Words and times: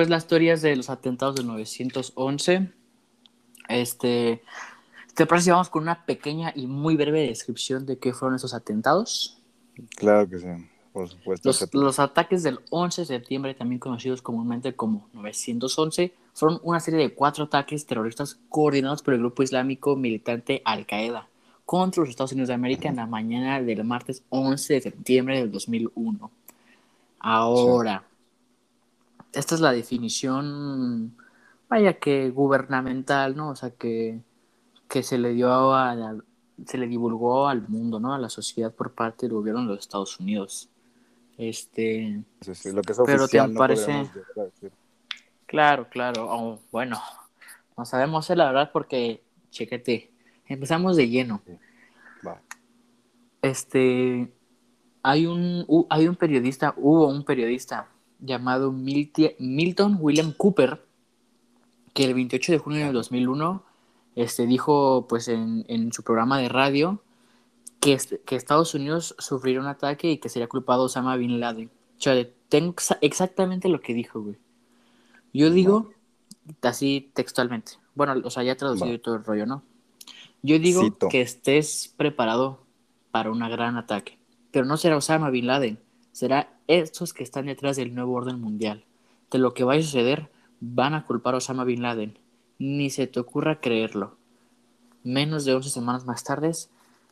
pues 0.00 0.08
las 0.08 0.26
teorías 0.26 0.62
de 0.62 0.74
los 0.76 0.88
atentados 0.88 1.36
del 1.36 1.46
911. 1.46 2.70
Este, 3.68 4.42
¿te 5.14 5.26
parece 5.26 5.44
si 5.44 5.50
vamos 5.50 5.68
con 5.68 5.82
una 5.82 6.06
pequeña 6.06 6.54
y 6.56 6.66
muy 6.66 6.96
breve 6.96 7.28
descripción 7.28 7.84
de 7.84 7.98
qué 7.98 8.14
fueron 8.14 8.36
esos 8.36 8.54
atentados? 8.54 9.42
Claro 9.96 10.26
que 10.26 10.38
sí, 10.38 10.46
por 10.94 11.06
supuesto. 11.06 11.46
Los, 11.46 11.74
los 11.74 11.98
ataques 11.98 12.42
del 12.42 12.60
11 12.70 13.02
de 13.02 13.06
septiembre, 13.08 13.52
también 13.52 13.78
conocidos 13.78 14.22
comúnmente 14.22 14.74
como 14.74 15.06
911, 15.12 16.14
fueron 16.32 16.60
una 16.62 16.80
serie 16.80 16.98
de 16.98 17.12
cuatro 17.12 17.44
ataques 17.44 17.84
terroristas 17.84 18.38
coordinados 18.48 19.02
por 19.02 19.12
el 19.12 19.20
grupo 19.20 19.42
islámico 19.42 19.96
militante 19.96 20.62
Al-Qaeda 20.64 21.28
contra 21.66 22.00
los 22.00 22.08
Estados 22.08 22.32
Unidos 22.32 22.48
de 22.48 22.54
América 22.54 22.88
en 22.88 22.96
la 22.96 23.04
mañana 23.04 23.60
del 23.60 23.84
martes 23.84 24.22
11 24.30 24.72
de 24.72 24.80
septiembre 24.80 25.40
del 25.40 25.52
2001. 25.52 26.30
Ahora, 27.18 28.02
esta 29.32 29.54
es 29.54 29.60
la 29.60 29.72
definición, 29.72 31.16
vaya 31.68 31.98
que 31.98 32.30
gubernamental, 32.30 33.36
¿no? 33.36 33.50
O 33.50 33.56
sea, 33.56 33.70
que, 33.70 34.20
que 34.88 35.02
se 35.02 35.18
le 35.18 35.32
dio 35.34 35.72
a 35.74 36.16
se 36.66 36.76
le 36.76 36.86
divulgó 36.86 37.48
al 37.48 37.66
mundo, 37.68 38.00
¿no? 38.00 38.12
A 38.12 38.18
la 38.18 38.28
sociedad 38.28 38.74
por 38.74 38.92
parte 38.92 39.26
del 39.26 39.34
gobierno 39.34 39.62
de 39.62 39.66
los 39.68 39.78
Estados 39.78 40.20
Unidos. 40.20 40.68
Este, 41.38 42.22
Sí, 42.42 42.54
sí, 42.54 42.72
lo 42.72 42.82
que 42.82 42.92
es 42.92 43.00
Pero 43.04 43.28
te 43.28 43.38
no 43.38 43.58
parece- 43.58 44.10
claro, 45.46 45.88
claro. 45.88 46.26
Oh, 46.30 46.60
bueno, 46.70 47.00
no 47.76 47.84
sabemos 47.84 48.28
la 48.30 48.46
verdad 48.46 48.70
porque, 48.72 49.22
chéquete, 49.50 50.12
empezamos 50.46 50.96
de 50.96 51.08
lleno. 51.08 51.42
Va. 52.26 52.42
Este, 53.42 54.32
hay 55.02 55.26
un, 55.26 55.66
hay 55.88 56.08
un 56.08 56.16
periodista, 56.16 56.74
hubo 56.76 57.08
un 57.08 57.24
periodista 57.24 57.88
llamado 58.20 58.72
Milton 58.72 59.96
William 60.00 60.32
Cooper, 60.36 60.84
que 61.94 62.04
el 62.04 62.14
28 62.14 62.52
de 62.52 62.58
junio 62.58 62.86
de 62.86 62.92
2001 62.92 63.62
este, 64.16 64.46
dijo 64.46 65.06
pues 65.08 65.28
en, 65.28 65.64
en 65.68 65.92
su 65.92 66.02
programa 66.02 66.38
de 66.38 66.48
radio 66.48 67.02
que, 67.80 67.94
est- 67.94 68.22
que 68.24 68.36
Estados 68.36 68.74
Unidos 68.74 69.14
sufriría 69.18 69.60
un 69.60 69.66
ataque 69.66 70.10
y 70.12 70.18
que 70.18 70.28
sería 70.28 70.48
culpado 70.48 70.84
Osama 70.84 71.16
Bin 71.16 71.40
Laden. 71.40 71.70
O 71.98 72.00
sea, 72.02 72.14
tengo 72.48 72.74
exa- 72.74 72.98
exactamente 73.00 73.68
lo 73.68 73.80
que 73.80 73.94
dijo, 73.94 74.20
güey. 74.20 74.36
Yo 75.32 75.50
digo, 75.50 75.90
así 76.62 77.10
textualmente, 77.14 77.72
bueno, 77.94 78.14
o 78.24 78.30
sea, 78.30 78.42
ya 78.42 78.56
traducido 78.56 78.92
y 78.92 78.98
todo 78.98 79.14
el 79.16 79.24
rollo, 79.24 79.46
¿no? 79.46 79.62
Yo 80.42 80.58
digo 80.58 80.82
Cito. 80.82 81.08
que 81.08 81.20
estés 81.20 81.94
preparado 81.96 82.64
para 83.10 83.30
un 83.30 83.38
gran 83.40 83.76
ataque, 83.76 84.18
pero 84.50 84.64
no 84.64 84.76
será 84.76 84.96
Osama 84.96 85.30
Bin 85.30 85.46
Laden, 85.46 85.78
será 86.12 86.58
estos 86.78 87.12
que 87.14 87.22
están 87.22 87.46
detrás 87.46 87.76
del 87.76 87.94
nuevo 87.94 88.14
orden 88.14 88.40
mundial. 88.40 88.84
De 89.30 89.38
lo 89.38 89.54
que 89.54 89.64
vaya 89.64 89.80
a 89.80 89.84
suceder, 89.84 90.30
van 90.60 90.94
a 90.94 91.06
culpar 91.06 91.34
a 91.34 91.38
Osama 91.38 91.64
Bin 91.64 91.82
Laden. 91.82 92.18
Ni 92.58 92.90
se 92.90 93.06
te 93.06 93.20
ocurra 93.20 93.60
creerlo. 93.60 94.16
Menos 95.02 95.44
de 95.44 95.54
11 95.54 95.70
semanas 95.70 96.04
más 96.04 96.24
tarde, 96.24 96.52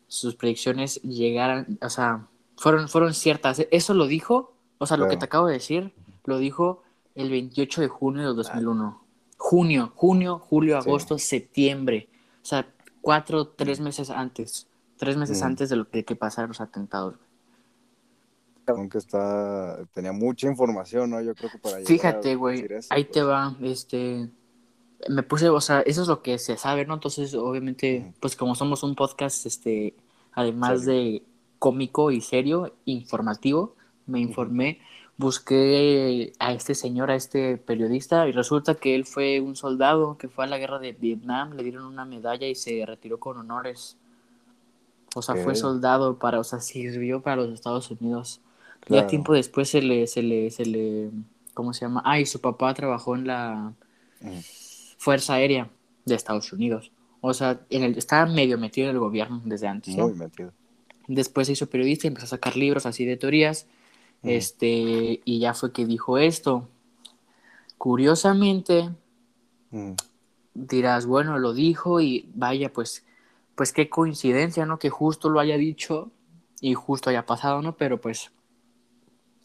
sus 0.09 0.35
predicciones 0.35 1.01
llegaran, 1.03 1.79
o 1.81 1.89
sea, 1.89 2.27
fueron, 2.57 2.89
fueron 2.89 3.15
ciertas. 3.15 3.65
Eso 3.71 3.95
lo 3.95 4.07
dijo, 4.07 4.53
o 4.79 4.87
sea, 4.87 4.97
lo 4.97 5.09
que 5.09 5.17
te 5.17 5.25
acabo 5.25 5.47
de 5.47 5.55
decir, 5.55 5.93
lo 6.25 6.39
dijo 6.39 6.83
el 7.15 7.31
28 7.31 7.81
de 7.81 7.89
junio 7.89 8.29
de 8.29 8.35
2001. 8.35 9.01
Junio, 9.39 9.93
junio, 9.95 10.39
julio, 10.39 10.81
Sí. 10.83 10.89
agosto, 10.89 11.19
septiembre. 11.19 12.09
O 12.43 12.47
sea, 12.47 12.67
cuatro, 13.01 13.47
tres 13.49 13.81
meses 13.81 14.11
antes. 14.11 14.67
Tres 14.99 15.17
meses 15.17 15.41
Mm. 15.41 15.45
antes 15.47 15.69
de 15.71 15.77
lo 15.77 15.89
que, 15.89 16.05
que 16.05 16.17
pasaran 16.17 16.49
los 16.49 16.61
atentados. 16.61 17.15
Aunque 18.73 18.99
está, 18.99 19.79
tenía 19.93 20.13
mucha 20.13 20.49
información, 20.49 21.11
¿no? 21.11 21.21
Yo 21.21 21.35
creo 21.35 21.51
que 21.51 21.59
para 21.59 21.79
Fíjate, 21.79 22.35
güey, 22.35 22.67
ahí 22.91 23.05
pues, 23.05 23.11
te 23.11 23.23
va, 23.23 23.57
este, 23.63 24.29
me 25.09 25.23
puse, 25.23 25.49
o 25.49 25.61
sea, 25.61 25.81
eso 25.81 26.03
es 26.03 26.09
lo 26.09 26.23
que 26.23 26.39
se 26.39 26.57
sabe, 26.57 26.85
¿no? 26.85 26.95
Entonces, 26.95 27.35
obviamente, 27.35 28.13
pues 28.21 28.37
como 28.37 28.55
somos 28.55 28.83
un 28.83 28.95
podcast, 28.95 29.47
este, 29.47 29.95
además 30.33 30.85
Serio. 30.85 30.95
de 30.95 31.23
cómico 31.59 32.11
y 32.11 32.21
serio, 32.21 32.75
informativo, 32.85 33.77
me 34.07 34.21
informé, 34.21 34.81
busqué 35.17 36.33
a 36.39 36.53
este 36.53 36.75
señor, 36.75 37.11
a 37.11 37.17
este 37.17 37.57
periodista, 37.59 38.29
y 38.29 38.33
resulta 38.33 38.75
que 38.75 38.95
él 38.95 39.05
fue 39.05 39.41
un 39.41 39.57
soldado 39.57 40.17
que 40.17 40.29
fue 40.29 40.45
a 40.45 40.49
la 40.49 40.59
guerra 40.59 40.79
de 40.79 40.93
Vietnam, 40.93 41.55
le 41.55 41.63
dieron 41.63 41.85
una 41.85 42.05
medalla 42.05 42.47
y 42.47 42.55
se 42.55 42.85
retiró 42.87 43.19
con 43.19 43.37
honores. 43.37 43.97
O 45.15 45.23
sea, 45.23 45.35
fue 45.37 45.55
soldado 45.55 46.19
para, 46.19 46.39
o 46.39 46.45
sea, 46.45 46.61
sirvió 46.61 47.23
para 47.23 47.37
los 47.37 47.53
Estados 47.53 47.91
Unidos. 47.91 48.41
Claro. 48.89 49.03
Ya 49.03 49.07
tiempo 49.07 49.35
después 49.35 49.69
se 49.69 49.83
le, 49.83 50.07
se 50.07 50.23
le, 50.23 50.51
se 50.51 50.65
le, 50.65 51.11
¿cómo 51.55 51.75
se 51.75 51.83
llama? 51.85 52.03
Ah, 52.05 52.19
y 52.19 52.27
su 52.27 52.41
papá 52.41 52.73
trabajó 52.75 53.15
en 53.15 53.27
la 53.27 53.75
Ujú. 54.21 54.43
Fuerza 54.99 55.35
Aérea 55.35 55.71
de 56.07 56.15
Estados 56.15 56.53
Unidos. 56.53 56.91
O 57.21 57.35
sea, 57.35 57.61
en 57.71 57.83
el, 57.83 57.99
estaba 57.99 58.27
medio 58.27 58.59
metido 58.59 58.89
en 58.89 58.95
el 58.95 59.01
gobierno 59.01 59.43
desde 59.45 59.69
antes, 59.69 59.97
¿no? 59.97 60.09
Muy 60.09 60.15
metido. 60.15 60.53
Después 61.07 61.47
se 61.47 61.53
hizo 61.55 61.69
periodista 61.69 62.07
y 62.07 62.09
empezó 62.09 62.27
a 62.27 62.29
sacar 62.29 62.57
libros 62.57 62.87
así 62.87 63.05
de 63.05 63.17
teorías. 63.17 63.67
Ujú. 64.23 64.33
Este, 64.33 65.21
y 65.25 65.39
ya 65.39 65.55
fue 65.55 65.73
que 65.73 65.85
dijo 65.85 66.19
esto. 66.19 66.69
Curiosamente, 67.77 68.91
Ujú. 69.71 69.97
dirás, 70.55 71.07
bueno, 71.07 71.39
lo 71.39 71.53
dijo 71.53 72.01
y 72.01 72.29
vaya, 72.35 72.73
pues, 72.73 73.05
pues 73.55 73.73
qué 73.73 73.89
coincidencia, 73.89 74.67
¿no? 74.67 74.79
Que 74.79 74.91
justo 74.91 75.29
lo 75.29 75.41
haya 75.41 75.57
dicho 75.57 76.11
y 76.61 76.75
justo 76.75 77.11
haya 77.11 77.27
pasado, 77.27 77.63
¿no? 77.63 77.77
Pero 77.77 78.01
pues 78.01 78.33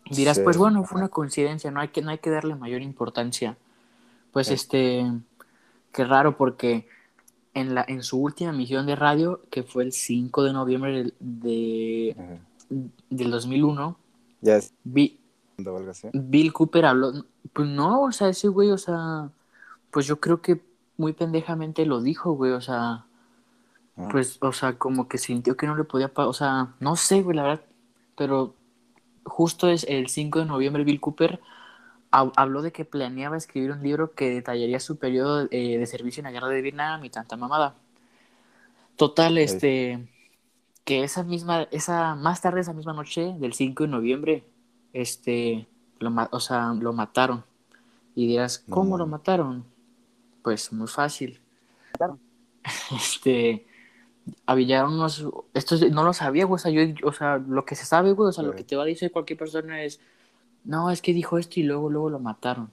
dirás, 0.09 0.37
Sí. 0.37 0.43
pues 0.43 0.57
bueno, 0.57 0.83
fue 0.83 0.99
una 0.99 1.09
coincidencia, 1.09 1.71
no 1.71 1.79
hay 1.79 1.89
que, 1.89 2.01
no 2.01 2.09
hay 2.11 2.17
que 2.19 2.29
darle 2.29 2.55
mayor 2.55 2.81
importancia. 2.81 3.57
Pues 4.31 4.47
Sí. 4.47 4.53
este, 4.55 5.05
qué 5.91 6.05
raro 6.05 6.37
porque 6.37 6.87
en 7.53 7.75
la, 7.75 7.85
en 7.87 8.01
su 8.03 8.19
última 8.21 8.49
emisión 8.51 8.85
de 8.87 8.95
radio, 8.95 9.41
que 9.51 9.63
fue 9.63 9.83
el 9.83 9.91
5 9.91 10.43
de 10.43 10.53
noviembre 10.53 10.91
del, 10.91 11.13
de, 11.19 12.15
del 13.09 13.31
2001, 13.31 13.97
Ya 14.41 14.55
es 14.57 14.73
vi. 14.83 15.19
Bill 16.13 16.51
Cooper 16.51 16.85
habló, 16.85 17.25
pues 17.53 17.69
no, 17.69 18.01
o 18.03 18.11
sea, 18.11 18.27
ese 18.29 18.47
güey, 18.47 18.71
o 18.71 18.77
sea, 18.77 19.29
pues 19.91 20.07
yo 20.07 20.19
creo 20.19 20.41
que 20.41 20.61
muy 20.97 21.13
pendejamente 21.13 21.85
lo 21.85 22.01
dijo, 22.01 22.31
güey, 22.33 22.51
o 22.51 22.61
sea, 22.61 23.05
Ah. 23.95 24.07
pues, 24.11 24.39
o 24.41 24.51
sea, 24.51 24.79
como 24.79 25.07
que 25.07 25.19
sintió 25.19 25.55
que 25.55 25.67
no 25.67 25.75
le 25.75 25.83
podía 25.83 26.11
o 26.15 26.33
sea, 26.33 26.73
no 26.79 26.95
sé, 26.95 27.21
güey, 27.21 27.37
la 27.37 27.43
verdad, 27.43 27.63
pero 28.17 28.55
justo 29.25 29.67
es 29.69 29.85
el 29.89 30.09
5 30.09 30.39
de 30.39 30.45
noviembre 30.45 30.83
Bill 30.83 30.99
Cooper 31.01 31.39
hab- 32.11 32.33
habló 32.37 32.61
de 32.63 32.71
que 32.73 32.85
planeaba 32.85 33.37
escribir 33.37 33.71
un 33.71 33.83
libro 33.83 34.13
que 34.15 34.29
detallaría 34.31 34.79
su 34.79 34.97
periodo 34.99 35.47
eh, 35.51 35.77
de 35.79 35.85
servicio 35.87 36.21
en 36.21 36.25
la 36.25 36.31
guerra 36.31 36.49
de 36.49 36.61
Vietnam 36.61 37.05
y 37.05 37.09
tanta 37.11 37.37
mamada. 37.37 37.75
Total, 38.95 39.37
este, 39.37 40.07
que 40.85 41.03
esa 41.03 41.23
misma, 41.23 41.63
esa, 41.71 42.15
más 42.15 42.41
tarde 42.41 42.61
esa 42.61 42.73
misma 42.73 42.93
noche 42.93 43.35
del 43.39 43.53
5 43.53 43.83
de 43.83 43.89
noviembre, 43.89 44.45
este, 44.93 45.67
lo, 45.99 46.11
o 46.31 46.39
sea, 46.39 46.73
lo 46.73 46.93
mataron. 46.93 47.45
Y 48.15 48.27
dirás, 48.27 48.65
No 48.67 48.75
¿cómo 48.75 48.97
lo 48.97 49.07
mataron? 49.07 49.65
Pues 50.43 50.73
muy 50.73 50.87
fácil. 50.87 51.41
Este, 52.91 53.65
había 54.45 54.85
unos, 54.85 55.25
esto 55.53 55.75
es- 55.75 55.91
no 55.91 56.03
lo 56.03 56.13
sabía, 56.13 56.45
güey, 56.45 56.55
o 56.55 56.59
sea, 56.59 56.71
yo, 56.71 56.81
o 57.07 57.11
sea, 57.13 57.37
lo 57.37 57.65
que 57.65 57.75
se 57.75 57.85
sabe, 57.85 58.11
güey, 58.13 58.29
o 58.29 58.31
sea, 58.31 58.43
lo 58.43 58.53
que 58.55 58.63
te 58.63 58.75
va 58.75 58.83
a 58.83 58.85
decir 58.85 59.11
cualquier 59.11 59.37
persona 59.39 59.83
es, 59.83 59.99
no, 60.63 60.89
es 60.91 61.01
que 61.01 61.13
dijo 61.13 61.37
esto 61.37 61.59
y 61.59 61.63
luego, 61.63 61.89
luego 61.89 62.09
lo 62.09 62.19
mataron. 62.19 62.71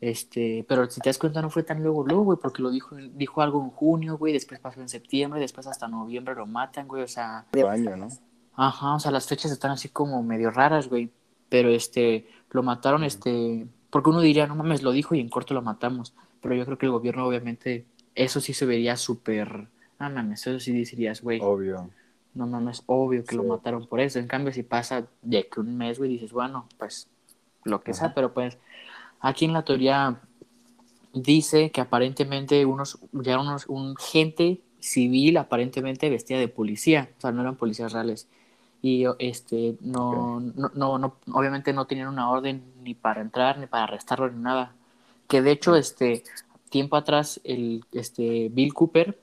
Este, 0.00 0.64
pero 0.68 0.90
si 0.90 1.00
te 1.00 1.08
das 1.08 1.16
cuenta 1.18 1.40
no 1.40 1.48
fue 1.48 1.62
tan 1.62 1.82
luego, 1.82 2.04
luego, 2.06 2.24
güey, 2.24 2.38
porque 2.40 2.62
lo 2.62 2.70
dijo, 2.70 2.96
dijo 2.96 3.40
algo 3.40 3.62
en 3.62 3.70
junio, 3.70 4.18
güey, 4.18 4.32
después 4.32 4.60
pasó 4.60 4.80
en 4.80 4.88
septiembre, 4.88 5.40
después 5.40 5.66
hasta 5.66 5.88
noviembre 5.88 6.34
lo 6.34 6.46
matan, 6.46 6.86
güey, 6.86 7.02
o 7.02 7.08
sea, 7.08 7.46
Baño, 7.52 7.96
¿no? 7.96 8.08
Ajá, 8.54 8.94
o 8.94 9.00
sea, 9.00 9.10
las 9.10 9.26
fechas 9.26 9.50
están 9.52 9.70
así 9.70 9.88
como 9.88 10.22
medio 10.22 10.50
raras, 10.50 10.88
güey. 10.88 11.10
Pero 11.48 11.68
este, 11.70 12.26
lo 12.50 12.62
mataron, 12.62 13.04
este, 13.04 13.66
porque 13.90 14.10
uno 14.10 14.20
diría, 14.20 14.46
no 14.46 14.54
mames, 14.56 14.82
lo 14.82 14.92
dijo 14.92 15.14
y 15.14 15.20
en 15.20 15.28
corto 15.28 15.54
lo 15.54 15.62
matamos. 15.62 16.12
Pero 16.40 16.54
yo 16.54 16.64
creo 16.64 16.76
que 16.78 16.86
el 16.86 16.92
gobierno, 16.92 17.26
obviamente, 17.26 17.86
eso 18.14 18.40
sí 18.40 18.52
se 18.52 18.66
vería 18.66 18.96
súper. 18.96 19.68
No 19.98 20.10
mames, 20.10 20.46
eso 20.46 20.60
sí 20.60 20.72
dirías, 20.72 21.22
güey, 21.22 21.40
Obvio. 21.42 21.90
no 22.34 22.46
mames, 22.46 22.82
obvio 22.86 23.24
que 23.24 23.36
lo 23.36 23.44
mataron 23.44 23.86
por 23.86 24.00
eso. 24.00 24.18
En 24.18 24.26
cambio, 24.26 24.52
si 24.52 24.62
pasa 24.62 25.06
de 25.22 25.48
que 25.48 25.60
un 25.60 25.76
mes, 25.76 25.98
güey, 25.98 26.10
dices, 26.10 26.32
bueno, 26.32 26.66
pues 26.78 27.08
lo 27.64 27.82
que 27.82 27.94
sea, 27.94 28.06
Ajá. 28.06 28.14
pero 28.14 28.32
pues 28.32 28.58
aquí 29.20 29.46
en 29.46 29.52
la 29.52 29.64
teoría 29.64 30.20
dice 31.12 31.70
que 31.70 31.80
aparentemente 31.80 32.64
unos, 32.66 32.98
ya 33.12 33.40
unos, 33.40 33.66
un 33.66 33.96
gente 33.96 34.60
civil 34.78 35.36
aparentemente 35.38 36.10
vestida 36.10 36.38
de 36.38 36.48
policía, 36.48 37.10
o 37.16 37.20
sea, 37.20 37.32
no 37.32 37.40
eran 37.40 37.56
policías 37.56 37.92
reales. 37.92 38.28
Y 38.82 39.04
este, 39.18 39.76
no, 39.80 40.38
no, 40.40 40.70
no, 40.74 40.98
no, 40.98 41.16
obviamente 41.32 41.72
no 41.72 41.86
tenían 41.86 42.08
una 42.08 42.30
orden 42.30 42.62
ni 42.82 42.94
para 42.94 43.20
entrar, 43.20 43.58
ni 43.58 43.66
para 43.66 43.84
arrestarlo, 43.84 44.30
ni 44.30 44.40
nada. 44.40 44.74
Que 45.26 45.42
de 45.42 45.50
hecho, 45.50 45.74
este, 45.74 46.22
tiempo 46.68 46.96
atrás, 46.96 47.40
el, 47.42 47.84
este, 47.92 48.48
Bill 48.52 48.74
Cooper 48.74 49.18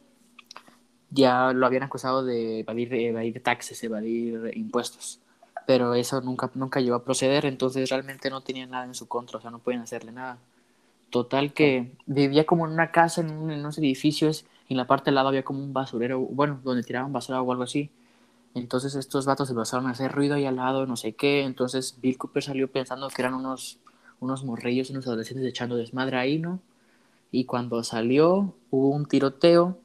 ya 1.14 1.54
lo 1.54 1.66
habían 1.66 1.84
acusado 1.84 2.24
de 2.24 2.60
evadir, 2.62 2.94
evadir 2.94 3.42
taxes, 3.44 3.84
evadir 3.84 4.52
impuestos. 4.56 5.20
pero 5.66 5.94
eso 5.96 6.22
nunca, 6.22 6.52
nunca 6.56 6.82
llegó 6.82 6.96
a 6.96 7.04
proceder, 7.06 7.46
entonces 7.46 7.90
realmente 7.90 8.30
no 8.30 8.42
tenía 8.42 8.66
nada 8.68 8.86
en 8.86 8.96
su 8.96 9.08
contra, 9.08 9.38
o 9.40 9.42
sea, 9.42 9.52
no 9.52 9.60
pueden 9.60 9.82
hacerle 9.82 10.12
nada. 10.12 10.38
Total 11.12 11.54
que 11.54 11.92
vivía 12.08 12.46
como 12.46 12.66
en 12.68 12.74
una 12.74 12.92
casa, 12.92 13.22
en, 13.22 13.32
un, 13.32 13.52
en 13.52 13.60
unos 13.62 13.78
edificios, 13.78 14.46
y 14.68 14.74
en 14.74 14.78
la 14.78 14.88
parte 14.88 15.06
del 15.06 15.16
lado 15.16 15.30
había 15.30 15.44
como 15.44 15.60
un 15.64 15.74
basurero, 15.74 16.20
bueno, 16.20 16.60
donde 16.64 16.84
tiraban 16.84 17.14
basura 17.14 17.42
o 17.42 17.52
algo 17.52 17.64
así. 17.64 17.92
Entonces 18.56 18.96
estos 18.96 19.26
vatos 19.26 19.50
empezaron 19.50 19.88
a 19.88 19.92
hacer 19.92 20.12
ruido 20.12 20.36
ahí 20.36 20.46
al 20.46 20.58
lado, 20.58 20.86
no 20.86 20.96
sé 20.98 21.14
qué, 21.14 21.44
entonces 21.44 21.98
Bill 22.02 22.18
Cooper 22.18 22.44
salió 22.44 22.72
pensando 22.72 23.10
que 23.10 23.22
eran 23.22 23.34
unos, 23.36 23.80
unos 24.20 24.44
morrillos, 24.44 24.90
unos 24.92 25.08
adolescentes 25.08 25.46
echando 25.46 25.76
desmadre 25.76 26.18
ahí, 26.18 26.40
¿no? 26.40 26.60
Y 27.32 27.46
cuando 27.46 27.84
salió 27.84 28.54
hubo 28.72 28.90
un 28.90 29.08
tiroteo 29.08 29.78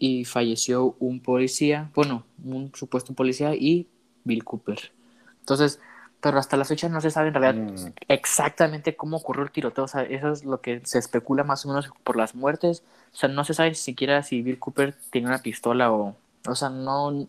y 0.00 0.24
falleció 0.24 0.96
un 0.98 1.20
policía, 1.20 1.90
bueno, 1.94 2.24
un 2.42 2.72
supuesto 2.74 3.12
policía 3.12 3.54
y 3.54 3.86
Bill 4.24 4.44
Cooper. 4.44 4.92
Entonces, 5.40 5.78
pero 6.22 6.38
hasta 6.38 6.56
la 6.56 6.64
fecha 6.64 6.88
no 6.88 7.02
se 7.02 7.10
sabe 7.10 7.28
en 7.28 7.34
realidad 7.34 7.54
Mm. 7.74 7.92
exactamente 8.08 8.96
cómo 8.96 9.18
ocurrió 9.18 9.42
el 9.44 9.50
tiroteo. 9.50 9.84
O 9.84 9.88
sea, 9.88 10.02
eso 10.02 10.32
es 10.32 10.44
lo 10.44 10.62
que 10.62 10.80
se 10.84 10.98
especula 10.98 11.44
más 11.44 11.66
o 11.66 11.68
menos 11.68 11.90
por 12.02 12.16
las 12.16 12.34
muertes. 12.34 12.82
O 13.12 13.16
sea, 13.16 13.28
no 13.28 13.44
se 13.44 13.52
sabe 13.52 13.74
siquiera 13.74 14.22
si 14.22 14.40
Bill 14.42 14.58
Cooper 14.58 14.94
tenía 15.10 15.28
una 15.28 15.42
pistola 15.42 15.92
o... 15.92 16.16
O 16.48 16.54
sea, 16.54 16.70
no... 16.70 17.28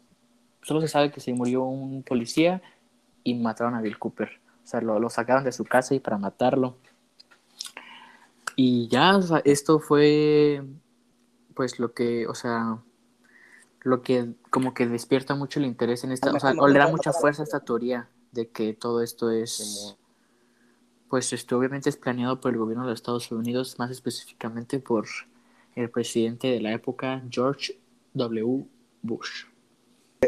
Solo 0.63 0.79
se 0.79 0.87
sabe 0.87 1.11
que 1.11 1.19
se 1.19 1.33
murió 1.33 1.63
un 1.63 2.03
policía 2.03 2.61
y 3.23 3.33
mataron 3.33 3.75
a 3.75 3.81
Bill 3.81 3.99
Cooper. 3.99 4.39
O 4.63 4.67
sea, 4.67 4.79
lo, 4.79 4.97
lo 4.99 5.09
sacaron 5.09 5.43
de 5.43 5.51
su 5.51 5.65
casa 5.65 5.93
y 5.93 5.99
para 5.99 6.17
matarlo. 6.17 6.77
Y 8.55 8.87
ya, 8.87 9.17
o 9.17 9.21
sea, 9.21 9.41
esto 9.43 9.79
fue 9.79 10.63
pues 11.61 11.77
lo 11.77 11.93
que, 11.93 12.25
o 12.25 12.33
sea, 12.33 12.81
lo 13.81 14.01
que 14.01 14.33
como 14.49 14.73
que 14.73 14.87
despierta 14.87 15.35
mucho 15.35 15.59
el 15.59 15.67
interés 15.67 16.03
en 16.03 16.11
esta, 16.11 16.31
o 16.31 16.39
sea, 16.39 16.55
o 16.57 16.67
le 16.67 16.79
da 16.79 16.87
mucha 16.87 17.13
fuerza 17.13 17.43
a 17.43 17.45
esta 17.45 17.59
teoría 17.59 18.09
de 18.31 18.49
que 18.49 18.73
todo 18.73 19.03
esto 19.03 19.29
es, 19.29 19.95
pues 21.07 21.31
esto 21.33 21.59
obviamente 21.59 21.87
es 21.87 21.97
planeado 21.97 22.41
por 22.41 22.51
el 22.51 22.57
gobierno 22.57 22.87
de 22.87 22.95
Estados 22.95 23.31
Unidos, 23.31 23.77
más 23.77 23.91
específicamente 23.91 24.79
por 24.79 25.05
el 25.75 25.91
presidente 25.91 26.47
de 26.47 26.61
la 26.61 26.73
época, 26.73 27.23
George 27.29 27.79
W. 28.15 28.65
Bush. 29.03 29.45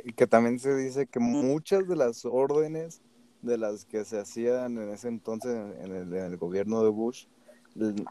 Y 0.06 0.14
que 0.14 0.28
también 0.28 0.60
se 0.60 0.76
dice 0.76 1.08
que 1.08 1.20
muchas 1.20 1.88
de 1.88 1.96
las 1.96 2.26
órdenes 2.26 3.02
de 3.42 3.58
las 3.58 3.86
que 3.86 4.06
se 4.06 4.20
hacían 4.20 4.78
en 4.78 4.90
ese 4.90 5.08
entonces 5.08 5.52
en 5.80 5.96
el, 5.96 6.14
en 6.14 6.26
el 6.26 6.38
gobierno 6.38 6.84
de 6.84 6.92
Bush, 6.92 7.26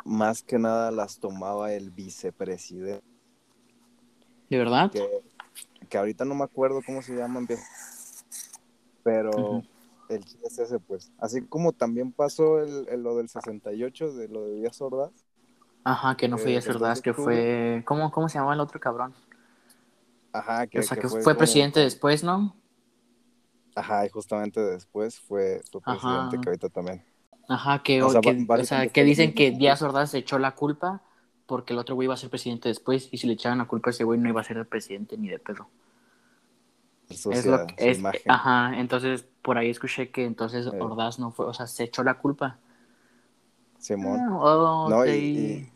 más 0.04 0.42
que 0.42 0.58
nada 0.58 0.90
las 0.90 1.20
tomaba 1.20 1.72
el 1.72 1.92
vicepresidente, 1.92 3.11
¿De 4.48 4.58
verdad? 4.58 4.90
que, 4.90 5.22
que 5.88 5.98
ahorita 5.98 6.24
no 6.24 6.34
me 6.34 6.44
acuerdo 6.44 6.80
cómo 6.84 7.02
se 7.02 7.14
llaman, 7.16 7.46
bien, 7.46 7.60
pero 9.02 9.62
el 10.08 10.24
chiste 10.24 10.46
es 10.46 10.58
ese, 10.58 10.78
pues. 10.78 11.12
Así 11.18 11.42
como 11.46 11.72
también 11.72 12.12
pasó 12.12 12.60
el, 12.60 12.88
el- 12.88 13.02
lo 13.02 13.16
del 13.16 13.28
68, 13.28 14.12
de 14.12 14.28
lo 14.28 14.44
de 14.46 14.54
Díaz 14.56 14.80
Ordaz, 14.80 15.10
Ajá, 15.84 16.16
que 16.16 16.28
no 16.28 16.38
fue 16.38 16.46
Eh, 16.46 16.50
Díaz 16.50 16.68
Ordaz, 16.68 17.00
que 17.00 17.12
fue, 17.12 17.82
¿cómo, 17.86 18.10
cómo 18.12 18.28
se 18.28 18.34
llamaba 18.38 18.54
el 18.54 18.60
otro 18.60 18.78
cabrón? 18.78 19.14
ajá, 20.32 20.66
que, 20.66 20.78
o 20.78 20.82
sea, 20.82 20.96
que, 20.96 21.08
fue, 21.08 21.22
como- 21.22 21.38
presidente 21.38 21.80
después, 21.80 22.22
¿no? 22.22 22.54
Ajá, 23.74 24.04
y 24.06 24.10
justamente 24.10 24.60
después 24.60 25.18
fue, 25.20 25.60
fue 25.70 25.80
Ajá. 25.82 25.98
presidente, 25.98 26.38
que 26.38 26.48
ahorita 26.50 26.68
también. 26.68 27.02
Ajá, 27.48 27.82
que, 27.82 28.02
O 28.02 28.10
sea, 28.10 28.20
que- 28.20 28.46
o 28.48 28.64
sea, 28.64 28.86
dicen 29.04 29.34
que 29.34 29.50
Díaz 29.50 29.82
Ordaz 29.82 30.10
se 30.10 30.18
echó 30.18 30.38
la 30.38 30.54
culpa 30.54 31.02
porque 31.52 31.74
el 31.74 31.78
otro 31.78 31.94
güey 31.94 32.06
iba 32.06 32.14
a 32.14 32.16
ser 32.16 32.30
presidente 32.30 32.70
después 32.70 33.10
y 33.12 33.18
si 33.18 33.26
le 33.26 33.34
echaban 33.34 33.58
la 33.58 33.66
culpa 33.66 33.90
a 33.90 33.92
ese 33.92 34.04
güey 34.04 34.18
no 34.18 34.26
iba 34.26 34.40
a 34.40 34.44
ser 34.44 34.56
el 34.56 34.66
presidente 34.66 35.18
ni 35.18 35.28
de 35.28 35.38
pedo. 35.38 35.68
Es 37.10 37.44
lo 37.44 37.66
que 37.66 37.74
es, 37.76 38.00
ajá, 38.26 38.80
entonces 38.80 39.26
por 39.42 39.58
ahí 39.58 39.68
escuché 39.68 40.10
que 40.10 40.24
entonces 40.24 40.66
Eh. 40.66 40.80
Ordaz 40.80 41.18
no 41.18 41.30
fue, 41.30 41.44
o 41.44 41.52
sea, 41.52 41.66
se 41.66 41.84
echó 41.84 42.02
la 42.04 42.14
culpa. 42.14 42.58
Simón. 43.78 44.18
Oh, 44.30 44.88
No, 44.88 45.04
y, 45.04 45.10
y, 45.10 45.72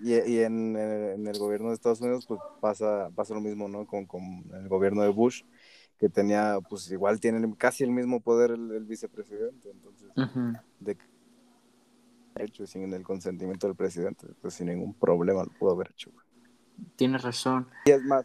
y- 0.00 0.32
y 0.32 0.38
en, 0.40 0.74
en 0.76 1.26
el 1.26 1.38
gobierno 1.38 1.68
de 1.68 1.74
Estados 1.74 2.00
Unidos, 2.00 2.24
pues 2.26 2.40
pasa, 2.62 3.10
pasa 3.14 3.34
lo 3.34 3.42
mismo, 3.42 3.68
¿no? 3.68 3.86
Con, 3.86 4.06
con 4.06 4.22
el 4.54 4.66
gobierno 4.66 5.02
de 5.02 5.10
Bush, 5.10 5.42
que 5.98 6.08
tenía, 6.08 6.58
pues 6.70 6.90
igual 6.90 7.20
tiene 7.20 7.54
casi 7.58 7.84
el 7.84 7.90
mismo 7.90 8.20
poder 8.20 8.52
el, 8.52 8.72
el 8.72 8.84
vicepresidente, 8.86 9.68
entonces, 9.70 10.08
Ujú. 10.16 10.52
de 10.80 10.96
hecho, 12.42 12.66
sin 12.66 12.92
el 12.92 13.02
consentimiento 13.02 13.66
del 13.66 13.76
presidente, 13.76 14.26
pues 14.40 14.54
sin 14.54 14.66
ningún 14.68 14.94
problema 14.94 15.44
lo 15.44 15.50
pudo 15.50 15.72
haber 15.72 15.90
hecho. 15.90 16.10
Tienes 16.96 17.22
razón. 17.22 17.66
Y 17.84 17.90
es 17.90 18.02
más, 18.02 18.24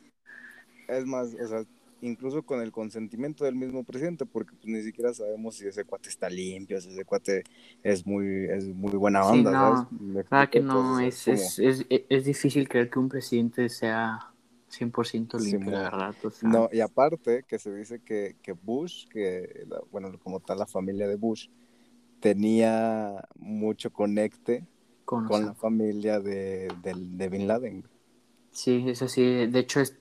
es 0.88 1.06
más, 1.06 1.34
o 1.34 1.48
sea, 1.48 1.64
incluso 2.02 2.44
con 2.44 2.62
el 2.62 2.72
consentimiento 2.72 3.46
del 3.46 3.56
mismo 3.56 3.84
presidente, 3.84 4.26
porque 4.26 4.56
pues 4.56 4.66
ni 4.68 4.82
siquiera 4.82 5.14
sabemos 5.14 5.56
si 5.56 5.68
ese 5.68 5.86
cuate 5.86 6.10
está 6.10 6.30
limpio, 6.30 6.80
si 6.82 6.90
ese 6.90 7.06
cuate 7.06 7.44
es 7.84 8.06
muy, 8.06 8.46
es 8.50 8.68
muy 8.68 8.94
buena 8.94 9.24
Sí, 9.24 9.44
onda, 9.44 9.52
no, 9.52 9.60
¿sabes? 9.60 10.02
Me 10.02 10.24
Claro 10.24 10.50
que 10.50 10.60
no, 10.62 11.00
es, 11.00 11.28
es, 11.28 11.60
es, 11.60 11.86
es 12.10 12.26
difícil 12.26 12.68
creer 12.68 12.90
que 12.90 13.00
un 13.00 13.10
presidente 13.10 13.70
sea 13.70 14.34
100% 14.70 15.38
limpio, 15.38 15.60
Simón. 15.60 15.74
la 15.74 15.84
verdad. 15.84 16.16
o 16.24 16.30
sea, 16.32 16.50
No, 16.50 16.70
y 16.72 16.80
aparte 16.82 17.44
que 17.48 17.60
se 17.60 17.74
dice 17.74 18.00
que, 18.00 18.36
que 18.42 18.54
Bush, 18.54 19.06
que 19.10 19.66
la- 19.68 19.82
bueno, 19.92 20.12
como 20.20 20.40
tal 20.40 20.58
la 20.60 20.66
familia 20.68 21.08
de 21.08 21.16
Bush, 21.16 21.48
tenía 22.22 23.28
mucho 23.36 23.92
conecte 23.92 24.68
con, 25.06 25.28
la 25.30 25.54
familia 25.56 26.20
de, 26.22 26.70
del- 26.84 27.18
de 27.18 27.30
Bin 27.30 27.48
Laden. 27.48 27.86
Sí, 28.52 28.86
eso 28.88 29.08
sí. 29.08 29.24
De 29.48 29.60
hecho, 29.60 29.80
es, 29.82 29.98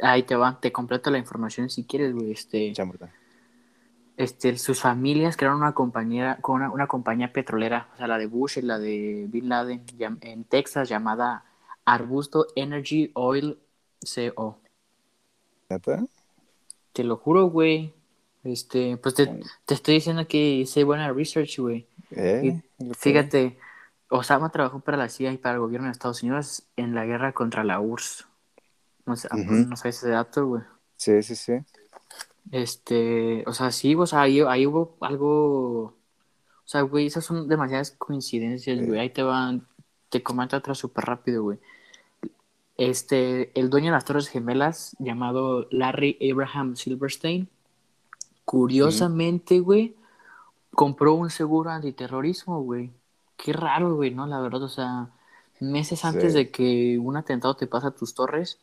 ahí 0.00 0.22
te 0.24 0.36
va, 0.36 0.60
te 0.60 0.72
completo 0.72 1.10
la 1.10 1.18
información 1.18 1.70
si 1.70 1.84
quieres, 1.86 2.14
güey. 2.14 2.32
Este, 2.32 2.72
Chamberlain. 2.72 3.12
este, 4.16 4.58
sus 4.58 4.80
familias 4.80 5.36
crearon 5.36 5.58
una 5.60 5.74
compañía, 5.74 6.38
con 6.40 6.56
una, 6.56 6.70
una 6.72 6.86
compañía 6.88 7.32
petrolera, 7.32 7.88
o 7.94 7.96
sea, 7.96 8.06
la 8.08 8.18
de 8.18 8.26
Bush 8.26 8.58
y 8.58 8.62
la 8.62 8.78
de 8.78 9.26
Bin 9.28 9.48
Laden, 9.48 9.84
en 10.22 10.44
Texas, 10.44 10.88
llamada 10.88 11.44
Arbusto 11.84 12.46
Energy 12.56 13.10
Oil 13.14 13.58
CO. 14.00 14.58
¿Neta? 15.70 16.04
Te 16.92 17.02
lo 17.04 17.16
juro, 17.16 17.46
güey. 17.48 17.94
Este, 18.52 18.96
pues 18.96 19.14
te, 19.14 19.26
te 19.64 19.74
estoy 19.74 19.94
diciendo 19.94 20.26
que 20.26 20.38
hice 20.38 20.84
buena 20.84 21.12
research, 21.12 21.58
güey. 21.58 21.86
¿Eh? 22.10 22.62
Fíjate, 22.98 23.58
Osama 24.08 24.50
trabajó 24.50 24.80
para 24.80 24.96
la 24.96 25.08
CIA 25.08 25.32
y 25.32 25.38
para 25.38 25.56
el 25.56 25.60
gobierno 25.60 25.86
de 25.86 25.92
Estados 25.92 26.22
Unidos 26.22 26.62
en 26.76 26.94
la 26.94 27.04
guerra 27.04 27.32
contra 27.32 27.64
la 27.64 27.80
URSS. 27.80 28.26
No 29.06 29.16
sé, 29.16 29.28
no 29.32 29.76
sabes 29.76 29.98
ese 29.98 30.10
dato, 30.10 30.46
güey. 30.46 30.62
Sí, 30.96 31.22
sí, 31.22 31.34
sí. 31.34 31.54
Este, 32.50 33.44
o 33.46 33.52
sea, 33.52 33.70
sí, 33.70 33.94
o 33.94 34.06
sea, 34.06 34.22
ahí, 34.22 34.40
ahí 34.40 34.66
hubo 34.66 34.96
algo. 35.00 35.82
O 35.84 36.70
sea, 36.70 36.82
güey, 36.82 37.06
esas 37.06 37.24
son 37.24 37.48
demasiadas 37.48 37.92
coincidencias, 37.92 38.86
güey. 38.86 39.00
Ahí 39.00 39.10
te 39.10 39.22
van, 39.22 39.66
te 40.08 40.22
comento 40.22 40.56
otra 40.56 40.74
súper 40.74 41.04
rápido, 41.04 41.42
güey. 41.42 41.58
Este, 42.76 43.58
el 43.58 43.70
dueño 43.70 43.86
de 43.86 43.92
las 43.92 44.04
Torres 44.04 44.28
Gemelas, 44.28 44.94
llamado 44.98 45.66
Larry 45.70 46.18
Abraham 46.30 46.76
Silverstein, 46.76 47.48
curiosamente, 48.48 49.60
güey, 49.60 49.96
compró 50.72 51.14
un 51.14 51.30
seguro 51.30 51.70
antiterrorismo, 51.70 52.62
güey. 52.62 52.90
Qué 53.36 53.52
raro, 53.52 53.96
güey, 53.96 54.12
¿no? 54.12 54.26
La 54.26 54.40
verdad, 54.40 54.62
o 54.64 54.68
sea, 54.68 55.10
meses 55.60 56.04
antes 56.04 56.32
Sí. 56.32 56.34
de 56.34 56.50
que 56.50 56.98
un 56.98 57.16
atentado 57.16 57.56
te 57.56 57.66
pase 57.66 57.88
a 57.88 57.90
tus 57.92 58.14
torres, 58.14 58.58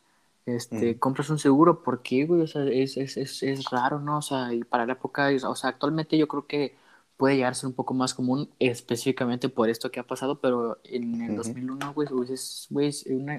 este, 0.46 0.98
compras 0.98 1.30
un 1.30 1.38
seguro. 1.38 1.82
¿Por 1.82 2.02
qué, 2.02 2.26
güey? 2.26 2.42
O 2.42 2.46
sea, 2.46 2.64
es, 2.64 2.96
es, 2.96 3.16
es, 3.16 3.42
es 3.42 3.70
raro, 3.70 4.00
¿no? 4.00 4.18
O 4.18 4.22
sea, 4.22 4.52
y 4.54 4.64
para 4.64 4.86
la 4.86 4.94
época, 4.94 5.30
o 5.48 5.56
sea, 5.56 5.70
actualmente 5.70 6.18
yo 6.18 6.28
creo 6.28 6.46
que 6.46 6.76
puede 7.16 7.36
llegar 7.36 7.52
a 7.52 7.54
ser 7.54 7.68
un 7.68 7.74
poco 7.74 7.94
más 7.94 8.14
común 8.14 8.50
específicamente 8.58 9.48
por 9.48 9.70
esto 9.70 9.90
que 9.90 10.00
ha 10.00 10.06
pasado, 10.06 10.40
pero 10.40 10.78
en 10.84 11.22
el 11.22 11.34
Ujú. 11.36 11.36
2001, 11.36 11.94
güey, 11.94 12.08
güey, 12.70 12.92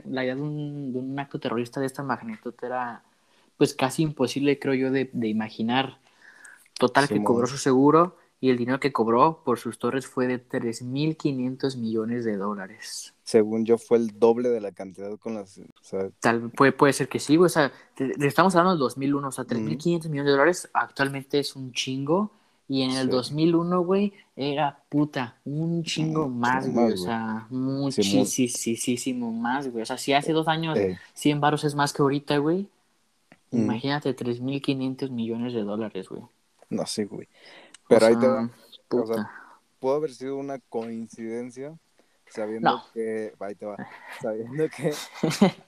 la 0.05 0.23
idea 0.23 0.35
de 0.35 0.41
un, 0.41 0.93
de 0.93 0.99
un 0.99 1.19
acto 1.19 1.39
terrorista 1.39 1.79
de 1.79 1.85
esta 1.87 2.03
magnitud 2.03 2.53
era, 2.63 3.03
pues, 3.57 3.73
casi 3.75 4.03
imposible, 4.03 4.59
creo 4.59 4.73
yo, 4.73 4.91
de, 4.91 5.09
de 5.13 5.27
imaginar. 5.27 5.99
Total, 6.77 7.07
que 7.07 7.23
cobró 7.23 7.47
su 7.47 7.57
seguro 7.57 8.17
y 8.39 8.49
el 8.51 8.57
dinero 8.57 8.79
que 8.79 8.93
cobró 8.93 9.41
por 9.43 9.57
sus 9.57 9.79
torres 9.79 10.05
fue 10.05 10.27
de 10.27 10.37
3.500 10.37 11.75
millones 11.77 12.23
de 12.23 12.37
dólares. 12.37 13.13
Según 13.23 13.65
yo, 13.65 13.77
fue 13.77 13.97
el 13.97 14.19
doble 14.19 14.49
de 14.49 14.61
la 14.61 14.71
cantidad 14.71 15.17
con 15.17 15.33
las. 15.35 15.57
O 15.57 15.63
sea, 15.81 16.09
Tal, 16.19 16.49
puede, 16.51 16.71
puede 16.71 16.93
ser 16.93 17.09
que 17.09 17.19
sí, 17.19 17.35
güey, 17.35 17.47
o 17.47 17.49
sea, 17.49 17.71
te- 17.95 18.09
te 18.09 18.27
estamos 18.27 18.55
hablando 18.55 18.71
del 18.73 18.79
2001, 18.79 19.27
o 19.27 19.31
sea, 19.31 19.43
3.500 19.45 20.09
millones 20.09 20.25
de 20.25 20.31
dólares 20.31 20.69
actualmente 20.73 21.39
es 21.39 21.55
un 21.55 21.71
chingo. 21.73 22.31
Y 22.69 22.81
en 22.81 22.91
el 22.91 23.05
Sí. 23.05 23.11
2001, 23.11 23.79
güey, 23.81 24.11
era 24.35 24.83
puta, 24.89 25.37
un 25.45 25.83
chingo 25.83 26.27
Mm, 26.27 26.37
más, 26.37 26.69
güey, 26.69 26.91
o 26.93 26.97
sea, 26.97 27.47
muchísimo 27.49 29.31
más, 29.31 29.69
güey. 29.71 29.83
O 29.83 29.85
sea, 29.85 29.97
si 29.97 30.13
hace 30.13 30.33
dos 30.33 30.47
años 30.47 30.77
eh, 30.77 30.97
100 31.13 31.39
baros 31.39 31.63
es 31.63 31.75
más 31.75 31.93
que 31.93 32.01
ahorita, 32.01 32.37
güey, 32.37 32.67
Mm. 33.51 33.57
imagínate 33.63 34.13
3.500 34.13 35.09
millones 35.11 35.53
de 35.53 35.63
dólares, 35.63 36.09
güey. 36.09 36.21
No 36.69 36.85
sé, 36.85 37.05
güey. 37.05 37.27
Pero 37.87 38.05
O 38.05 38.09
ahí 38.09 38.15
te 38.15 38.21
sea, 38.21 38.29
va. 38.29 38.51
Puta. 38.87 39.03
O 39.03 39.13
sea, 39.13 39.31
pudo 39.79 39.95
haber 39.95 40.13
sido 40.13 40.37
una 40.37 40.59
coincidencia, 40.59 41.77
sabiendo 42.29 42.69
No. 42.71 42.83
que, 42.93 43.33
ahí 43.39 43.55
te 43.55 43.65
va, 43.65 43.77
sabiendo 44.21 44.67
que 44.69 44.93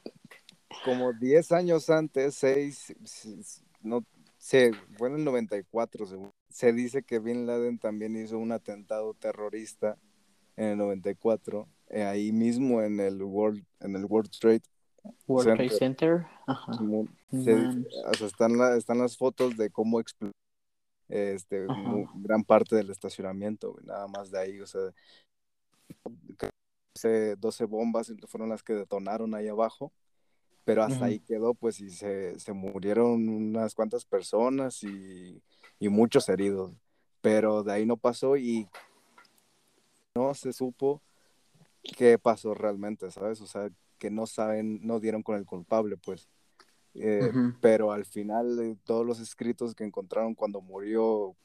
como 0.85 1.13
10 1.13 1.51
años 1.51 1.89
antes, 1.89 2.35
6, 2.35 2.95
no 3.81 4.05
sé, 4.37 4.71
fue 4.97 5.09
en 5.09 5.15
el 5.15 5.23
94, 5.23 6.05
según, 6.05 6.31
se 6.49 6.73
dice 6.73 7.03
que 7.03 7.19
Bin 7.19 7.45
Laden 7.45 7.77
también 7.79 8.15
hizo 8.15 8.37
un 8.37 8.51
atentado 8.51 9.13
terrorista 9.13 9.97
en 10.55 10.69
el 10.69 10.77
94, 10.77 11.67
eh, 11.89 12.03
ahí 12.03 12.31
mismo 12.31 12.81
en 12.81 12.99
el 12.99 13.21
World, 13.23 13.63
en 13.79 13.95
el 13.95 14.05
World 14.05 14.31
Trade 14.39 14.61
World 15.27 15.55
Trade 15.55 15.69
Center. 15.69 16.25
Ajá. 16.45 16.73
Se, 17.31 17.53
o 17.55 18.13
sea, 18.15 18.27
están, 18.27 18.57
la, 18.57 18.75
están 18.75 18.97
las 18.97 19.17
fotos 19.17 19.55
de 19.55 19.69
cómo 19.69 19.99
explotó 19.99 20.33
este, 21.09 21.65
gran 22.15 22.43
parte 22.43 22.75
del 22.75 22.89
estacionamiento, 22.89 23.75
nada 23.83 24.07
más 24.07 24.31
de 24.31 24.39
ahí, 24.39 24.61
o 24.61 24.67
sea, 24.67 24.93
12 27.37 27.65
bombas 27.65 28.13
fueron 28.27 28.49
las 28.49 28.63
que 28.63 28.73
detonaron 28.73 29.33
ahí 29.33 29.47
abajo, 29.47 29.91
pero 30.65 30.83
hasta 30.83 31.05
ahí 31.05 31.19
quedó, 31.19 31.53
pues, 31.55 31.79
y 31.79 31.89
se, 31.89 32.39
se 32.39 32.53
murieron 32.53 33.27
unas 33.27 33.73
cuantas 33.73 34.05
personas 34.05 34.83
y, 34.83 35.41
y, 35.79 35.89
muchos 35.89 36.29
heridos, 36.29 36.73
pero 37.21 37.63
de 37.63 37.73
ahí 37.73 37.85
no 37.85 37.97
pasó 37.97 38.37
y 38.37 38.69
no 40.15 40.35
se 40.35 40.53
supo 40.53 41.01
qué 41.97 42.19
pasó 42.19 42.53
realmente, 42.53 43.09
¿sabes? 43.09 43.41
O 43.41 43.47
sea, 43.47 43.69
que 43.97 44.11
no 44.11 44.27
saben, 44.27 44.79
no 44.85 44.99
dieron 44.99 45.23
con 45.23 45.37
el 45.37 45.45
culpable, 45.45 45.97
pues. 45.97 46.29
Eh, 46.95 47.31
pero 47.61 47.91
al 47.91 48.05
final 48.05 48.77
todos 48.83 49.05
los 49.05 49.19
escritos 49.19 49.75
que 49.75 49.83
encontraron 49.83 50.35
cuando 50.35 50.61
murió 50.61 51.35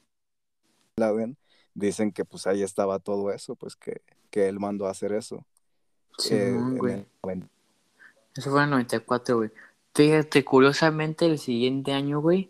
Laden, 0.97 1.37
dicen 1.73 2.11
que 2.11 2.25
pues 2.25 2.47
ahí 2.47 2.63
estaba 2.63 2.99
todo 2.99 3.31
eso, 3.31 3.55
pues 3.55 3.75
que, 3.75 4.01
que 4.29 4.47
él 4.47 4.59
mandó 4.59 4.87
a 4.87 4.91
hacer 4.91 5.13
eso. 5.13 5.45
Sí, 6.17 6.33
eh, 6.33 7.05
Eso 8.35 8.51
fue 8.51 8.59
en 8.59 8.65
el 8.65 8.69
94, 8.71 9.37
güey. 9.37 9.51
Fíjate, 9.93 10.43
curiosamente, 10.43 11.25
el 11.25 11.37
siguiente 11.37 11.93
año, 11.93 12.21
güey, 12.21 12.49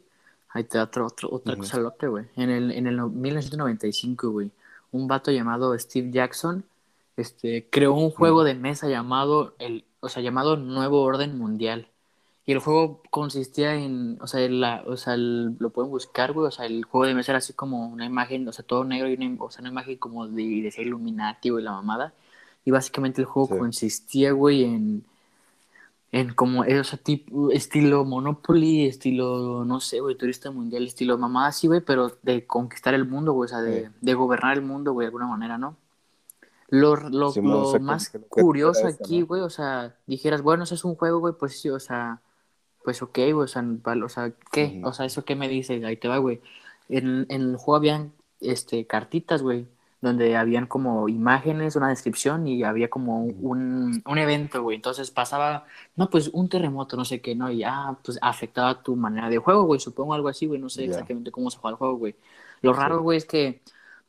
ahí 0.50 0.64
te 0.64 0.78
da 0.78 0.86
otro, 0.86 1.08
otro, 1.08 1.30
otra 1.32 1.56
cosa 1.58 1.80
loca, 1.80 2.08
güey. 2.08 2.26
En 2.36 2.50
el, 2.50 2.72
en 2.72 2.88
el 2.88 3.02
1995, 3.02 4.30
güey, 4.30 4.52
un 4.92 5.08
vato 5.08 5.32
llamado 5.32 5.78
Steve 5.78 6.12
Jackson 6.12 6.66
este, 7.18 7.70
creó 7.70 7.94
un 7.94 8.12
juego 8.12 8.44
de 8.44 8.56
mesa 8.56 8.90
llamado 8.90 9.56
el, 9.60 9.86
o 10.02 10.10
sea, 10.10 10.22
llamado 10.22 10.58
Nuevo 10.58 11.02
Orden 11.02 11.38
Mundial. 11.38 11.88
Y 12.48 12.52
el 12.52 12.60
juego 12.60 13.02
consistía 13.10 13.74
en, 13.74 14.18
o 14.22 14.28
sea, 14.28 14.48
la, 14.50 14.84
o 14.86 14.98
sea 14.98 15.18
lo 15.18 15.70
pueden 15.72 15.90
buscar, 15.90 16.32
güey, 16.32 16.48
o 16.48 16.52
sea, 16.52 16.66
el 16.68 16.86
juego 16.86 17.08
de 17.08 17.16
mesa 17.16 17.32
era 17.32 17.40
así 17.40 17.54
como 17.54 17.88
una 17.88 18.06
imagen, 18.06 18.48
o 18.48 18.54
sea, 18.54 18.64
todo 18.64 18.84
negro 18.84 19.10
y 19.10 19.16
una, 19.16 19.44
o 19.44 19.50
sea, 19.50 19.62
una 19.62 19.70
imagen 19.70 19.98
como 19.98 20.28
de, 20.28 20.44
de 20.44 20.68
ese 20.68 20.84
Illuminati, 20.84 21.50
güey, 21.50 21.64
la 21.64 21.72
mamada. 21.72 22.14
Y 22.64 22.72
básicamente 22.72 23.22
el 23.22 23.26
juego 23.26 23.58
consistía, 23.58 24.32
güey, 24.32 24.64
en, 24.64 25.06
en 26.12 26.34
como, 26.36 26.62
o 26.62 26.84
sea, 26.84 27.00
tipo, 27.00 27.50
estilo 27.50 28.06
Monopoly, 28.06 28.86
estilo, 28.86 29.66
no 29.66 29.80
sé, 29.80 30.00
güey, 30.00 30.16
turista 30.16 30.52
mundial, 30.52 30.86
estilo 30.86 31.18
mamada 31.18 31.48
así, 31.48 31.66
güey, 31.66 31.82
pero 31.82 32.12
de 32.22 32.46
conquistar 32.46 32.94
el 32.94 33.06
mundo, 33.06 33.34
güey, 33.34 33.46
o 33.48 33.50
sea, 33.50 33.62
de, 33.62 33.90
de 34.02 34.14
gobernar 34.14 34.56
el 34.56 34.62
mundo, 34.62 34.94
güey, 34.94 35.06
de 35.06 35.08
alguna 35.08 35.28
manera, 35.28 35.58
¿no? 35.58 35.78
Lo, 36.70 36.96
lo, 36.96 37.34
lo 37.36 37.80
más 37.80 38.12
curioso 38.30 38.88
aquí, 38.88 39.22
güey, 39.24 39.42
o 39.42 39.50
sea, 39.50 39.96
dijeras, 40.06 40.42
bueno, 40.44 40.64
eso 40.64 40.76
es 40.76 40.86
un 40.86 40.96
juego, 40.96 41.20
güey, 41.20 41.34
pues 41.38 41.60
sí, 41.60 41.70
o 41.70 41.80
sea, 41.80 42.22
pues 42.86 43.02
ok, 43.02 43.16
güey, 43.16 43.34
o 43.34 43.48
sea, 43.48 43.66
o 44.06 44.10
sea 44.10 44.32
¿qué? 44.52 44.82
O 44.86 44.94
sea, 44.94 45.06
¿eso 45.06 45.26
qué 45.26 45.36
me 45.36 45.50
dice? 45.50 45.84
Ahí 45.86 45.98
te 45.98 46.08
va, 46.08 46.20
güey. 46.20 46.42
En, 46.88 47.26
en 47.30 47.42
el 47.42 47.58
juego 47.58 47.78
habían, 47.78 48.14
este, 48.40 48.88
cartitas, 48.88 49.42
güey, 49.42 49.68
donde 50.02 50.38
habían 50.38 50.68
como 50.68 51.10
imágenes, 51.10 51.76
una 51.76 51.90
descripción 51.90 52.48
y 52.48 52.64
había 52.64 52.90
como 52.90 53.26
un, 53.26 54.04
un 54.06 54.18
evento, 54.18 54.62
güey. 54.64 54.76
Entonces 54.78 55.12
pasaba, 55.12 55.66
no, 55.96 56.10
pues 56.10 56.30
un 56.30 56.48
terremoto, 56.48 56.96
no 56.96 57.06
sé 57.06 57.22
qué, 57.22 57.36
¿no? 57.36 57.52
Y 57.52 57.60
ya, 57.60 57.90
ah, 57.90 58.00
pues 58.04 58.20
afectaba 58.22 58.84
tu 58.84 58.96
manera 58.96 59.30
de 59.30 59.40
juego, 59.40 59.64
güey, 59.64 59.80
supongo 59.80 60.14
algo 60.14 60.30
así, 60.30 60.46
güey, 60.46 60.60
no 60.62 60.70
sé 60.70 60.86
exactamente 60.86 61.32
cómo 61.32 61.50
se 61.52 61.58
juega 61.58 61.74
el 61.74 61.78
juego, 61.78 61.98
güey. 61.98 62.16
Lo 62.62 62.74
raro, 62.74 63.02
güey, 63.02 63.18
es 63.18 63.26
que 63.26 63.62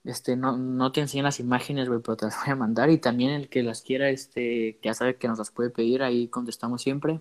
este, 0.05 0.37
no, 0.37 0.57
no 0.57 0.93
te 0.93 1.01
enseñan 1.01 1.25
las 1.25 1.41
imágenes, 1.41 1.89
güey, 1.89 2.01
pero 2.01 2.17
te 2.17 2.27
las 2.27 2.37
voy 2.45 2.53
a 2.53 2.57
mandar. 2.57 2.91
Y 2.91 2.99
también 2.99 3.33
el 3.33 3.49
que 3.49 3.63
las 3.63 3.83
quiera, 3.83 4.09
este, 4.11 4.79
ya 4.83 4.95
sabe 4.95 5.17
que 5.17 5.29
nos 5.29 5.39
las 5.39 5.51
puede 5.51 5.71
pedir, 5.71 6.03
ahí 6.03 6.29
contestamos 6.29 6.83
siempre. 6.83 7.21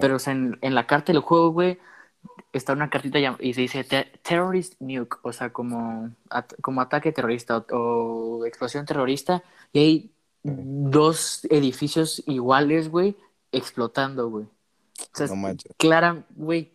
Pero, 0.00 0.16
o 0.16 0.18
sea, 0.18 0.32
en, 0.32 0.58
en, 0.60 0.74
la 0.74 0.86
carta 0.86 1.12
del 1.12 1.22
juego, 1.22 1.50
güey, 1.50 1.78
está 2.52 2.72
una 2.72 2.90
cartita 2.90 3.18
y 3.40 3.54
se 3.54 3.60
dice 3.62 3.84
Terrorist 4.22 4.74
Nuke, 4.80 5.18
o 5.22 5.32
sea, 5.32 5.52
como, 5.52 6.10
como 6.60 6.80
ataque 6.80 7.12
terrorista 7.12 7.64
o, 7.70 8.44
explosión 8.46 8.86
terrorista. 8.86 9.42
Y 9.72 9.78
hay 9.78 10.10
dos 10.42 11.44
edificios 11.50 12.22
iguales, 12.26 12.90
güey, 12.90 13.16
explotando, 13.50 14.28
güey. 14.28 14.44
O 14.44 15.16
sea, 15.16 15.26
no 15.26 15.56
clara, 15.76 16.24
güey. 16.30 16.72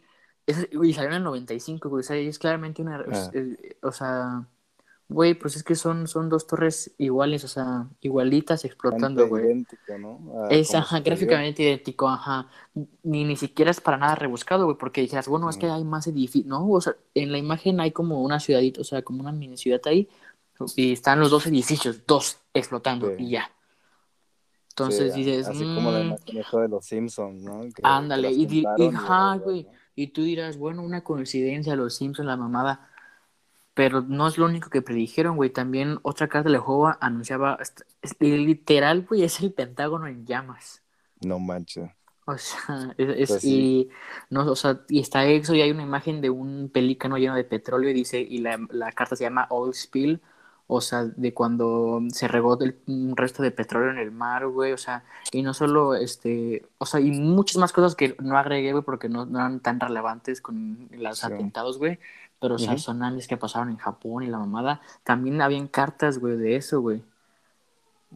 Y 0.48 0.94
salió 0.94 1.10
en 1.10 1.18
el 1.18 1.24
95, 1.24 1.90
güey. 1.90 2.02
O 2.02 2.04
sea, 2.04 2.16
es 2.16 2.40
claramente 2.40 2.82
una. 2.82 3.04
Ah. 3.12 3.32
o 3.82 3.92
sea 3.92 4.48
Güey, 5.10 5.36
pues 5.36 5.56
es 5.56 5.64
que 5.64 5.76
son, 5.76 6.06
son 6.08 6.28
dos 6.28 6.48
torres 6.48 6.94
iguales, 6.98 7.46
o 7.46 7.48
sea, 7.48 7.88
igualitas 8.02 8.66
explotando, 8.66 9.26
güey. 9.30 9.46
idéntico, 9.46 9.98
¿no? 9.98 10.50
es, 10.50 10.76
ajá, 10.76 11.00
gráficamente 11.00 11.64
idéntico, 11.64 12.10
ajá. 12.10 12.50
Ni, 13.04 13.24
ni 13.24 13.38
siquiera 13.38 13.72
es 13.72 13.80
para 13.80 13.96
nada 13.96 14.16
rebuscado, 14.16 14.66
güey, 14.66 14.78
porque 14.78 15.00
dijeras, 15.00 15.30
bueno, 15.30 15.50
es 15.50 15.56
que 15.56 15.68
hay 15.68 15.86
más 15.86 16.08
edificios, 16.08 16.46
¿no? 16.46 16.70
O 16.70 16.82
sea, 16.82 16.94
en 17.14 17.32
la 17.32 17.38
imagen 17.38 17.80
hay 17.80 17.92
como 17.92 18.22
una 18.22 18.42
ciudadita, 18.42 18.82
o 18.82 18.84
sea, 18.84 19.02
como 19.02 19.22
una 19.22 19.32
mini 19.32 19.56
ciudad 19.56 19.80
ahí, 19.86 20.10
y 20.76 20.92
están 20.92 21.22
los 21.22 21.32
dos 21.32 21.48
edificios, 21.48 22.06
dos 22.06 22.40
explotando, 22.54 23.14
y 23.18 23.30
ya. 23.30 23.50
Entonces 24.72 25.16
dices, 25.16 25.48
así 25.48 25.64
como 25.64 25.90
la 25.90 26.00
mm". 26.00 26.08
imagen 26.08 26.62
de 26.64 26.68
los 26.68 26.86
Simpsons, 26.86 27.42
¿no? 27.44 27.62
ándale, 27.82 28.30
y, 28.30 28.66
ajá, 28.94 29.38
güey, 29.38 29.68
y 29.96 30.08
tú 30.08 30.24
dirás, 30.24 30.58
bueno, 30.58 30.84
una 30.84 31.06
coincidencia, 31.06 31.78
los 31.78 31.96
Simpsons, 31.96 32.28
la 32.28 32.36
mamada 32.36 32.90
pero 33.78 34.02
no 34.02 34.28
es 34.28 34.40
lo 34.40 34.48
único 34.48 34.72
que 34.72 34.82
predijeron, 34.82 35.36
güey. 35.36 35.52
También 35.52 36.00
otra 36.02 36.28
carta 36.28 36.50
de 36.50 36.58
Jehová 36.58 36.98
anunciaba, 37.00 37.60
literal, 38.20 39.06
güey, 39.08 39.24
es 39.24 39.40
el 39.40 39.54
Pentágono 39.54 40.08
en 40.08 40.26
llamas. 40.26 40.82
No 41.22 41.38
manches. 41.38 41.92
O 42.26 42.36
sea, 42.40 42.96
es, 42.98 43.30
pues 43.30 43.44
y, 43.46 43.90
no, 44.32 44.52
o 44.52 44.56
sea, 44.56 44.82
y 44.90 45.00
está 45.00 45.26
eso 45.28 45.54
y 45.54 45.62
hay 45.62 45.70
una 45.70 45.84
imagen 45.84 46.22
de 46.22 46.32
un 46.32 46.72
pelícano 46.74 47.20
lleno 47.20 47.36
de 47.36 47.44
petróleo 47.44 47.92
y 47.92 47.94
dice, 47.94 48.20
y 48.20 48.40
la, 48.40 48.60
la 48.72 48.92
carta 48.94 49.16
se 49.16 49.26
llama 49.26 49.46
Oil 49.52 49.76
Spill, 49.76 50.22
o 50.66 50.82
sea, 50.82 51.06
de 51.06 51.34
cuando 51.36 52.02
se 52.12 52.28
regó 52.28 52.60
el, 52.60 52.80
un 52.88 53.16
resto 53.16 53.44
de 53.44 53.52
petróleo 53.52 53.92
en 53.92 54.00
el 54.00 54.12
mar, 54.12 54.48
güey, 54.48 54.74
o 54.74 54.78
sea, 54.78 55.04
y 55.32 55.44
no 55.44 55.54
solo, 55.54 55.94
este, 55.94 56.66
o 56.80 56.88
sea, 56.88 57.00
y 57.00 57.12
muchas 57.12 57.58
más 57.58 57.72
cosas 57.72 57.96
que 57.96 58.18
no 58.20 58.38
agregué, 58.38 58.72
güey, 58.72 58.84
porque 58.84 59.08
no, 59.08 59.28
no 59.28 59.38
eran 59.38 59.60
tan 59.60 59.80
relevantes 59.80 60.42
con 60.42 60.90
los 60.92 61.24
atentados, 61.24 61.78
güey, 61.78 62.00
pero, 62.40 62.56
o 62.56 62.60
sea, 62.60 62.76
que 63.28 63.38
pasaron 63.38 63.70
en 63.70 63.78
Japón 63.78 64.24
y 64.24 64.28
la 64.28 64.38
mamada. 64.38 64.82
También 65.04 65.42
habían 65.42 65.68
cartas, 65.68 66.20
güey, 66.20 66.38
de 66.38 66.56
eso, 66.56 66.82
güey. 66.82 67.04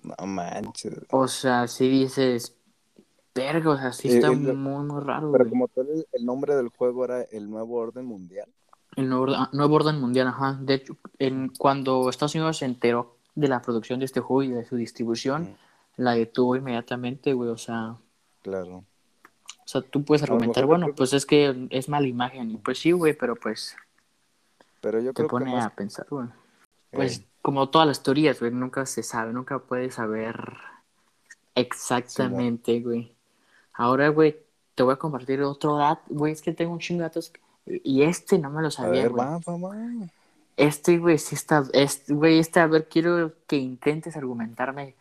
No 0.03 0.27
manches. 0.27 0.99
O 1.09 1.27
sea, 1.27 1.67
si 1.67 1.89
dices, 1.89 2.55
verga, 3.33 3.71
o 3.71 3.77
sea, 3.77 3.93
sí 3.93 4.09
está 4.09 4.31
muy, 4.31 4.53
muy 4.53 5.01
raro, 5.01 5.31
Pero 5.31 5.49
como 5.49 5.67
tal, 5.67 5.87
el, 6.11 6.25
nombre 6.25 6.55
del 6.55 6.69
juego 6.69 7.05
era 7.05 7.23
el 7.23 7.49
Nuevo 7.49 7.75
Orden 7.77 8.05
Mundial. 8.05 8.47
El 8.95 9.09
Nuevo, 9.09 9.27
ah, 9.35 9.49
nuevo 9.53 9.75
Orden 9.75 9.99
Mundial, 9.99 10.27
ajá. 10.27 10.57
De 10.61 10.75
hecho, 10.75 10.97
en, 11.17 11.49
cuando 11.49 12.09
Estados 12.09 12.35
Unidos 12.35 12.57
se 12.57 12.65
enteró 12.65 13.15
de 13.33 13.47
la 13.47 13.61
producción 13.61 13.99
de 13.99 14.05
este 14.05 14.19
juego 14.19 14.43
y 14.43 14.53
de 14.53 14.65
su 14.65 14.75
distribución, 14.75 15.57
la 15.97 16.13
detuvo 16.13 16.55
inmediatamente, 16.55 17.33
güey, 17.33 17.49
o 17.49 17.57
sea. 17.57 17.97
Claro. 18.43 18.77
O 18.77 19.67
sea, 19.71 19.81
tú 19.81 20.03
puedes 20.03 20.23
argumentar, 20.23 20.65
bueno, 20.65 20.87
pues 20.95 21.13
es 21.13 21.25
que 21.25 21.67
es 21.69 21.89
mala 21.89 22.07
imagen. 22.07 22.51
Y 22.51 22.57
pues 22.57 22.79
sí, 22.79 22.91
güey, 22.91 23.13
pero 23.13 23.35
pues 23.35 23.75
pero 24.81 25.00
yo 25.00 25.13
te 25.13 25.23
pone 25.25 25.59
a 25.59 25.69
pensar, 25.69 26.07
güey. 26.09 26.27
Pues 26.91 27.19
eh. 27.19 27.27
como 27.41 27.69
todas 27.69 27.88
las 27.88 28.03
teorías, 28.03 28.39
güey, 28.39 28.51
nunca 28.51 28.85
se 28.85 29.03
sabe, 29.03 29.31
nunca 29.31 29.59
puedes 29.59 29.95
saber 29.95 30.57
exactamente, 31.55 32.81
güey. 32.81 33.03
Güey. 33.03 33.15
Ahora, 33.73 34.09
güey, 34.09 34.38
te 34.75 34.83
voy 34.83 34.93
a 34.93 34.97
compartir 34.97 35.41
otro 35.41 35.77
dato, 35.77 36.01
güey, 36.09 36.33
es 36.33 36.41
que 36.41 36.53
tengo 36.53 36.73
un 36.73 36.79
chingo 36.79 37.00
de 37.00 37.09
datos 37.09 37.31
y 37.65 38.01
este 38.01 38.38
no 38.39 38.50
me 38.50 38.61
lo 38.61 38.71
sabía, 38.71 39.07
güey. 39.07 39.25
Este, 40.57 40.97
güey, 40.97 41.17
sí 41.17 41.35
está, 41.35 41.63
este, 41.73 42.13
güey, 42.13 42.39
este, 42.39 42.59
a 42.59 42.67
ver, 42.67 42.88
quiero 42.88 43.33
que 43.47 43.55
intentes 43.55 44.17
argumentarme 44.17 44.95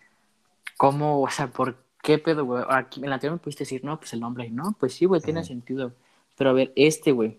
cómo, 0.76 1.20
o 1.20 1.28
sea, 1.28 1.48
por 1.48 1.76
qué 2.02 2.18
pedo, 2.18 2.44
güey. 2.44 2.64
Aquí 2.68 3.02
en 3.02 3.10
la 3.10 3.18
teoría 3.18 3.34
me 3.34 3.40
pudiste 3.40 3.64
decir, 3.64 3.84
no, 3.84 3.98
pues 3.98 4.12
el 4.12 4.20
nombre, 4.20 4.48
no, 4.50 4.74
pues 4.78 4.94
sí, 4.94 5.06
güey, 5.06 5.20
tiene 5.20 5.44
sentido. 5.44 5.92
Pero 6.36 6.50
a 6.50 6.52
ver, 6.52 6.72
este, 6.76 7.12
güey, 7.12 7.38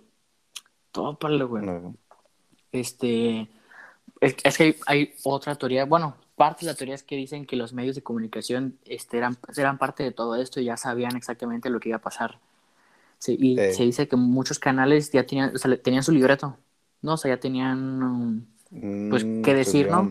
todo 0.91 1.17
para 1.17 1.33
lo, 1.33 1.47
güey. 1.47 1.65
Este, 2.71 3.47
es, 4.21 4.57
que 4.57 4.77
hay, 4.85 5.13
otra 5.23 5.55
teoría, 5.55 5.85
bueno, 5.85 6.15
parte 6.35 6.65
de 6.65 6.71
la 6.71 6.77
teoría 6.77 6.95
es 6.95 7.03
que 7.03 7.15
dicen 7.15 7.45
que 7.45 7.55
los 7.55 7.73
medios 7.73 7.95
de 7.95 8.03
comunicación 8.03 8.77
este, 8.85 9.17
eran, 9.17 9.37
eran 9.57 9.77
parte 9.77 10.03
de 10.03 10.11
todo 10.11 10.35
esto 10.35 10.59
y 10.59 10.65
ya 10.65 10.77
sabían 10.77 11.15
exactamente 11.15 11.69
lo 11.69 11.79
que 11.79 11.89
iba 11.89 11.97
a 11.97 12.01
pasar. 12.01 12.39
Sí, 13.17 13.37
y 13.39 13.55
se 13.55 13.83
dice 13.83 14.07
que 14.07 14.15
muchos 14.15 14.57
canales 14.57 15.11
ya 15.11 15.25
tenían, 15.25 15.55
o 15.55 15.57
sea, 15.57 15.77
tenían 15.77 16.03
su 16.03 16.11
libreto, 16.11 16.57
¿no? 17.01 17.13
O 17.13 17.17
sea, 17.17 17.35
ya 17.35 17.39
tenían, 17.39 18.47
pues, 19.09 19.23
mm, 19.23 19.41
qué 19.43 19.53
decir, 19.53 19.91
¿no? 19.91 20.09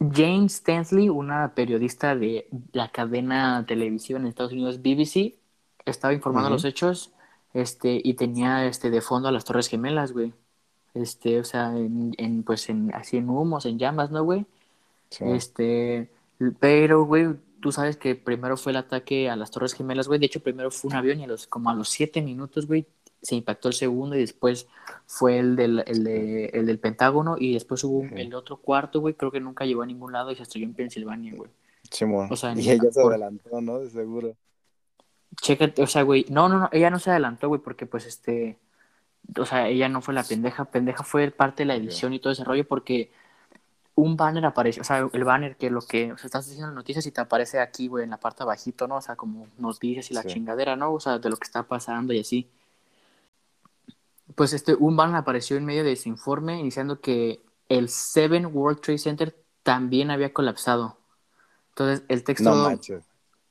James 0.00 0.54
Stanley, 0.54 1.08
una 1.08 1.54
periodista 1.54 2.14
de 2.14 2.48
la 2.72 2.88
cadena 2.90 3.64
televisiva 3.66 4.18
en 4.18 4.26
Estados 4.26 4.52
Unidos, 4.52 4.80
BBC, 4.80 5.38
estaba 5.84 6.14
informando 6.14 6.50
los 6.50 6.64
hechos 6.64 7.12
este, 7.52 8.00
y 8.02 8.14
tenía 8.14 8.66
este, 8.66 8.90
de 8.90 9.00
fondo 9.00 9.28
a 9.28 9.32
las 9.32 9.44
Torres 9.44 9.68
Gemelas, 9.68 10.12
güey. 10.12 10.32
Este, 10.94 11.40
o 11.40 11.44
sea, 11.44 11.76
en, 11.76 12.14
en, 12.18 12.42
pues 12.42 12.68
en, 12.68 12.92
así 12.94 13.16
en 13.16 13.28
humos, 13.30 13.66
en 13.66 13.78
llamas, 13.78 14.10
¿no, 14.10 14.24
güey? 14.24 14.46
Sí. 15.10 15.24
Este, 15.26 16.08
pero, 16.60 17.04
güey, 17.04 17.28
tú 17.60 17.72
sabes 17.72 17.96
que 17.96 18.14
primero 18.14 18.56
fue 18.56 18.72
el 18.72 18.76
ataque 18.76 19.30
a 19.30 19.36
las 19.36 19.50
Torres 19.50 19.74
Gemelas, 19.74 20.08
güey. 20.08 20.20
De 20.20 20.26
hecho, 20.26 20.40
primero 20.40 20.70
fue 20.70 20.90
un 20.90 20.96
avión 20.96 21.20
y 21.20 21.24
a 21.24 21.26
los, 21.28 21.46
como 21.46 21.70
a 21.70 21.74
los 21.74 21.88
siete 21.88 22.22
minutos, 22.22 22.66
güey, 22.66 22.86
se 23.22 23.34
impactó 23.34 23.68
el 23.68 23.74
segundo 23.74 24.14
y 24.16 24.20
después 24.20 24.68
fue 25.06 25.38
el 25.38 25.56
del, 25.56 25.82
el 25.86 26.04
de, 26.04 26.46
el 26.46 26.66
del 26.66 26.78
Pentágono 26.78 27.36
y 27.38 27.54
después 27.54 27.82
hubo 27.84 27.98
un- 27.98 28.16
el 28.16 28.32
otro 28.34 28.58
cuarto, 28.58 29.00
güey, 29.00 29.14
creo 29.14 29.32
que 29.32 29.40
nunca 29.40 29.64
llegó 29.64 29.82
a 29.82 29.86
ningún 29.86 30.12
lado 30.12 30.30
y 30.30 30.36
se 30.36 30.42
estrelló 30.44 30.66
en 30.66 30.74
Pensilvania, 30.74 31.34
güey. 31.34 31.50
Simón. 31.90 32.28
O 32.30 32.36
sea, 32.36 32.52
y 32.56 32.70
ella 32.70 32.90
se 32.92 33.00
adelantó, 33.02 33.60
¿no? 33.60 33.80
De 33.80 33.90
seguro. 33.90 34.36
Chécate, 35.40 35.82
o 35.82 35.86
sea, 35.86 36.02
güey, 36.02 36.26
no, 36.30 36.48
no, 36.48 36.58
no, 36.58 36.68
ella 36.72 36.90
no 36.90 36.98
se 36.98 37.10
adelantó, 37.10 37.48
güey, 37.48 37.60
porque 37.60 37.86
pues 37.86 38.06
este, 38.06 38.56
o 39.36 39.44
sea, 39.46 39.68
ella 39.68 39.88
no 39.88 40.00
fue 40.02 40.14
la 40.14 40.24
pendeja, 40.24 40.64
pendeja 40.66 41.04
fue 41.04 41.30
parte 41.30 41.62
de 41.62 41.66
la 41.66 41.74
edición 41.76 42.12
y 42.14 42.20
todo 42.20 42.32
ese 42.32 42.44
rollo 42.44 42.66
porque 42.66 43.10
un 43.94 44.16
banner 44.16 44.46
apareció, 44.46 44.82
o 44.82 44.84
sea, 44.84 45.08
el 45.12 45.24
banner 45.24 45.56
que 45.56 45.70
lo 45.70 45.82
que, 45.82 46.12
o 46.12 46.18
sea, 46.18 46.26
estás 46.26 46.46
diciendo 46.48 46.72
noticias 46.72 47.06
y 47.06 47.12
te 47.12 47.20
aparece 47.20 47.60
aquí, 47.60 47.88
güey, 47.88 48.04
en 48.04 48.10
la 48.10 48.18
parte 48.20 48.42
abajito, 48.44 48.86
¿no? 48.88 48.96
O 48.96 49.00
sea, 49.02 49.16
como 49.16 49.48
noticias 49.58 50.10
y 50.10 50.14
la 50.14 50.22
Sí. 50.22 50.28
chingadera, 50.28 50.76
¿no? 50.76 50.92
O 50.94 51.00
sea, 51.00 51.18
de 51.18 51.30
lo 51.30 51.36
que 51.36 51.44
está 51.46 51.64
pasando 51.64 52.12
y 52.12 52.20
así. 52.20 52.48
Pues 54.34 54.52
este, 54.52 54.74
un 54.74 54.96
banner 54.96 55.16
apareció 55.16 55.56
en 55.56 55.64
medio 55.64 55.84
de 55.84 55.92
ese 55.92 56.08
informe 56.08 56.58
iniciando 56.58 57.00
que 57.00 57.40
el 57.68 57.88
Seven 57.88 58.46
World 58.52 58.80
Trade 58.80 58.98
Center 58.98 59.36
también 59.62 60.10
había 60.10 60.32
colapsado. 60.32 60.96
Entonces, 61.70 62.04
el 62.08 62.24
texto 62.24 62.50
No 62.54 62.56
manches. 62.56 63.04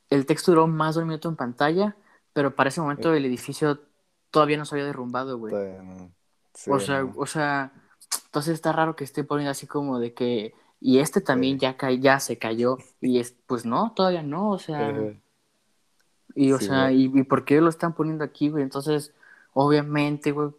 el 0.09 0.25
texto 0.25 0.51
duró 0.51 0.67
más 0.67 0.95
de 0.95 1.01
un 1.01 1.07
minuto 1.09 1.29
en 1.29 1.35
pantalla, 1.35 1.95
pero 2.33 2.55
para 2.55 2.69
ese 2.69 2.81
momento 2.81 3.13
el 3.13 3.25
edificio 3.25 3.81
todavía 4.31 4.57
no 4.57 4.65
se 4.65 4.75
había 4.75 4.85
derrumbado, 4.85 5.37
güey. 5.37 5.53
Sí, 6.53 6.71
o 6.71 6.79
sea, 6.79 7.03
no. 7.03 7.13
o 7.15 7.25
sea, 7.25 7.71
entonces 8.25 8.53
está 8.55 8.71
raro 8.71 8.95
que 8.95 9.03
esté 9.03 9.23
poniendo 9.23 9.51
así 9.51 9.67
como 9.67 9.99
de 9.99 10.13
que 10.13 10.53
y 10.79 10.99
este 10.99 11.21
también 11.21 11.55
Sí. 11.57 11.61
ya 11.61 11.77
ca- 11.77 11.91
ya 11.91 12.19
se 12.19 12.37
cayó 12.37 12.77
y 13.01 13.19
es 13.19 13.35
pues 13.47 13.65
no, 13.65 13.93
todavía 13.95 14.23
no, 14.23 14.51
o 14.51 14.59
sea, 14.59 14.93
y 16.35 16.51
o 16.51 16.59
Sí, 16.59 16.65
sea, 16.65 16.91
y, 16.91 17.11
y 17.13 17.23
por 17.23 17.45
qué 17.45 17.61
lo 17.61 17.69
están 17.69 17.93
poniendo 17.93 18.23
aquí, 18.23 18.49
güey? 18.49 18.63
Entonces, 18.63 19.13
obviamente, 19.53 20.31
güey, 20.31 20.49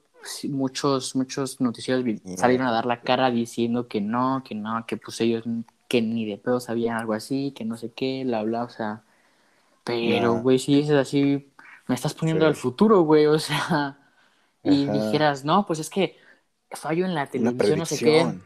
muchos 0.49 1.15
muchos 1.15 1.61
noticieros 1.61 2.05
salieron 2.37 2.67
a 2.67 2.73
dar 2.73 2.87
la 2.87 3.01
cara 3.01 3.31
diciendo 3.31 3.87
que 3.87 4.01
no, 4.01 4.43
que 4.45 4.55
no, 4.55 4.85
que 4.87 4.97
pues 4.97 5.21
ellos 5.21 5.45
que 5.89 6.03
ni 6.03 6.27
de 6.27 6.37
pedo 6.37 6.61
sabían 6.61 6.97
algo 6.99 7.13
así, 7.15 7.53
que 7.57 7.65
no 7.65 7.77
sé 7.77 7.91
qué, 7.93 8.23
bla 8.25 8.43
bla, 8.43 8.65
o 8.65 8.69
sea, 8.69 9.03
pero, 9.85 10.35
güey, 10.35 10.59
si 10.59 10.75
dices 10.77 10.97
así, 10.97 11.49
me 11.89 11.95
estás 11.95 12.15
poniendo 12.15 12.45
Sí. 12.45 12.49
al 12.49 12.55
futuro, 12.55 13.01
güey, 13.03 13.27
o 13.27 13.39
sea, 13.39 13.99
y 14.63 14.85
Ajá. 14.85 14.93
dijeras, 14.93 15.45
no, 15.45 15.67
pues 15.67 15.79
es 15.81 15.91
que 15.91 16.17
fallo 16.71 17.05
en 17.05 17.15
la 17.15 17.27
televisión, 17.27 17.79
no 17.79 17.87
sé 17.87 17.99
qué, 17.99 18.39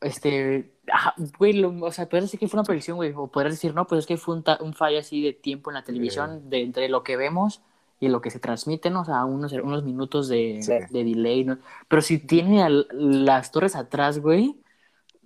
este, 0.00 0.72
ajá, 0.92 1.14
güey, 1.38 1.54
lo- 1.54 1.84
o 1.84 1.92
sea, 1.92 2.06
podrías 2.06 2.24
decir 2.24 2.40
que 2.40 2.48
fue 2.48 2.58
una 2.58 2.64
predicción, 2.66 2.96
güey, 2.96 3.12
o 3.16 3.26
podrías 3.28 3.54
decir, 3.54 3.74
no, 3.74 3.86
pues 3.86 4.00
es 4.00 4.06
que 4.06 4.16
fue 4.16 4.34
un, 4.36 4.42
ta- 4.42 4.58
un 4.60 4.74
fallo 4.74 4.98
así 4.98 5.22
de 5.22 5.32
tiempo 5.32 5.70
en 5.70 5.74
la 5.74 5.84
televisión, 5.84 6.48
de 6.50 6.62
entre 6.62 6.88
lo 6.88 7.02
que 7.02 7.16
vemos 7.16 7.62
y 7.98 8.08
lo 8.08 8.20
que 8.20 8.30
se 8.30 8.38
transmite, 8.38 8.90
¿no? 8.90 9.00
O 9.02 9.04
sea, 9.04 9.24
unos, 9.24 9.52
unos 9.52 9.82
minutos 9.84 10.28
de, 10.28 10.58
Sí. 10.62 10.72
de 10.90 11.04
delay, 11.04 11.44
¿no? 11.44 11.58
Pero 11.88 12.02
si 12.02 12.18
tiene 12.18 12.62
al- 12.62 12.86
las 12.92 13.50
torres 13.50 13.74
atrás, 13.74 14.18
güey, 14.18 14.56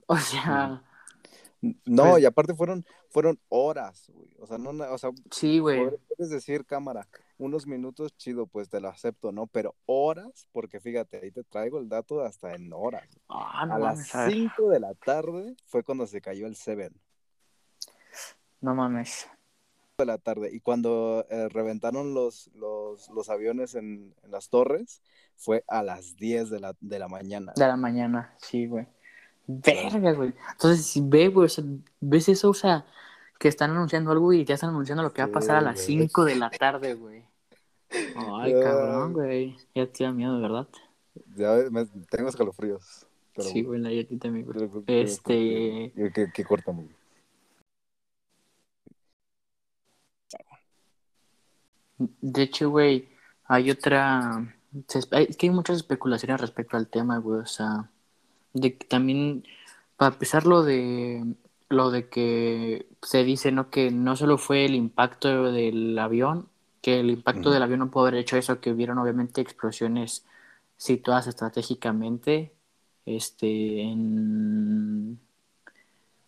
o 0.06 0.16
sea, 0.16 0.82
No, 1.84 2.12
Pues- 2.12 2.22
y 2.22 2.24
aparte 2.24 2.54
fueron, 2.54 2.86
fueron 3.10 3.38
horas, 3.48 4.10
güey. 4.14 4.34
O 4.38 4.46
sea, 4.46 4.56
no, 4.56 4.70
o 4.70 4.98
sea, 4.98 5.10
sí, 5.30 5.58
güey. 5.58 5.90
Puedes 6.16 6.30
decir, 6.30 6.64
cámara, 6.64 7.06
unos 7.38 7.66
minutos, 7.66 8.16
chido, 8.16 8.46
pues 8.46 8.70
te 8.70 8.80
lo 8.80 8.88
acepto, 8.88 9.32
¿no? 9.32 9.46
Pero 9.46 9.74
horas, 9.86 10.48
porque 10.52 10.80
fíjate, 10.80 11.20
ahí 11.22 11.30
te 11.30 11.44
traigo 11.44 11.78
el 11.78 11.88
dato 11.88 12.22
hasta 12.22 12.54
en 12.54 12.72
horas. 12.72 13.08
Ah, 13.28 13.66
no 13.66 13.74
a 13.74 13.78
mames, 13.78 13.98
las 13.98 14.14
a 14.14 14.24
ver, 14.24 14.32
5 14.32 14.68
de 14.70 14.80
la 14.80 14.94
tarde 14.94 15.56
fue 15.66 15.82
cuando 15.82 16.06
se 16.06 16.20
cayó 16.20 16.46
el 16.46 16.56
Seven 16.56 16.92
no 18.60 18.74
mames. 18.74 19.28
de 19.98 20.06
la 20.06 20.18
tarde. 20.18 20.50
Y 20.52 20.60
cuando 20.60 21.26
eh, 21.30 21.48
reventaron 21.48 22.14
los, 22.14 22.50
los, 22.54 23.08
los 23.10 23.28
aviones 23.28 23.74
en, 23.74 24.14
en 24.22 24.30
las 24.30 24.48
torres, 24.48 25.02
fue 25.36 25.64
a 25.66 25.82
las 25.82 26.16
10 26.16 26.50
de 26.50 26.60
la, 26.60 26.74
de 26.80 26.98
la 26.98 27.08
mañana. 27.08 27.52
De 27.56 27.66
la 27.66 27.76
mañana, 27.76 28.34
sí, 28.38 28.66
güey. 28.66 28.86
Verga, 29.46 30.12
güey. 30.12 30.32
Entonces, 30.52 30.86
si 30.86 31.00
ve, 31.00 31.28
güey, 31.28 31.46
o 31.46 31.48
sea, 31.48 31.64
ves 32.00 32.28
eso, 32.28 32.50
o 32.50 32.54
sea, 32.54 32.86
que 33.38 33.48
están 33.48 33.70
anunciando 33.70 34.10
algo 34.12 34.32
y 34.32 34.44
ya 34.44 34.54
están 34.54 34.70
anunciando 34.70 35.02
lo 35.02 35.12
que 35.12 35.22
va 35.22 35.28
a 35.28 35.32
pasar 35.32 35.56
a 35.56 35.60
las 35.60 35.76
güey. 35.76 35.86
5 35.86 36.24
de 36.24 36.36
la 36.36 36.50
tarde, 36.50 36.94
güey. 36.94 37.24
Ay, 38.16 38.54
cabrón, 38.60 39.12
güey. 39.12 39.56
Ya 39.74 39.86
te 39.86 40.04
da 40.04 40.12
miedo, 40.12 40.40
¿verdad? 40.40 40.68
Ya 41.36 41.56
me- 41.70 41.86
tengo 42.08 42.28
escalofríos. 42.28 43.06
Sí, 43.38 43.62
güey, 43.62 43.80
la 43.80 43.90
yo 43.90 44.02
a 44.02 44.04
ti 44.04 44.16
también, 44.18 44.44
güey. 44.46 44.84
Este-. 44.86 45.92
Que, 46.14 46.30
que 46.32 46.44
corta 46.44 46.72
muy. 46.72 46.88
De 51.98 52.42
hecho, 52.42 52.70
güey, 52.70 53.08
hay 53.44 53.70
otra. 53.70 54.54
Es 54.88 55.36
que 55.36 55.46
hay 55.46 55.50
muchas 55.50 55.76
especulaciones 55.78 56.40
respecto 56.40 56.76
al 56.76 56.88
tema, 56.88 57.18
güey. 57.18 57.40
O 57.40 57.46
sea, 57.46 57.90
de 58.52 58.76
que 58.76 58.86
también, 58.86 59.44
para 59.96 60.12
empezar, 60.14 60.46
lo 60.46 60.62
de 60.62 61.24
lo 61.70 61.92
de 61.92 62.08
que 62.08 62.86
se 63.00 63.22
dice, 63.24 63.52
¿no? 63.52 63.70
Que 63.70 63.90
no 63.92 64.16
solo 64.16 64.38
fue 64.38 64.64
el 64.64 64.74
impacto 64.74 65.52
del 65.52 65.98
avión, 65.98 66.48
que 66.82 66.98
el 66.98 67.10
impacto 67.10 67.50
del 67.50 67.62
avión 67.62 67.78
no 67.78 67.90
pudo 67.90 68.06
haber 68.06 68.16
hecho 68.16 68.36
eso, 68.36 68.60
que 68.60 68.72
hubieron 68.72 68.98
obviamente 68.98 69.40
explosiones 69.40 70.26
situadas 70.76 71.28
estratégicamente, 71.28 72.52
este, 73.06 73.82
en, 73.82 75.20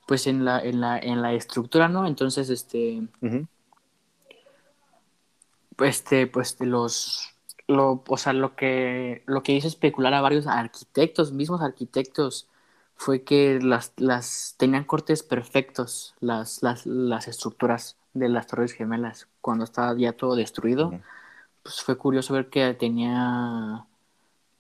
pues 0.07 0.29
en 0.29 0.45
la, 0.45 0.61
en 0.61 0.81
la, 0.81 0.99
en 0.99 1.23
la 1.23 1.33
estructura, 1.33 1.89
¿no? 1.89 2.07
Entonces, 2.07 2.49
este, 2.49 3.03
Ujú. 3.21 3.47
este, 5.81 6.29
pues 6.29 6.57
de 6.59 6.67
los, 6.67 7.35
lo, 7.69 8.03
o 8.07 8.17
sea, 8.17 8.33
lo 8.33 8.55
que, 8.57 9.23
lo 9.27 9.43
que 9.43 9.53
hizo 9.53 9.69
especular 9.69 10.15
a 10.15 10.21
varios 10.21 10.47
arquitectos, 10.47 11.33
mismos 11.33 11.61
arquitectos, 11.61 12.49
fue 12.97 13.23
que 13.23 13.59
las, 13.61 13.93
las 13.97 14.55
tenían 14.59 14.85
cortes 14.85 15.23
perfectos, 15.23 16.15
las, 16.21 16.63
las, 16.63 16.87
las 16.87 17.29
estructuras 17.29 17.97
de 18.15 18.29
las 18.29 18.47
Torres 18.47 18.73
Gemelas, 18.73 19.29
cuando 19.41 19.65
estaba 19.65 19.97
ya 19.97 20.13
todo 20.13 20.37
destruido. 20.37 21.01
Pues 21.63 21.81
fue 21.83 21.97
curioso 21.97 22.35
ver 22.35 22.49
que 22.49 22.75
tenía, 22.75 23.85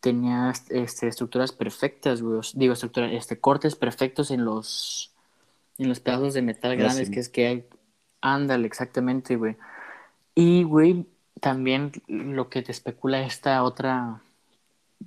tenía 0.00 0.52
este, 0.70 1.08
estructuras 1.08 1.52
perfectas, 1.52 2.22
güey, 2.22 2.40
digo, 2.54 2.72
estructuras, 2.72 3.12
este, 3.12 3.38
cortes 3.38 3.76
perfectos 3.76 4.30
en 4.30 4.44
los, 4.44 5.12
en 5.78 5.88
los 5.88 6.00
pedazos 6.00 6.34
de 6.34 6.42
metal 6.42 6.76
grandes 6.76 7.08
sí. 7.08 7.14
que 7.14 7.20
es 7.20 7.28
que 7.28 7.46
hay. 7.46 7.66
Ándale, 8.20 8.66
exactamente, 8.66 9.36
güey. 9.36 9.56
Y, 10.34 10.62
güey, 10.62 11.06
también 11.40 11.92
lo 12.06 12.48
que 12.48 12.62
te 12.62 12.72
especula 12.72 13.22
esta 13.22 13.62
otra, 13.64 14.22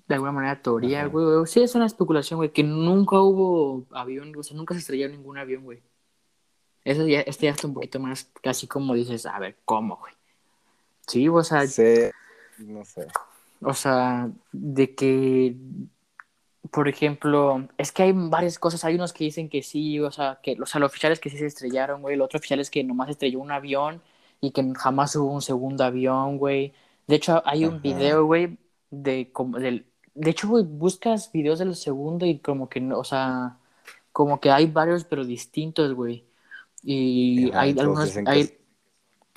de 0.08 0.16
alguna 0.16 0.32
manera, 0.32 0.62
teoría, 0.62 1.02
Ajá. 1.02 1.08
güey. 1.10 1.46
Sí, 1.48 1.62
es 1.62 1.76
una 1.76 1.86
especulación, 1.86 2.38
güey, 2.38 2.52
que 2.52 2.64
nunca 2.64 3.20
hubo 3.22 3.86
avión, 3.92 4.34
o 4.38 4.44
sea, 4.44 4.58
nunca 4.58 4.74
se 4.74 4.82
estrelló 4.82 5.08
ningún 5.10 5.38
avión, 5.38 5.64
güey. 5.64 5.82
Eso 6.84 7.08
ya, 7.08 7.22
este 7.22 7.46
ya 7.46 7.52
está 7.52 7.68
un 7.68 7.74
poquito 7.74 8.00
más, 8.00 8.30
casi 8.44 8.68
como 8.68 8.94
dices, 8.94 9.26
a 9.26 9.40
ver, 9.40 9.58
¿cómo, 9.66 9.98
güey? 9.98 10.14
Sí, 11.08 11.28
o 11.30 11.44
sea, 11.44 11.66
Sí, 11.68 11.84
no 12.60 12.84
sé. 12.86 13.08
o 13.62 13.74
sea, 13.74 14.30
de 14.52 14.94
que, 14.94 15.56
por 16.72 16.88
ejemplo, 16.88 17.68
es 17.78 17.92
que 17.92 18.04
hay 18.04 18.12
varias 18.14 18.60
cosas. 18.60 18.84
Hay 18.86 18.96
unos 18.96 19.14
que 19.14 19.24
dicen 19.24 19.50
que 19.50 19.64
sí, 19.64 20.00
o 20.00 20.12
sea, 20.12 20.40
que 20.44 20.58
o 20.62 20.66
sea, 20.66 20.80
los 20.80 20.90
oficiales 20.92 21.20
que 21.20 21.30
sí 21.30 21.38
se 21.38 21.46
estrellaron, 21.46 22.02
güey. 22.02 22.16
El 22.16 22.22
otro 22.22 22.38
oficial 22.38 22.60
es 22.60 22.70
que 22.70 22.84
nomás 22.84 23.10
estrelló 23.10 23.40
un 23.40 23.52
avión 23.52 24.02
y 24.46 24.52
que 24.52 24.64
jamás 24.76 25.16
hubo 25.16 25.32
un 25.32 25.42
segundo 25.42 25.84
avión, 25.84 26.38
güey. 26.38 26.74
De 27.08 27.16
hecho, 27.16 27.42
hay 27.46 27.66
un 27.66 27.76
Ajá. 27.76 27.82
video, 27.82 28.26
güey, 28.26 28.58
de 28.92 29.32
como 29.32 29.60
del. 29.60 29.86
De 30.14 30.30
hecho, 30.32 30.48
güey, 30.48 30.64
buscas 30.64 31.32
videos 31.32 31.60
del 31.60 31.76
segundo 31.76 32.26
y 32.26 32.40
como 32.40 32.70
que 32.70 32.80
no, 32.80 32.98
o 33.00 33.04
sea, 33.04 33.58
como 34.12 34.40
que 34.40 34.50
hay 34.52 34.66
varios 34.68 35.04
pero 35.04 35.26
distintos, 35.26 35.94
güey. 35.94 36.24
Y 36.84 37.50
Ajá, 37.50 37.62
hay 37.62 37.76
algunos, 37.80 38.16
hay, 38.26 38.42
es- 38.42 38.54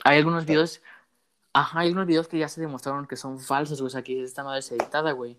hay 0.04 0.18
algunos 0.18 0.44
videos, 0.46 0.80
ajá, 1.52 1.80
hay 1.80 1.88
algunos 1.88 2.06
videos 2.06 2.28
que 2.28 2.38
ya 2.38 2.48
se 2.48 2.60
demostraron 2.60 3.06
que 3.06 3.16
son 3.16 3.40
falsos, 3.40 3.80
güey, 3.80 3.88
o 3.88 3.90
sea, 3.90 4.02
que 4.02 4.22
esta 4.22 4.44
madre 4.44 4.60
es 4.60 4.70
editada, 4.70 5.12
güey. 5.12 5.36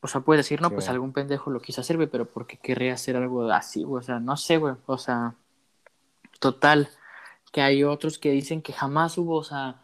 O 0.00 0.06
sea, 0.08 0.20
puedes 0.20 0.44
decir, 0.44 0.60
no, 0.60 0.68
Sí. 0.68 0.74
pues 0.74 0.88
algún 0.88 1.12
pendejo 1.12 1.50
lo 1.50 1.60
quiso 1.60 1.80
hacer, 1.80 1.96
güey, 1.96 2.08
pero 2.08 2.24
¿por 2.26 2.46
qué 2.46 2.56
querría 2.56 2.94
hacer 2.94 3.16
algo 3.16 3.50
así, 3.50 3.82
güey? 3.84 4.00
O 4.00 4.04
sea, 4.04 4.18
no 4.20 4.36
sé, 4.36 4.56
güey, 4.58 4.74
o 4.86 4.98
sea, 4.98 5.34
total, 6.40 6.88
que 7.52 7.60
hay 7.62 7.84
otros 7.84 8.18
que 8.18 8.30
dicen 8.30 8.62
que 8.62 8.72
jamás 8.72 9.18
hubo, 9.18 9.36
o 9.36 9.44
sea, 9.44 9.82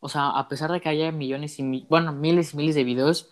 o 0.00 0.08
sea, 0.08 0.30
a 0.30 0.48
pesar 0.48 0.70
de 0.72 0.80
que 0.80 0.88
haya 0.88 1.10
millones 1.12 1.58
y, 1.58 1.62
mi- 1.62 1.86
bueno, 1.88 2.12
miles 2.12 2.54
y 2.54 2.56
miles 2.56 2.74
de 2.74 2.84
videos 2.84 3.30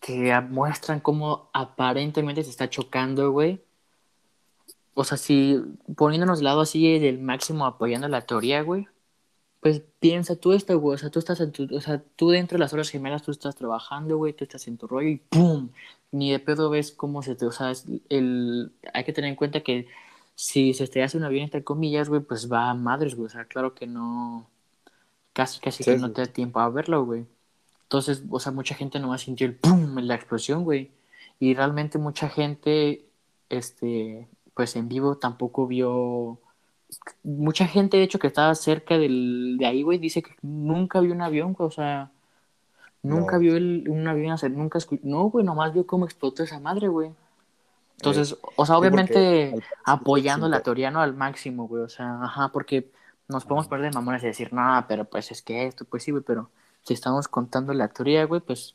que 0.00 0.40
muestran 0.40 1.00
cómo 1.00 1.50
aparentemente 1.52 2.42
se 2.42 2.50
está 2.50 2.68
chocando, 2.70 3.30
güey. 3.32 3.62
O 4.94 5.04
sea, 5.04 5.16
si 5.16 5.60
poniéndonos 5.96 6.42
lado 6.42 6.60
así 6.60 6.98
del 6.98 7.18
máximo 7.18 7.64
apoyando 7.66 8.08
la 8.08 8.22
teoría, 8.22 8.62
güey. 8.62 8.88
pues 9.60 9.82
piensa 10.00 10.36
tú 10.36 10.52
esto, 10.52 10.78
güey, 10.80 10.96
o 10.96 10.98
sea, 10.98 11.10
tú 11.10 11.18
estás 11.20 11.40
en 11.40 11.52
tu, 11.52 11.68
o 11.76 11.80
sea, 11.80 12.02
tú 12.16 12.30
dentro 12.30 12.56
de 12.56 12.60
las 12.60 12.72
horas 12.72 12.90
gemelas, 12.90 13.22
tú 13.22 13.30
estás 13.30 13.54
trabajando, 13.56 14.16
güey, 14.18 14.32
tú 14.34 14.44
estás 14.44 14.66
en 14.68 14.76
tu 14.78 14.86
rollo 14.88 15.08
y 15.08 15.16
¡pum! 15.18 15.70
Ni 16.12 16.32
de 16.32 16.40
pedo 16.40 16.70
ves 16.70 16.92
cómo 16.92 17.22
se 17.22 17.36
te, 17.36 17.46
o 17.46 17.52
sea, 17.52 17.70
es 17.70 17.86
el, 18.10 18.72
hay 18.92 19.04
que 19.04 19.12
tener 19.12 19.30
en 19.30 19.36
cuenta 19.36 19.60
que 19.62 19.86
si 20.34 20.74
se 20.74 21.02
hace 21.02 21.16
un 21.18 21.24
avión, 21.24 21.44
entre 21.44 21.64
comillas, 21.64 22.08
güey, 22.08 22.20
pues 22.22 22.50
va 22.50 22.70
a 22.70 22.74
madres, 22.74 23.14
güey, 23.14 23.26
o 23.26 23.30
sea, 23.30 23.44
claro 23.44 23.74
que 23.74 23.86
no, 23.86 24.46
casi, 25.32 25.60
casi 25.60 25.82
Sí, 25.84 25.90
que 25.92 25.98
no 25.98 26.10
te 26.12 26.22
da 26.22 26.26
tiempo 26.26 26.60
a 26.60 26.68
verlo, 26.70 27.04
güey. 27.04 27.26
Entonces, 27.84 28.22
o 28.30 28.40
sea, 28.40 28.52
mucha 28.52 28.74
gente 28.74 28.98
nomás 29.00 29.22
sintió 29.22 29.46
el 29.46 29.54
¡pum! 29.56 29.96
la 29.98 30.14
explosión, 30.14 30.64
güey. 30.64 30.90
Y 31.40 31.54
realmente 31.54 31.98
mucha 31.98 32.28
gente, 32.28 33.04
este, 33.50 34.28
pues 34.54 34.76
en 34.76 34.88
vivo 34.88 35.16
tampoco 35.18 35.66
vio 35.66 36.38
mucha 37.22 37.66
gente, 37.66 37.96
de 37.96 38.04
hecho, 38.04 38.18
que 38.18 38.26
estaba 38.28 38.54
cerca 38.54 38.98
del, 38.98 39.56
de 39.58 39.66
ahí, 39.66 39.82
güey, 39.82 39.98
dice 39.98 40.22
que 40.22 40.34
nunca 40.42 41.00
vio 41.00 41.12
un 41.14 41.22
avión, 41.22 41.52
güey, 41.54 41.66
o 41.68 41.70
sea, 41.70 42.10
nunca 43.02 43.34
No. 43.34 43.40
vio 43.40 43.56
el, 43.56 43.88
un 43.88 44.06
avión 44.08 44.32
hacer, 44.32 44.50
nunca 44.52 44.78
escu- 44.78 45.00
no, 45.02 45.24
güey, 45.30 45.44
nomás 45.44 45.72
vio 45.74 45.86
cómo 45.86 46.04
explotó 46.04 46.42
esa 46.42 46.60
madre, 46.60 46.88
güey. 46.88 47.10
Entonces, 48.02 48.36
o 48.56 48.66
sea, 48.66 48.76
obviamente 48.76 49.54
apoyando 49.84 50.48
la 50.48 50.60
teoría, 50.60 50.90
¿no? 50.90 51.00
Al 51.00 51.14
máximo, 51.14 51.68
güey, 51.68 51.84
o 51.84 51.88
sea, 51.88 52.20
ajá, 52.24 52.48
porque 52.48 52.90
nos 53.28 53.44
podemos 53.44 53.68
perder 53.68 53.92
de 53.92 53.94
mamones 53.94 54.24
y 54.24 54.26
decir, 54.26 54.52
no, 54.52 54.84
pero 54.88 55.04
pues 55.04 55.30
es 55.30 55.40
que 55.40 55.68
esto, 55.68 55.84
pues 55.84 56.02
sí, 56.02 56.10
güey, 56.10 56.24
pero 56.24 56.50
si 56.82 56.94
estamos 56.94 57.28
contando 57.28 57.72
la 57.72 57.86
teoría, 57.86 58.24
güey, 58.24 58.40
pues, 58.40 58.74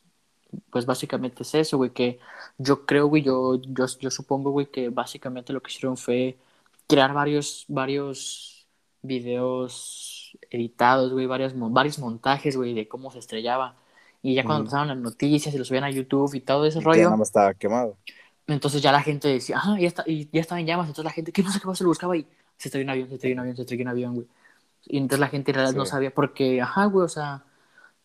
pues 0.69 0.85
básicamente 0.85 1.43
es 1.43 1.53
eso, 1.55 1.75
güey, 1.75 1.89
que 1.89 2.19
yo 2.57 2.85
creo, 2.85 3.07
güey, 3.07 3.21
yo, 3.21 3.55
yo, 3.55 3.85
yo 3.99 4.09
supongo, 4.09 4.51
güey, 4.51 4.67
que 4.67 4.87
básicamente 4.87 5.51
lo 5.51 5.61
que 5.61 5.71
hicieron 5.71 5.97
fue 5.97 6.37
crear 6.87 7.13
varios, 7.13 7.65
varios 7.67 8.65
videos 9.01 10.37
editados, 10.49 11.11
güey, 11.11 11.25
varios, 11.25 11.51
varios 11.53 11.99
montajes, 11.99 12.55
güey, 12.55 12.73
de 12.73 12.87
cómo 12.87 13.11
se 13.11 13.19
estrellaba. 13.19 13.75
Y 14.23 14.35
ya 14.35 14.45
cuando 14.45 14.65
pasaban 14.65 14.87
las 14.87 14.97
noticias 14.97 15.53
y 15.53 15.57
los 15.57 15.67
subían 15.67 15.83
a 15.83 15.91
YouTube 15.91 16.33
y 16.33 16.39
todo 16.39 16.65
ese 16.65 16.79
rollo, 16.79 17.03
nada 17.03 17.17
más 17.17 17.27
estaba 17.27 17.53
quemado. 17.53 17.97
Entonces 18.47 18.81
ya 18.81 18.91
la 18.91 19.01
gente 19.01 19.27
decía, 19.27 19.59
ah, 19.63 19.77
ya, 19.79 19.87
está, 19.87 20.03
y 20.07 20.29
ya 20.31 20.41
estaba 20.41 20.59
en 20.61 20.67
llamas, 20.67 20.87
entonces 20.87 21.05
la 21.05 21.11
gente, 21.11 21.31
¿qué 21.31 21.43
pasa? 21.43 21.59
¿Qué 21.59 21.65
pasa? 21.65 21.83
Lo 21.83 21.89
buscaba 21.89 22.15
y 22.17 22.25
se 22.57 22.69
estrelló 22.69 22.85
un 22.85 22.89
avión, 22.91 23.09
se 23.09 23.15
estrelló 23.15 23.35
un 23.35 23.39
avión, 23.41 23.55
se 23.55 23.61
estrelló 23.63 23.81
un 23.83 23.87
avión, 23.89 24.15
güey. 24.15 24.27
Y 24.85 24.97
entonces 24.97 25.19
la 25.19 25.27
gente 25.27 25.51
en 25.51 25.55
realidad 25.55 25.75
no 25.75 25.85
sabía, 25.85 26.13
porque, 26.13 26.61
ajá, 26.61 26.85
güey, 26.85 27.05
o 27.05 27.09
sea, 27.09 27.43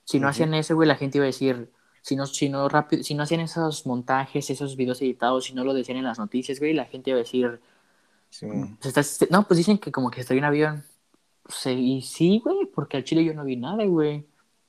si 0.04 0.18
no 0.18 0.28
hacían 0.28 0.52
eso, 0.54 0.74
güey, 0.74 0.88
la 0.88 0.96
gente 0.96 1.18
iba 1.18 1.24
a 1.24 1.26
decir, 1.26 1.70
si 2.02 2.16
no, 2.16 2.26
si 2.26 2.48
no 2.48 2.68
rápido, 2.68 3.04
si 3.04 3.14
no 3.14 3.22
hacían 3.22 3.40
esos 3.40 3.86
montajes, 3.86 4.50
esos 4.50 4.76
videos 4.76 5.00
editados, 5.00 5.44
si 5.44 5.54
no 5.54 5.62
lo 5.64 5.72
decían 5.74 5.98
en 5.98 6.04
las 6.04 6.18
noticias, 6.18 6.58
güey, 6.58 6.72
la 6.74 6.86
gente 6.86 7.10
iba 7.10 7.18
a 7.18 7.22
decir, 7.22 7.60
Sí. 8.30 8.46
"Se 8.80 8.88
está- 8.88 9.02
se- 9.02 9.28
no, 9.30 9.46
pues 9.46 9.58
dicen 9.58 9.78
que 9.78 9.92
como 9.92 10.10
que 10.10 10.22
estoy 10.22 10.38
en 10.38 10.44
avión. 10.44 10.84
Sí, 11.48 11.70
y 11.98 12.02
sí, 12.02 12.40
güey, 12.42 12.66
porque 12.74 12.96
al 12.96 13.04
Chile 13.04 13.24
yo 13.24 13.34
no 13.34 13.44
vi 13.44 13.56
nada, 13.56 13.84
güey. 13.84 14.26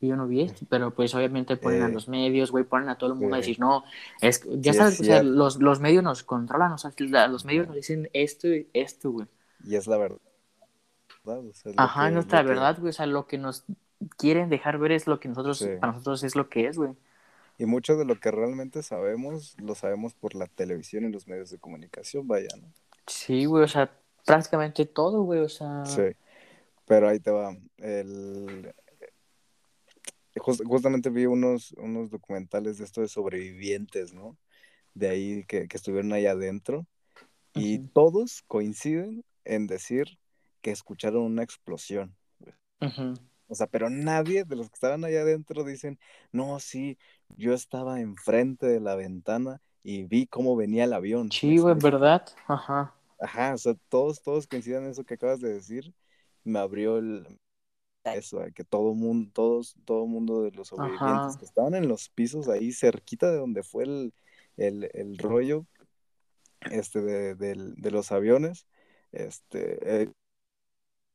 Yo 0.08 0.16
no 0.16 0.28
vi 0.28 0.42
esto, 0.42 0.66
pero 0.70 0.92
pues 0.92 1.14
obviamente 1.16 1.56
ponen 1.58 1.84
a 1.84 1.88
Eh, 1.88 1.92
los 1.92 2.08
medios, 2.08 2.52
güey, 2.52 2.64
ponen 2.64 2.90
a 2.90 2.98
todo 2.98 3.14
el 3.14 3.20
mundo 3.20 3.36
a 3.36 3.40
sí. 3.40 3.42
decir, 3.52 3.60
no, 3.60 3.84
es, 4.22 4.44
ya 4.60 4.74
Sí, 4.74 4.80
sabes, 4.80 5.00
o 5.00 5.04
sea, 5.04 5.24
los, 5.24 5.58
los 5.58 5.80
medios 5.80 6.04
nos 6.04 6.24
controlan, 6.24 6.72
o 6.74 6.78
sea, 6.78 6.92
la- 6.98 7.28
los 7.28 7.46
medios 7.46 7.68
nos 7.68 7.76
dicen 7.76 8.10
esto 8.14 8.48
y 8.48 8.68
esto, 8.74 9.12
güey. 9.12 9.28
Y 9.66 9.76
es 9.76 9.88
la 9.88 9.98
verdad. 9.98 10.18
o 11.26 11.42
sea, 11.54 11.72
es 11.72 11.76
lo 11.78 11.82
Ajá, 11.82 12.12
que- 12.12 12.20
es 12.20 12.26
que- 12.26 12.44
verdad, 12.44 12.78
güey, 12.80 12.90
o 12.90 12.94
sea, 12.94 13.06
lo 13.06 13.28
que 13.28 13.38
nos 13.38 13.64
quieren 14.18 14.50
dejar 14.50 14.78
ver 14.78 14.92
es 14.92 15.08
lo 15.08 15.20
que 15.22 15.30
nosotros, 15.30 15.60
Sí. 15.60 15.70
para 15.80 15.94
nosotros 15.94 16.24
es 16.24 16.36
lo 16.36 16.50
que 16.50 16.68
es, 16.68 16.78
güey. 16.78 16.92
Y 17.58 17.66
mucho 17.66 17.96
de 17.96 18.04
lo 18.04 18.20
que 18.20 18.30
realmente 18.32 18.84
sabemos, 18.84 19.56
lo 19.62 19.76
sabemos 19.76 20.14
por 20.16 20.36
la 20.36 20.48
televisión 20.48 21.06
y 21.06 21.12
los 21.12 21.28
medios 21.28 21.50
de 21.50 21.60
comunicación, 21.60 22.28
vaya, 22.28 22.50
¿no? 22.60 22.68
Sí, 23.08 23.46
güey, 23.46 23.64
o 23.64 23.68
sea, 23.68 23.90
prácticamente 24.26 24.86
todo, 24.86 25.22
güey, 25.24 25.40
o 25.42 25.50
sea, 25.50 25.86
Sí. 25.86 26.02
Pero 26.86 27.08
ahí 27.08 27.20
te 27.22 27.32
va. 27.32 27.56
El... 27.78 28.74
jus- 30.36 30.64
justamente 30.66 31.10
vi 31.10 31.26
unos, 31.26 31.72
unos 31.74 32.10
documentales 32.10 32.78
de 32.78 32.86
esto 32.86 33.02
de 33.02 33.08
sobrevivientes, 33.08 34.14
¿no? 34.14 34.38
De 34.94 35.10
ahí 35.10 35.46
que, 35.46 35.68
que 35.68 35.78
estuvieron 35.78 36.14
ahí 36.14 36.26
adentro. 36.28 36.88
Y 37.56 37.80
todos 37.80 38.44
coinciden 38.48 39.24
en 39.46 39.68
decir 39.68 40.20
que 40.62 40.72
escucharon 40.72 41.24
una 41.24 41.44
explosión. 41.44 42.16
O 43.48 43.56
sea, 43.56 43.68
pero 43.68 43.90
nadie 43.90 44.46
de 44.46 44.56
los 44.56 44.70
que 44.70 44.76
estaban 44.76 45.04
allá 45.04 45.22
adentro 45.22 45.64
dicen, 45.64 46.00
no, 46.32 46.60
sí, 46.60 46.98
yo 47.38 47.54
estaba 47.54 48.00
enfrente 48.02 48.66
de 48.66 48.80
la 48.80 48.96
ventana 48.96 49.62
y 49.84 50.04
vi 50.04 50.26
cómo 50.28 50.56
venía 50.56 50.86
el 50.86 50.94
avión. 50.94 51.28
¿Me 51.28 51.40
sí, 51.40 51.58
güey? 51.60 51.76
¿verdad? 51.76 52.26
Ajá, 52.48 52.94
Ajá, 53.20 53.54
o 53.54 53.58
sea, 53.58 53.76
todos, 53.90 54.22
todos 54.22 54.48
coinciden 54.48 54.84
en 54.86 54.92
eso 54.92 55.04
que 55.04 55.14
acabas 55.16 55.40
de 55.40 55.54
decir. 55.54 55.94
Me 56.44 56.60
abrió 56.60 56.98
el 56.98 57.40
eso, 58.06 58.40
de 58.40 58.52
que 58.52 58.64
todo 58.64 58.94
mundo, 58.94 59.32
todos, 59.34 59.76
todo 59.86 60.06
mundo 60.08 60.44
de 60.44 60.52
los 60.52 60.68
sobrevivientes 60.70 61.36
Ajá. 61.36 61.38
que 61.38 61.46
estaban 61.46 61.74
en 61.76 61.88
los 61.88 62.10
pisos 62.10 62.50
ahí 62.50 62.72
cerquita 62.74 63.32
de 63.32 63.38
donde 63.38 63.64
fue 63.64 63.84
el, 63.86 64.14
el, 64.58 64.90
el 64.94 65.18
rollo 65.18 65.66
este 66.72 67.02
de, 67.02 67.36
del- 67.36 67.76
de 67.76 67.92
los 67.92 68.12
aviones, 68.12 68.68
este 69.12 70.04
eh, 70.04 70.12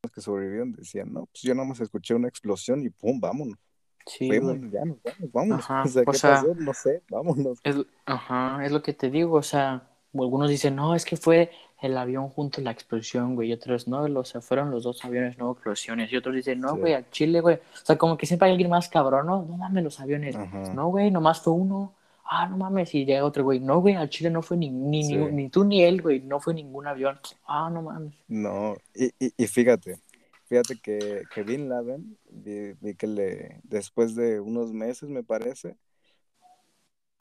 los 0.02 0.12
que 0.12 0.20
sobrevivieron 0.20 0.72
decían, 0.72 1.12
no, 1.12 1.26
pues 1.26 1.42
yo 1.42 1.54
nada 1.54 1.66
más 1.68 1.80
escuché 1.80 2.14
una 2.14 2.28
explosión 2.28 2.82
y 2.84 2.90
pum, 2.90 3.20
vámonos, 3.20 3.58
sí, 4.06 4.30
vámonos, 4.30 4.72
ya 4.72 4.84
nos 4.84 5.02
vamos, 5.02 5.32
vámonos. 5.32 5.66
Ajá, 5.70 5.84
O 5.84 5.88
sea, 5.88 6.02
o 6.04 6.12
¿qué 6.12 6.18
sea, 6.18 6.42
pasó? 6.42 6.54
No 6.56 6.74
sé, 6.74 7.02
vámonos. 7.08 7.58
Es, 7.62 7.76
ajá, 8.06 8.64
es 8.64 8.72
lo 8.72 8.82
que 8.82 8.92
te 8.94 9.10
digo, 9.10 9.36
o 9.38 9.42
sea, 9.42 9.88
algunos 10.14 10.48
dicen, 10.50 10.76
no, 10.76 10.94
es 10.94 11.04
que 11.04 11.16
fue 11.16 11.50
el 11.80 11.96
avión 11.96 12.28
junto 12.28 12.60
a 12.60 12.64
la 12.64 12.70
explosión, 12.72 13.34
güey, 13.36 13.50
y 13.50 13.52
otros, 13.52 13.86
no, 13.86 14.02
o 14.02 14.24
sea, 14.24 14.40
fueron 14.40 14.70
los 14.70 14.82
dos 14.82 15.04
aviones, 15.04 15.38
no 15.38 15.52
explosiones, 15.52 16.12
y 16.12 16.16
otros 16.16 16.34
dicen, 16.34 16.60
no, 16.60 16.74
Sí. 16.74 16.80
güey, 16.80 16.94
al 16.94 17.08
Chile, 17.10 17.40
güey, 17.40 17.56
o 17.56 17.84
sea, 17.84 17.96
como 17.96 18.16
que 18.16 18.26
siempre 18.26 18.46
hay 18.46 18.52
alguien 18.52 18.70
más 18.70 18.88
cabrón, 18.88 19.26
no, 19.26 19.42
no 19.44 19.56
mames 19.56 19.84
los 19.84 20.00
aviones, 20.00 20.34
Ajá. 20.34 20.72
no, 20.74 20.88
güey, 20.88 21.10
nomás 21.12 21.40
fue 21.40 21.52
uno, 21.52 21.94
ah, 22.24 22.48
no 22.48 22.56
mames, 22.56 22.92
y 22.96 23.04
llega 23.04 23.24
otro, 23.24 23.44
güey, 23.44 23.60
no, 23.60 23.80
güey, 23.80 23.94
al 23.94 24.10
Chile 24.10 24.28
no 24.30 24.42
fue 24.42 24.56
ni, 24.56 24.70
ni, 24.70 25.04
Sí. 25.04 25.16
ni, 25.16 25.26
ni 25.30 25.48
tú 25.50 25.64
ni 25.64 25.82
él, 25.84 26.02
güey, 26.02 26.18
no 26.20 26.40
fue 26.40 26.52
ningún 26.52 26.86
avión, 26.88 27.16
ah, 27.46 27.70
no 27.72 27.82
mames. 27.82 28.14
No, 28.26 28.76
y, 28.94 29.06
y, 29.24 29.32
y 29.36 29.46
fíjate, 29.46 30.00
fíjate 30.46 30.80
que, 30.82 31.22
que 31.32 31.42
Bin 31.44 31.68
Laden, 31.68 32.18
vi, 32.28 32.72
vi 32.80 32.94
que 32.96 33.06
le, 33.06 33.60
después 33.62 34.16
de 34.16 34.40
unos 34.40 34.72
meses, 34.72 35.08
me 35.08 35.22
parece, 35.22 35.76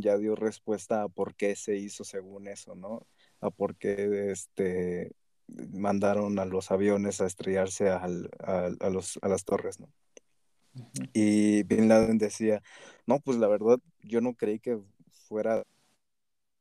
ya 0.01 0.17
dio 0.17 0.35
respuesta 0.35 1.03
a 1.03 1.09
por 1.09 1.35
qué 1.35 1.55
se 1.55 1.75
hizo 1.75 2.03
según 2.03 2.47
eso, 2.47 2.75
¿no? 2.75 3.03
A 3.41 3.49
por 3.51 3.75
qué 3.77 4.31
este, 4.31 5.11
mandaron 5.47 6.39
a 6.39 6.45
los 6.45 6.71
aviones 6.71 7.21
a 7.21 7.25
estrellarse 7.27 7.89
al- 7.89 8.29
al- 8.39 8.77
a, 8.81 8.89
los, 8.89 9.19
a 9.21 9.27
las 9.29 9.43
torres, 9.45 9.79
¿no? 9.79 9.89
Y 11.13 11.63
Bin 11.63 11.87
Laden 11.89 12.17
decía, 12.17 12.61
no, 13.05 13.19
pues 13.19 13.37
la 13.37 13.47
verdad, 13.47 13.79
yo 14.01 14.21
no 14.21 14.33
creí 14.35 14.59
que 14.59 14.79
fuera 15.27 15.63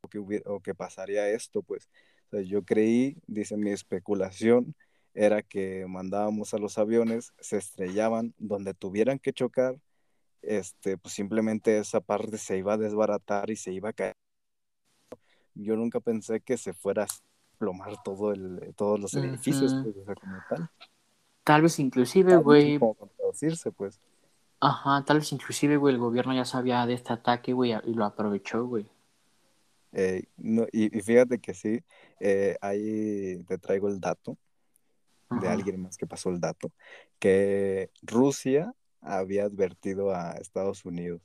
o 0.03 0.09
que, 0.09 0.19
hubiera, 0.19 0.51
o 0.51 0.61
que 0.61 0.75
pasaría 0.75 1.29
esto, 1.31 1.63
pues. 1.63 1.89
O 2.27 2.31
sea, 2.31 2.43
yo 2.43 2.65
creí, 2.65 3.17
dice 3.27 3.57
mi 3.57 3.71
especulación, 3.71 4.75
era 5.15 5.43
que 5.43 5.87
mandábamos 5.89 6.55
a 6.55 6.59
los 6.59 6.79
aviones, 6.79 7.33
se 7.41 7.57
estrellaban 7.59 8.35
donde 8.39 8.75
tuvieran 8.75 9.19
que 9.19 9.33
chocar, 9.33 9.77
este, 10.43 10.99
pues 10.99 11.15
simplemente 11.15 11.79
esa 11.79 12.01
parte 12.01 12.39
se 12.39 12.59
iba 12.59 12.75
a 12.75 12.79
desbaratar 12.79 13.51
y 13.51 13.57
se 13.57 13.73
iba 13.73 13.91
a 13.91 13.95
caer. 13.95 14.15
Yo 15.57 15.77
nunca 15.77 16.01
pensé 16.01 16.41
que 16.41 16.57
se 16.57 16.73
fuera 16.73 17.05
a 17.05 17.07
plomar 17.59 18.03
todo 18.05 18.33
el, 18.33 18.75
todos 18.77 19.01
los 19.01 19.15
edificios, 19.15 19.73
Ujú. 19.73 19.83
pues, 19.83 19.97
o 19.97 20.05
sea, 20.05 20.15
como 20.15 20.41
tal. 20.49 20.69
Tal 21.45 21.63
vez 21.63 21.79
inclusive, 21.79 22.37
güey, 22.37 22.79
pues. 23.77 24.01
ajá, 24.61 25.03
tal 25.07 25.19
vez 25.19 25.33
inclusive, 25.33 25.77
güey, 25.79 25.95
el 25.95 26.01
gobierno 26.01 26.35
ya 26.35 26.45
sabía 26.45 26.85
de 26.87 26.95
este 26.95 27.13
ataque, 27.15 27.53
güey, 27.55 27.73
y 27.85 27.95
lo 27.95 28.05
aprovechó, 28.05 28.67
güey. 28.67 28.87
Eh, 29.93 30.25
no, 30.37 30.67
y, 30.73 30.97
y 30.97 31.01
fíjate 31.03 31.39
que 31.39 31.55
sí, 31.55 31.81
eh, 32.21 32.57
ahí 32.61 33.43
te 33.49 33.59
traigo 33.59 33.89
el 33.89 33.99
dato 34.01 34.37
de 35.31 35.49
alguien 35.49 35.81
más 35.83 35.97
que 35.97 36.07
pasó 36.07 36.31
el 36.31 36.41
dato, 36.41 36.73
que 37.19 37.91
Rusia 38.03 38.75
había 39.01 39.45
advertido 39.45 40.15
a 40.15 40.33
Estados 40.33 40.85
Unidos 40.85 41.23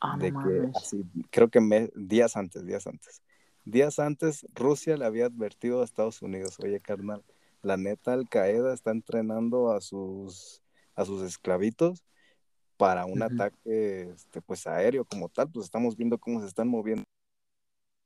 Ah, 0.00 0.16
no 0.16 0.18
de 0.18 0.32
que 0.32 0.62
mames. 0.62 0.76
así, 0.76 1.04
creo 1.30 1.48
que 1.50 1.60
me- 1.60 1.90
días 1.94 2.36
antes, 2.36 2.64
días 2.66 2.86
antes, 2.86 3.22
días 3.64 3.98
antes 3.98 4.46
Rusia 4.54 4.96
le 4.96 5.04
había 5.04 5.26
advertido 5.26 5.80
a 5.80 5.84
Estados 5.84 6.22
Unidos, 6.22 6.58
oye 6.60 6.80
carnal, 6.80 7.24
la 7.62 7.76
neta 7.76 8.12
Al 8.12 8.28
Qaeda 8.28 8.72
está 8.72 8.90
entrenando 8.90 9.72
a 9.72 9.80
sus, 9.80 10.62
a 10.94 11.04
sus 11.04 11.22
esclavitos 11.22 12.04
para 12.76 13.04
un 13.04 13.22
ataque 13.22 14.10
este, 14.14 14.40
pues 14.40 14.66
aéreo 14.66 15.04
como 15.04 15.28
tal, 15.28 15.50
pues 15.50 15.64
estamos 15.66 15.96
viendo 15.96 16.18
cómo 16.18 16.40
se 16.40 16.46
están 16.46 16.68
moviendo 16.68 17.04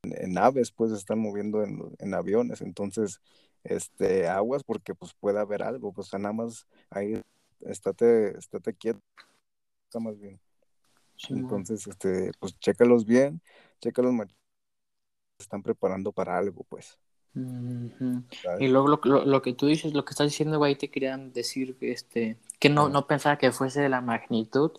en, 0.02 0.12
en 0.30 0.38
aves, 0.38 0.72
pues 0.72 0.90
se 0.90 0.96
están 0.96 1.20
moviendo 1.20 1.62
en, 1.62 1.94
en 1.98 2.14
aviones, 2.14 2.60
entonces 2.60 3.20
este 3.62 4.28
aguas 4.28 4.64
porque 4.64 4.94
pues 4.94 5.14
puede 5.14 5.38
haber 5.38 5.62
algo, 5.62 5.92
pues 5.92 6.12
nada 6.12 6.32
más 6.32 6.66
ahí 6.90 7.22
estate, 7.60 8.36
estate 8.38 8.74
quieto, 8.74 9.00
está 9.86 10.00
más 10.00 10.18
bien. 10.18 10.40
Entonces, 11.30 11.86
este, 11.86 12.32
pues 12.40 12.58
chécalos 12.58 13.04
bien, 13.04 13.40
chécalos, 13.80 14.12
están 15.44 15.62
preparando 15.62 16.12
para 16.12 16.36
algo, 16.38 16.64
pues. 16.68 16.98
Y 18.60 18.68
luego 18.68 18.88
lo, 18.88 19.00
lo- 19.04 19.24
lo 19.24 19.42
que 19.42 19.52
tú 19.54 19.66
dices, 19.66 19.92
lo 19.94 20.04
que 20.04 20.10
estás 20.10 20.28
diciendo, 20.28 20.58
güey, 20.58 20.76
te 20.76 20.88
quería 20.90 21.16
decir 21.16 21.76
este, 21.80 22.36
que 22.60 22.68
no, 22.70 22.88
no 22.88 23.06
pensaba 23.06 23.38
que 23.38 23.50
fuese 23.52 23.80
de 23.80 23.88
la 23.88 24.00
magnitud, 24.00 24.72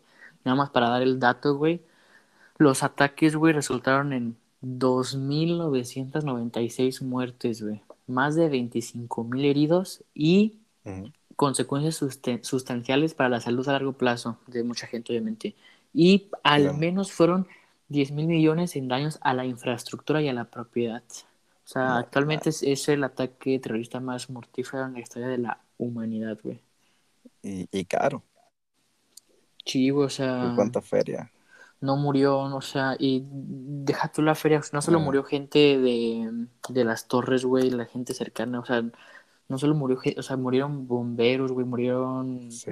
nada 0.45 0.55
más 0.55 0.69
para 0.69 0.89
dar 0.89 1.01
el 1.01 1.19
dato, 1.19 1.55
güey. 1.57 1.81
Los 2.57 2.83
ataques, 2.83 3.35
güey, 3.35 3.53
resultaron 3.53 4.13
en 4.13 4.37
2.996 4.61 7.01
muertes, 7.01 7.61
güey. 7.61 7.81
Más 8.07 8.35
de 8.35 8.49
25.000 8.49 9.45
heridos 9.45 10.03
y 10.13 10.59
consecuencias 11.35 11.95
suste- 11.95 12.39
sustanciales 12.43 13.13
para 13.13 13.29
la 13.29 13.41
salud 13.41 13.67
a 13.67 13.73
largo 13.73 13.93
plazo 13.93 14.37
de 14.47 14.63
mucha 14.63 14.87
gente, 14.87 15.11
obviamente. 15.11 15.55
Y 15.93 16.29
al 16.43 16.75
menos 16.77 17.11
fueron 17.11 17.47
10 17.87 18.11
mil 18.11 18.27
millones 18.27 18.75
en 18.75 18.87
daños 18.87 19.19
a 19.21 19.33
la 19.33 19.45
infraestructura 19.45 20.21
y 20.21 20.29
a 20.29 20.33
la 20.33 20.45
propiedad. 20.49 21.03
O 21.65 21.67
sea, 21.67 21.97
No, 21.97 21.99
actualmente 21.99 22.49
es, 22.49 22.63
es 22.63 22.87
el 22.89 23.03
ataque 23.03 23.59
terrorista 23.59 23.99
más 23.99 24.29
mortífero 24.29 24.85
en 24.85 24.93
la 24.93 24.99
historia 25.01 25.27
de 25.29 25.37
la 25.39 25.61
humanidad, 25.77 26.37
güey. 26.43 26.61
Y, 27.41 27.67
y 27.71 27.85
caro, 27.85 28.23
Sí, 29.65 29.91
o 29.91 30.09
¿y 30.39 30.49
sea, 30.49 30.51
cuánta 30.51 30.81
feria? 30.81 31.29
no 31.81 31.97
murió, 31.97 32.39
o 32.39 32.61
sea, 32.61 32.95
y 32.99 33.23
deja 33.27 34.11
tú 34.11 34.21
la 34.21 34.35
feria, 34.35 34.61
no 34.73 34.81
solo 34.81 34.99
Ah. 34.99 34.99
murió 34.99 35.23
gente 35.23 35.77
de, 35.79 36.47
de 36.69 36.83
las 36.83 37.07
torres, 37.07 37.45
güey, 37.45 37.69
la 37.71 37.85
gente 37.85 38.13
cercana, 38.13 38.59
o 38.59 38.65
sea, 38.65 38.83
no 39.47 39.57
solo 39.57 39.75
murió, 39.75 39.99
o 40.17 40.21
sea, 40.23 40.37
murieron 40.37 40.87
bomberos, 40.87 41.51
güey, 41.51 41.65
murieron 41.65 42.61
Sí, 42.61 42.71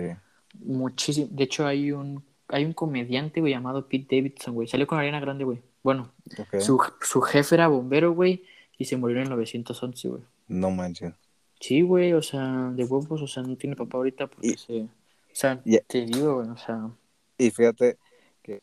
Muchísimo. 0.59 1.27
De 1.31 1.45
hecho, 1.45 1.67
hay 1.67 1.91
un, 1.93 2.25
hay 2.53 2.65
un 2.65 2.73
comediante, 2.73 3.39
güey, 3.41 3.53
llamado 3.53 3.87
Pete 3.87 4.15
Davidson, 4.15 4.53
güey. 4.53 4.67
Salió 4.67 4.87
con 4.87 4.99
Ariana 4.99 5.19
Grande, 5.19 5.43
güey. 5.43 5.61
Bueno, 5.83 6.11
su, 6.59 6.79
su 7.01 7.21
jefe 7.21 7.55
era 7.55 7.67
bombero, 7.67 8.13
güey, 8.13 8.45
y 8.77 8.85
se 8.85 8.95
murió 8.95 9.21
en 9.21 9.29
911, 9.29 10.07
güey. 10.09 10.23
No 10.47 10.71
manches. 10.71 11.13
Sí, 11.59 11.81
güey, 11.81 12.13
o 12.13 12.21
sea, 12.21 12.71
de 12.73 12.83
huevos, 12.83 13.21
o 13.21 13.27
sea, 13.27 13.43
no 13.43 13.55
tiene 13.57 13.75
papá 13.75 13.97
ahorita 13.97 14.27
porque 14.27 14.47
Y- 14.47 14.57
se... 14.57 14.81
O 14.81 15.35
sea, 15.35 15.59
te 15.87 16.05
digo, 16.05 16.35
güey, 16.35 16.49
o 16.49 16.57
sea... 16.57 16.89
Y 17.37 17.49
fíjate 17.49 17.97
que 18.43 18.59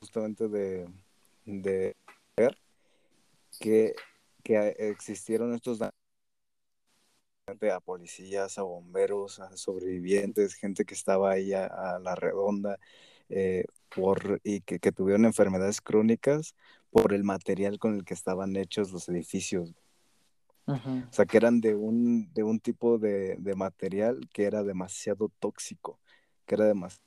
justamente 0.00 0.48
de, 0.48 0.88
de 1.44 1.94
ver 2.36 2.58
que, 3.60 3.94
que 4.42 4.74
existieron 4.78 5.54
estos 5.54 5.78
daños 5.78 5.94
a 7.72 7.80
policías, 7.80 8.58
a 8.58 8.62
bomberos, 8.62 9.40
a 9.40 9.56
sobrevivientes, 9.56 10.54
gente 10.54 10.84
que 10.84 10.94
estaba 10.94 11.32
ahí 11.32 11.52
a, 11.52 11.66
a 11.66 11.98
la 12.00 12.14
redonda 12.14 12.78
eh, 13.28 13.64
por, 13.94 14.40
y 14.44 14.60
que, 14.62 14.78
que 14.80 14.92
tuvieron 14.92 15.24
enfermedades 15.24 15.80
crónicas 15.80 16.54
por 16.90 17.12
el 17.12 17.24
material 17.24 17.78
con 17.78 17.94
el 17.96 18.04
que 18.04 18.14
estaban 18.14 18.56
hechos 18.56 18.92
los 18.92 19.08
edificios. 19.08 19.74
O 21.10 21.12
sea, 21.12 21.26
que 21.26 21.36
eran 21.36 21.60
de 21.60 21.74
un, 21.74 22.32
de 22.32 22.42
un 22.44 22.60
tipo 22.60 22.98
de, 22.98 23.36
de 23.38 23.54
material 23.54 24.28
que 24.32 24.44
era 24.44 24.62
demasiado 24.62 25.30
tóxico, 25.40 26.00
que 26.46 26.54
era 26.56 26.66
demasiado... 26.66 27.04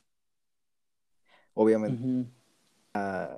Obviamente 1.54 1.98
ujú, 1.98 2.28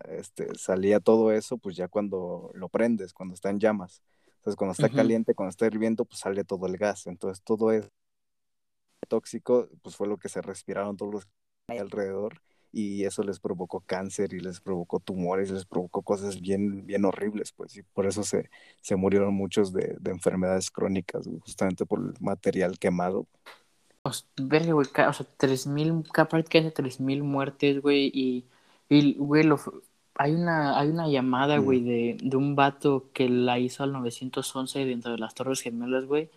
este, 0.09 0.55
salía 0.55 0.99
todo 0.99 1.31
eso, 1.31 1.57
pues 1.57 1.75
ya 1.75 1.87
cuando 1.87 2.51
lo 2.53 2.69
prendes, 2.69 3.13
cuando 3.13 3.33
está 3.35 3.49
en 3.49 3.59
llamas. 3.59 4.01
Entonces, 4.45 4.57
cuando 4.57 4.73
está 4.73 4.89
caliente, 4.89 5.33
cuando 5.33 5.49
está 5.49 5.65
hirviendo, 5.65 6.05
pues 6.05 6.19
sale 6.19 6.43
todo 6.43 6.67
el 6.67 6.77
gas. 6.77 7.07
Entonces, 7.07 7.43
todo 7.43 7.71
es 7.71 7.89
tóxico, 9.07 9.67
pues 9.81 9.95
fue 9.95 10.07
lo 10.07 10.17
que 10.17 10.29
se 10.29 10.39
respiraron 10.43 10.97
todos 10.97 11.11
los 11.11 11.27
alrededor 11.67 12.43
y 12.71 13.05
eso 13.05 13.23
les 13.23 13.39
provocó 13.39 13.79
cáncer 13.79 14.33
y 14.33 14.39
les 14.39 14.61
provocó 14.61 14.99
tumores, 14.99 15.49
les 15.49 15.65
provocó 15.65 16.03
cosas 16.03 16.39
bien, 16.41 16.85
bien 16.85 17.05
horribles, 17.05 17.53
pues, 17.53 17.75
y 17.75 17.81
por 17.81 18.05
eso 18.05 18.21
se, 18.21 18.51
se 18.81 18.95
murieron 18.95 19.33
muchos 19.33 19.73
de, 19.73 19.95
de 19.99 20.11
enfermedades 20.11 20.69
crónicas, 20.69 21.27
justamente 21.39 21.87
por 21.87 21.99
el 22.01 22.13
material 22.19 22.77
quemado. 22.77 23.25
O 24.03 24.13
sea, 24.13 24.27
verga, 24.39 24.73
güey, 24.73 24.85
o 24.85 25.13
sea, 25.13 25.25
3000, 25.37 26.03
capaz 26.13 26.43
que 26.43 26.59
hace 26.59 26.69
3000 26.69 27.23
muertes, 27.23 27.81
güey, 27.81 28.11
y, 28.13 28.45
y, 28.89 29.15
güey, 29.15 29.43
lo, 29.43 29.59
hay 30.15 30.33
una, 30.33 30.79
hay 30.79 30.89
una 30.89 31.07
llamada, 31.07 31.59
Mm. 31.59 31.63
güey, 31.65 31.81
de, 31.81 32.17
de 32.21 32.37
un 32.37 32.55
vato 32.55 33.05
que 33.13 33.29
la 33.29 33.59
hizo 33.59 33.83
al 33.83 33.91
911 33.93 34.85
dentro 34.85 35.11
de 35.11 35.17
las 35.17 35.33
Torres 35.35 35.61
Gemelas, 35.61 36.05
güey, 36.05 36.29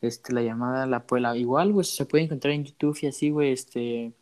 este, 0.00 0.32
la 0.32 0.42
llamada, 0.42 0.86
la 0.86 1.00
pues, 1.06 1.22
la- 1.22 1.36
igual, 1.36 1.72
güey, 1.72 1.84
se 1.84 2.06
puede 2.06 2.24
encontrar 2.24 2.52
en 2.54 2.64
YouTube 2.64 2.98
y 3.02 3.06
así, 3.06 3.30
güey, 3.30 3.52
este, 3.52 4.12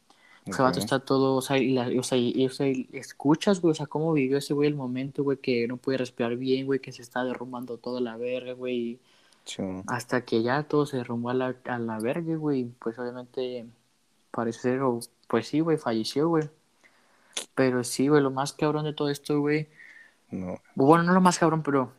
ese 0.47 0.63
vato 0.63 0.79
está 0.81 0.99
todo, 1.01 1.37
o 1.37 1.43
sea, 1.43 1.59
y, 1.59 1.73
la- 1.73 1.93
y, 1.93 1.99
o 1.99 2.03
sea, 2.03 2.19
y- 2.19 2.47
o 2.47 2.51
sea, 2.51 2.67
y 2.69 2.89
escuchas, 2.93 3.61
güey, 3.61 3.73
o 3.73 3.75
sea, 3.75 3.87
cómo 3.87 4.13
vivió 4.13 4.39
ese 4.39 4.55
güey 4.55 4.69
el 4.69 4.75
momento, 4.75 5.23
güey, 5.25 5.39
que 5.39 5.67
no 5.69 5.77
puede 5.77 5.99
respirar 5.99 6.37
bien, 6.37 6.67
güey, 6.67 6.81
que 6.81 6.91
se 6.93 7.03
está 7.03 7.23
derrumbando 7.25 7.77
toda 7.79 8.01
la 8.01 8.17
verga, 8.17 8.53
güey, 8.55 8.99
hasta 9.89 10.25
que 10.25 10.43
ya 10.43 10.63
todo 10.65 10.87
se 10.87 10.97
derrumbó 10.99 11.31
a 11.31 11.35
la, 11.35 11.57
a 11.65 11.79
la 11.79 11.99
verga, 11.99 12.35
güey. 12.37 12.65
Pues 12.79 12.97
obviamente, 12.99 13.67
parece 14.31 14.61
ser, 14.61 14.83
o- 14.83 15.01
pues 15.29 15.49
sí, 15.49 15.61
güey, 15.61 15.77
falleció, 15.79 16.29
güey. 16.29 16.45
Pero 17.55 17.85
sí, 17.85 18.09
güey, 18.09 18.23
lo 18.23 18.31
más 18.31 18.53
cabrón 18.53 18.85
de 18.85 18.93
todo 18.93 19.09
esto, 19.09 19.41
güey. 19.41 19.69
No. 20.31 20.61
Bueno, 20.75 21.05
no 21.05 21.13
lo 21.13 21.21
más 21.21 21.39
cabrón, 21.39 21.63
pero 21.63 21.93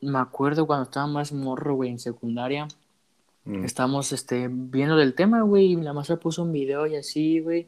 me 0.00 0.18
acuerdo 0.18 0.66
cuando 0.66 0.84
estaba 0.84 1.06
más 1.06 1.32
morro, 1.32 1.74
güey, 1.74 1.90
en 1.90 1.98
secundaria. 1.98 2.68
Mm. 3.44 3.64
Estábamos, 3.64 4.12
este, 4.12 4.48
viendo 4.50 4.96
del 4.96 5.14
tema, 5.14 5.42
güey, 5.42 5.72
y 5.72 5.76
la 5.76 5.92
maestra 5.92 6.16
puso 6.16 6.42
un 6.42 6.52
video 6.52 6.86
y 6.86 6.96
así, 6.96 7.40
güey. 7.40 7.66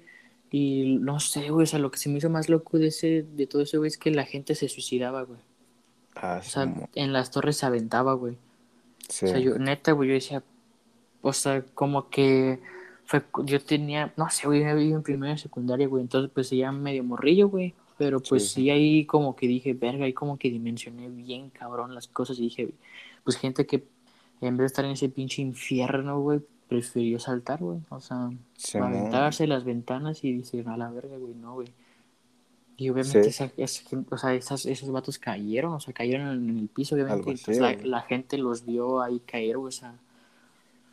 Y 0.51 0.99
no 1.01 1.19
sé, 1.19 1.49
güey, 1.49 1.65
o 1.65 1.67
sea, 1.67 1.79
lo 1.79 1.91
que 1.91 1.99
se 1.99 2.11
me 2.11 2.19
hizo 2.19 2.29
más 2.29 2.49
loco 2.49 2.79
de 2.79 2.89
ese, 2.89 3.25
de 3.35 3.47
todo 3.47 3.63
eso, 3.63 3.79
güey, 3.79 3.89
es 3.89 3.97
que 3.97 4.11
la 4.11 4.25
gente 4.25 4.55
se 4.55 4.69
suicidaba, 4.69 5.23
güey. 5.23 5.41
Ah, 6.15 6.41
O 6.41 6.45
sea, 6.45 6.71
en 6.95 7.13
las 7.15 7.31
torres 7.31 7.57
se 7.57 7.65
aventaba, 7.65 8.13
güey. 8.13 8.37
Sí. 9.09 9.25
O 9.25 9.29
sea, 9.29 9.39
yo, 9.39 9.59
neta, 9.59 9.93
güey, 9.93 10.11
yo 10.11 10.15
decía, 10.15 10.43
o 11.23 11.33
sea, 11.33 11.65
como 11.75 12.11
que 12.11 12.61
fue, 13.21 13.45
yo 13.45 13.61
tenía, 13.61 14.13
no 14.17 14.31
sé, 14.31 14.47
güey, 14.47 14.61
iba 14.61 14.73
en 14.97 15.03
primera 15.03 15.35
y 15.35 15.39
secundaria, 15.39 15.87
güey, 15.87 16.03
entonces 16.03 16.31
pues 16.33 16.49
ya 16.51 16.73
medio 16.73 17.05
morrillo, 17.05 17.49
güey, 17.49 17.75
pero 17.99 18.21
pues 18.21 18.45
Sí, 18.45 18.49
sí, 18.49 18.55
sí. 18.63 18.71
ahí 18.71 19.05
como 19.05 19.37
que 19.37 19.47
dije, 19.47 19.75
verga, 19.75 20.07
ahí 20.07 20.15
como 20.15 20.39
que 20.39 20.49
dimensioné 20.51 21.11
bien 21.11 21.51
cabrón 21.51 21.95
las 21.95 22.09
cosas 22.09 22.39
y 22.39 22.43
dije, 22.43 22.71
pues 23.23 23.37
gente 23.37 23.67
que 23.67 23.85
en 24.41 24.57
vez 24.57 24.63
de 24.63 24.67
estar 24.67 24.85
en 24.87 24.93
ese 24.93 25.09
pinche 25.11 25.43
infierno, 25.43 26.21
güey, 26.21 26.41
prefirió 26.69 27.19
saltar, 27.19 27.61
güey, 27.61 27.81
o 27.91 28.01
sea, 28.01 28.31
Simón. 28.57 28.95
aventarse 28.95 29.47
las 29.47 29.65
ventanas 29.65 30.25
y 30.25 30.39
decir, 30.39 30.67
a 30.69 30.77
la 30.79 30.91
verga, 30.91 31.17
güey, 31.19 31.35
no, 31.35 31.55
güey. 31.55 31.69
Y 32.79 32.89
obviamente 32.89 33.23
Sí. 33.25 33.29
esa, 33.29 33.51
esa 33.59 33.83
o 34.11 34.17
sea, 34.17 34.35
esas, 34.35 34.65
esos 34.67 34.91
vatos 34.91 35.19
cayeron, 35.19 35.75
o 35.75 35.81
sea, 35.81 35.93
cayeron 35.93 36.29
en 36.49 36.59
el 36.59 36.69
piso, 36.69 36.95
obviamente. 36.95 37.19
Algo 37.19 37.31
entonces 37.31 37.59
la, 37.59 37.75
güey. 37.75 37.87
la 37.87 38.01
gente 38.01 38.39
los 38.39 38.65
vio 38.65 39.03
ahí 39.03 39.21
caer, 39.21 39.59
güey, 39.59 39.69
o 39.69 39.73
sea. 39.73 39.95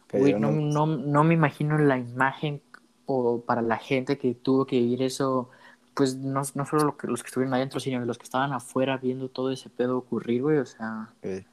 Cayeron 0.09 0.69
no, 0.69 0.85
no, 0.85 0.97
no 0.97 1.23
me 1.23 1.33
imagino 1.35 1.77
la 1.77 1.97
imagen 1.97 2.61
o 3.05 3.41
para 3.41 3.61
la 3.61 3.77
gente 3.77 4.17
que 4.17 4.33
tuvo 4.35 4.65
que 4.65 4.79
vivir 4.79 5.03
eso, 5.03 5.49
pues 5.95 6.15
no, 6.15 6.41
no 6.55 6.65
solo 6.65 6.83
lo 6.83 6.97
que- 6.97 7.07
los 7.07 7.21
que 7.23 7.27
estuvieron 7.27 7.53
adentro, 7.53 7.79
sino 7.79 8.03
los 8.05 8.17
que 8.17 8.23
estaban 8.25 8.53
afuera 8.53 8.97
viendo 8.97 9.29
todo 9.29 9.51
ese 9.51 9.69
pedo 9.69 9.97
ocurrir, 9.97 10.41
güey, 10.43 10.57
o 10.57 10.65
sea, 10.65 11.09
Ok. 11.23 11.45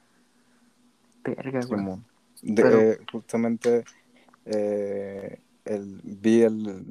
verga, 1.25 1.61
güey. 1.66 1.97
De- 2.42 2.62
Pero- 2.62 2.81
eh, 2.81 2.99
justamente 3.11 3.85
eh, 4.45 5.40
el, 5.64 6.01
vi 6.05 6.42
el 6.42 6.85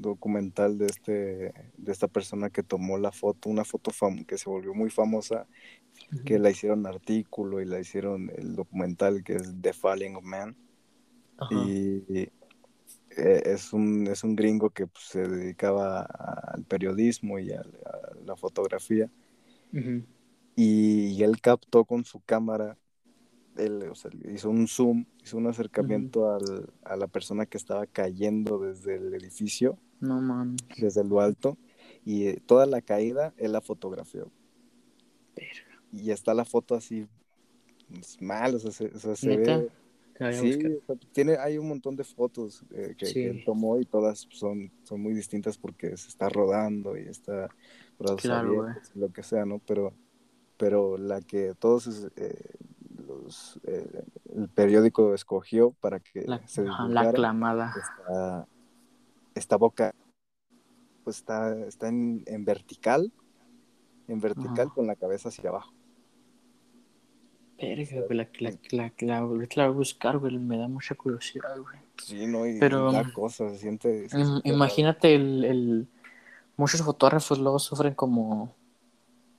documental 0.00 0.76
de 0.76 0.86
este 0.86 1.12
de 1.78 1.92
esta 1.92 2.08
persona 2.08 2.50
que 2.50 2.62
tomó 2.62 2.98
la 2.98 3.10
foto, 3.12 3.48
una 3.48 3.64
foto 3.64 3.90
fam- 3.90 4.26
que 4.26 4.36
se 4.36 4.50
volvió 4.50 4.74
muy 4.74 4.90
famosa, 4.90 5.46
que 6.26 6.38
la 6.38 6.50
hicieron 6.50 6.86
artículo 6.86 7.60
y 7.60 7.64
la 7.64 7.78
hicieron 7.80 8.30
el 8.36 8.54
documental 8.54 9.22
que 9.24 9.36
es 9.36 9.54
The 9.60 9.72
Falling 9.72 10.16
of 10.16 10.24
Man 10.24 10.54
Ajá. 11.42 11.74
y, 12.08 12.28
eh, 13.16 13.42
es 13.46 13.72
un 13.72 14.06
es 14.08 14.24
un 14.24 14.36
gringo 14.36 14.70
que 14.70 14.86
pues, 14.86 15.04
se 15.06 15.28
dedicaba 15.28 16.02
al 16.02 16.64
periodismo 16.64 17.38
y 17.38 17.52
a, 17.52 17.60
a 17.60 18.14
la 18.24 18.36
fotografía 18.36 19.10
y, 20.56 21.08
y 21.16 21.22
él 21.22 21.40
captó 21.40 21.84
con 21.84 22.04
su 22.04 22.20
cámara, 22.20 22.78
él, 23.56 23.84
o 23.90 23.94
sea, 23.94 24.10
hizo 24.34 24.50
un 24.50 24.68
zoom, 24.68 25.06
hizo 25.24 25.38
un 25.38 25.46
acercamiento 25.48 26.30
al- 26.34 26.72
a 26.84 26.96
la 26.96 27.08
persona 27.08 27.46
que 27.46 27.58
estaba 27.58 27.86
cayendo 27.86 28.58
desde 28.60 28.96
el 28.96 29.14
edificio, 29.14 29.78
No 30.08 30.20
mames. 30.20 30.60
desde 30.76 31.04
lo 31.04 31.20
alto, 31.20 31.58
y 32.04 32.28
eh, 32.28 32.42
toda 32.46 32.66
la 32.66 32.82
caída 32.82 33.34
él 33.38 33.52
la 33.52 33.60
fotografió. 33.62 34.30
Y 35.92 36.10
está 36.10 36.34
la 36.34 36.44
foto 36.44 36.74
así 36.74 37.06
pues, 37.88 38.20
mal, 38.22 38.54
o 38.56 38.58
sea, 38.58 38.72
se, 38.72 38.86
o 38.86 38.98
sea, 38.98 39.16
se 39.16 39.30
¿Neta? 39.30 39.54
ve... 39.54 39.70
Sí, 40.32 40.46
buscar. 40.56 40.72
o 40.72 40.84
sea, 40.86 40.96
tiene, 41.12 41.36
hay 41.36 41.58
un 41.58 41.68
montón 41.68 41.96
de 41.96 42.04
fotos 42.04 42.64
eh, 42.70 42.94
que, 42.96 43.06
Sí. 43.06 43.14
que 43.14 43.30
él 43.30 43.42
tomó 43.44 43.78
y 43.78 43.84
todas 43.84 44.26
son, 44.30 44.70
son 44.84 45.00
muy 45.00 45.14
distintas 45.14 45.58
porque 45.58 45.96
se 45.96 46.08
está 46.08 46.28
rodando 46.28 46.96
y 46.96 47.02
está 47.08 47.48
Claro, 48.20 48.66
lo 48.94 49.12
que 49.12 49.22
sea, 49.22 49.44
¿no? 49.44 49.60
Pero, 49.60 49.94
pero 50.56 50.96
la 50.98 51.20
que 51.20 51.54
todos 51.54 52.10
eh, 52.16 52.34
los, 53.06 53.60
eh, 53.64 54.04
el 54.34 54.48
periódico 54.48 55.14
escogió 55.14 55.72
para 55.80 56.00
que 56.00 56.22
La, 56.26 56.46
se 56.48 56.64
la 56.64 57.00
aclamada. 57.02 57.72
está, 57.76 58.48
está 59.34 59.56
boca, 59.56 59.94
pues 61.04 61.16
está, 61.18 61.56
está 61.66 61.88
en, 61.88 62.22
en 62.26 62.44
vertical, 62.44 63.12
en 64.08 64.20
vertical 64.20 64.66
Ajá. 64.66 64.74
con 64.74 64.86
la 64.86 64.96
cabeza 64.96 65.28
hacia 65.28 65.50
abajo. 65.50 65.72
Verga, 67.62 68.00
güey, 68.06 68.18
la, 68.18 68.28
la, 68.40 68.50
la, 68.72 68.92
la, 68.98 69.20
la 69.20 69.20
voy 69.22 69.46
a 69.56 69.68
buscar, 69.68 70.18
güey, 70.18 70.36
me 70.36 70.58
da 70.58 70.66
mucha 70.66 70.96
curiosidad, 70.96 71.56
güey. 71.58 71.78
Sí, 71.96 72.26
no, 72.26 72.44
y 72.44 72.58
Pero, 72.58 72.90
um, 72.90 73.12
cosas, 73.12 73.52
se 73.52 73.58
siente... 73.58 74.08
Imagínate 74.42 75.14
el, 75.14 75.44
el... 75.44 75.86
Muchos 76.56 76.82
fotógrafos 76.82 77.38
luego 77.38 77.60
sufren 77.60 77.94
como... 77.94 78.52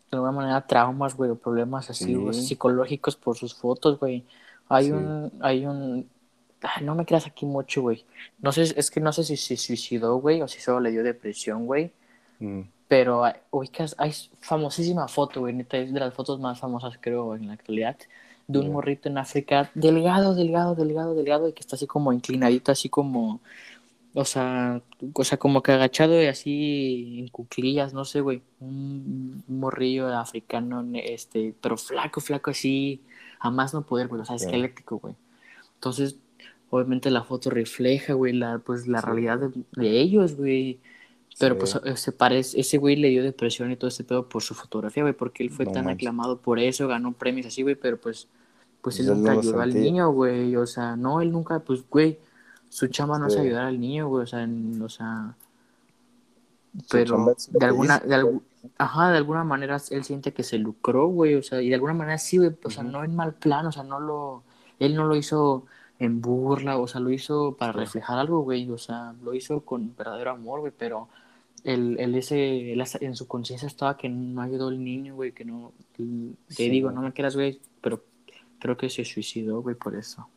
De 0.09 0.15
alguna 0.17 0.31
manera 0.31 0.65
traumas, 0.65 1.15
güey, 1.15 1.31
o 1.31 1.35
problemas 1.35 1.89
así, 1.89 2.15
psicológicos 2.31 3.17
por 3.17 3.35
sus 3.35 3.53
fotos, 3.55 3.99
güey. 3.99 4.23
Hay 4.69 4.91
un... 4.91 5.31
Hay 5.41 5.65
un... 5.65 6.07
No 6.81 6.95
me 6.95 7.05
creas 7.05 7.27
aquí 7.27 7.45
mucho, 7.45 7.81
güey. 7.81 8.05
No 8.39 8.53
sé, 8.53 8.61
es 8.61 8.89
que 8.89 9.01
no 9.01 9.11
sé 9.11 9.25
si 9.25 9.35
se 9.35 9.57
suicidó, 9.57 10.15
güey, 10.15 10.41
o 10.41 10.47
si 10.47 10.61
solo 10.61 10.79
le 10.79 10.91
dio 10.91 11.03
depresión, 11.03 11.65
güey. 11.65 11.91
Mm, 12.43 12.61
Pero 12.87 13.23
ubicas, 13.51 13.95
hay 13.97 14.11
famosísima 14.39 15.07
foto, 15.07 15.39
güey, 15.41 15.53
neta, 15.53 15.77
es 15.77 15.93
de 15.93 15.99
las 15.99 16.13
fotos 16.13 16.39
más 16.39 16.59
famosas, 16.59 16.97
creo, 17.01 17.35
en 17.35 17.47
la 17.47 17.53
actualidad, 17.53 17.97
de 18.47 18.59
un 18.59 18.71
morrito 18.71 19.09
en 19.09 19.17
África, 19.17 19.71
delgado, 19.73 20.35
delgado, 20.35 20.75
delgado, 20.75 21.15
delgado, 21.15 21.47
y 21.47 21.53
que 21.53 21.61
está 21.61 21.75
así 21.75 21.87
como 21.87 22.13
inclinadito, 22.13 22.71
así 22.71 22.89
como, 22.89 23.41
o 24.13 24.25
sea, 24.25 24.81
o 25.13 25.23
sea, 25.23 25.37
como 25.39 25.63
que 25.63 25.71
agachado 25.73 26.21
y 26.21 26.27
así 26.27 27.17
en 27.19 27.29
cuclillas, 27.29 27.93
no 27.93 28.05
sé, 28.05 28.21
güey, 28.21 28.41
un 28.59 29.43
morrillo 29.47 30.07
africano, 30.17 30.85
este, 30.95 31.55
pero 31.61 31.77
flaco, 31.77 32.21
flaco 32.21 32.51
así, 32.51 33.01
a 33.39 33.51
más 33.51 33.73
no 33.73 33.83
poder, 33.85 34.07
güey, 34.09 34.21
o 34.21 34.25
sea, 34.25 34.35
Ya. 34.37 34.45
esquelético, 34.45 34.99
güey. 34.99 35.15
Entonces, 35.75 36.17
obviamente 36.69 37.11
la 37.11 37.23
foto 37.23 37.49
refleja, 37.49 38.13
güey, 38.13 38.33
la, 38.33 38.59
pues 38.59 38.87
la 38.87 39.01
Sí. 39.01 39.07
realidad 39.07 39.39
de, 39.39 39.51
de 39.75 40.01
ellos, 40.01 40.35
güey. 40.37 40.79
Pero 41.39 41.55
Sí. 41.55 41.59
pues 41.59 41.79
ese, 41.85 42.11
parece, 42.11 42.59
ese 42.59 42.77
güey 42.77 42.95
le 42.95 43.09
dio 43.09 43.23
depresión 43.23 43.71
y 43.71 43.75
todo 43.75 43.87
ese 43.87 44.03
pedo 44.03 44.29
por 44.29 44.43
su 44.43 44.53
fotografía, 44.53 45.03
güey, 45.03 45.13
porque 45.13 45.43
él 45.43 45.49
fue 45.49 45.65
No 45.65 45.71
tan 45.71 45.85
manches. 45.85 45.97
aclamado 46.07 46.37
por 46.37 46.59
eso, 46.59 46.87
ganó 46.87 47.11
premios 47.13 47.47
así, 47.47 47.63
güey, 47.63 47.75
pero 47.75 47.97
pues, 47.99 48.27
pues 48.81 48.99
él 48.99 49.07
nunca 49.07 49.31
ayudó 49.31 49.59
al 49.61 49.73
niño, 49.73 50.11
güey, 50.11 50.55
o 50.55 50.67
sea, 50.67 50.95
no, 50.95 51.21
él 51.21 51.31
nunca, 51.31 51.59
pues, 51.59 51.83
güey, 51.89 52.19
su 52.69 52.87
chamba 52.87 53.17
no 53.17 53.27
es 53.27 53.33
Sí. 53.33 53.39
ayudar 53.39 53.65
al 53.65 53.79
niño, 53.79 54.07
güey, 54.09 54.23
o 54.23 54.27
sea, 54.27 54.43
en- 54.43 54.81
o 54.81 54.89
sea, 54.89 55.35
pero 56.89 57.35
de 57.51 57.65
alguna, 57.65 57.99
de 57.99 58.15
algu- 58.15 58.41
ajá, 58.77 59.11
de 59.11 59.17
alguna 59.17 59.43
manera 59.43 59.77
él 59.91 60.03
siente 60.03 60.33
que 60.33 60.43
se 60.43 60.57
lucró, 60.57 61.07
güey, 61.07 61.35
o 61.35 61.43
sea, 61.43 61.61
y 61.61 61.69
de 61.69 61.75
alguna 61.75 61.93
manera 61.93 62.17
sí, 62.17 62.37
güey, 62.37 62.51
o 62.63 62.69
sea, 62.69 62.83
no 62.83 63.03
en 63.03 63.15
mal 63.15 63.33
plan, 63.33 63.65
o 63.67 63.71
sea, 63.71 63.83
no 63.83 63.99
lo, 63.99 64.43
él 64.79 64.95
no 64.95 65.05
lo 65.05 65.15
hizo 65.15 65.65
en 65.99 66.21
burla, 66.21 66.77
o 66.77 66.87
sea, 66.87 66.99
lo 66.99 67.11
hizo 67.11 67.55
para 67.57 67.73
Sí. 67.73 67.79
reflejar 67.79 68.17
algo, 68.17 68.41
güey, 68.41 68.69
o 68.69 68.77
sea, 68.77 69.13
lo 69.23 69.33
hizo 69.33 69.61
con 69.61 69.95
verdadero 69.95 70.31
amor, 70.31 70.61
güey, 70.61 70.73
pero 70.77 71.07
él, 71.63 71.97
él 71.99 72.15
ese, 72.15 72.73
en 72.73 73.15
su 73.15 73.27
conciencia 73.27 73.67
estaba 73.67 73.97
que 73.97 74.09
no 74.09 74.41
ayudó 74.41 74.67
al 74.69 74.83
niño, 74.83 75.15
güey, 75.15 75.31
que 75.33 75.45
no, 75.45 75.73
te 75.95 76.03
Sí, 76.49 76.69
digo, 76.69 76.89
güey. 76.89 76.95
no 76.95 77.01
me 77.01 77.13
quieras, 77.13 77.35
güey, 77.35 77.59
pero 77.81 78.03
creo 78.59 78.77
que 78.77 78.89
se 78.89 79.05
suicidó, 79.05 79.61
güey, 79.61 79.75
por 79.75 79.95
eso. 79.95 80.27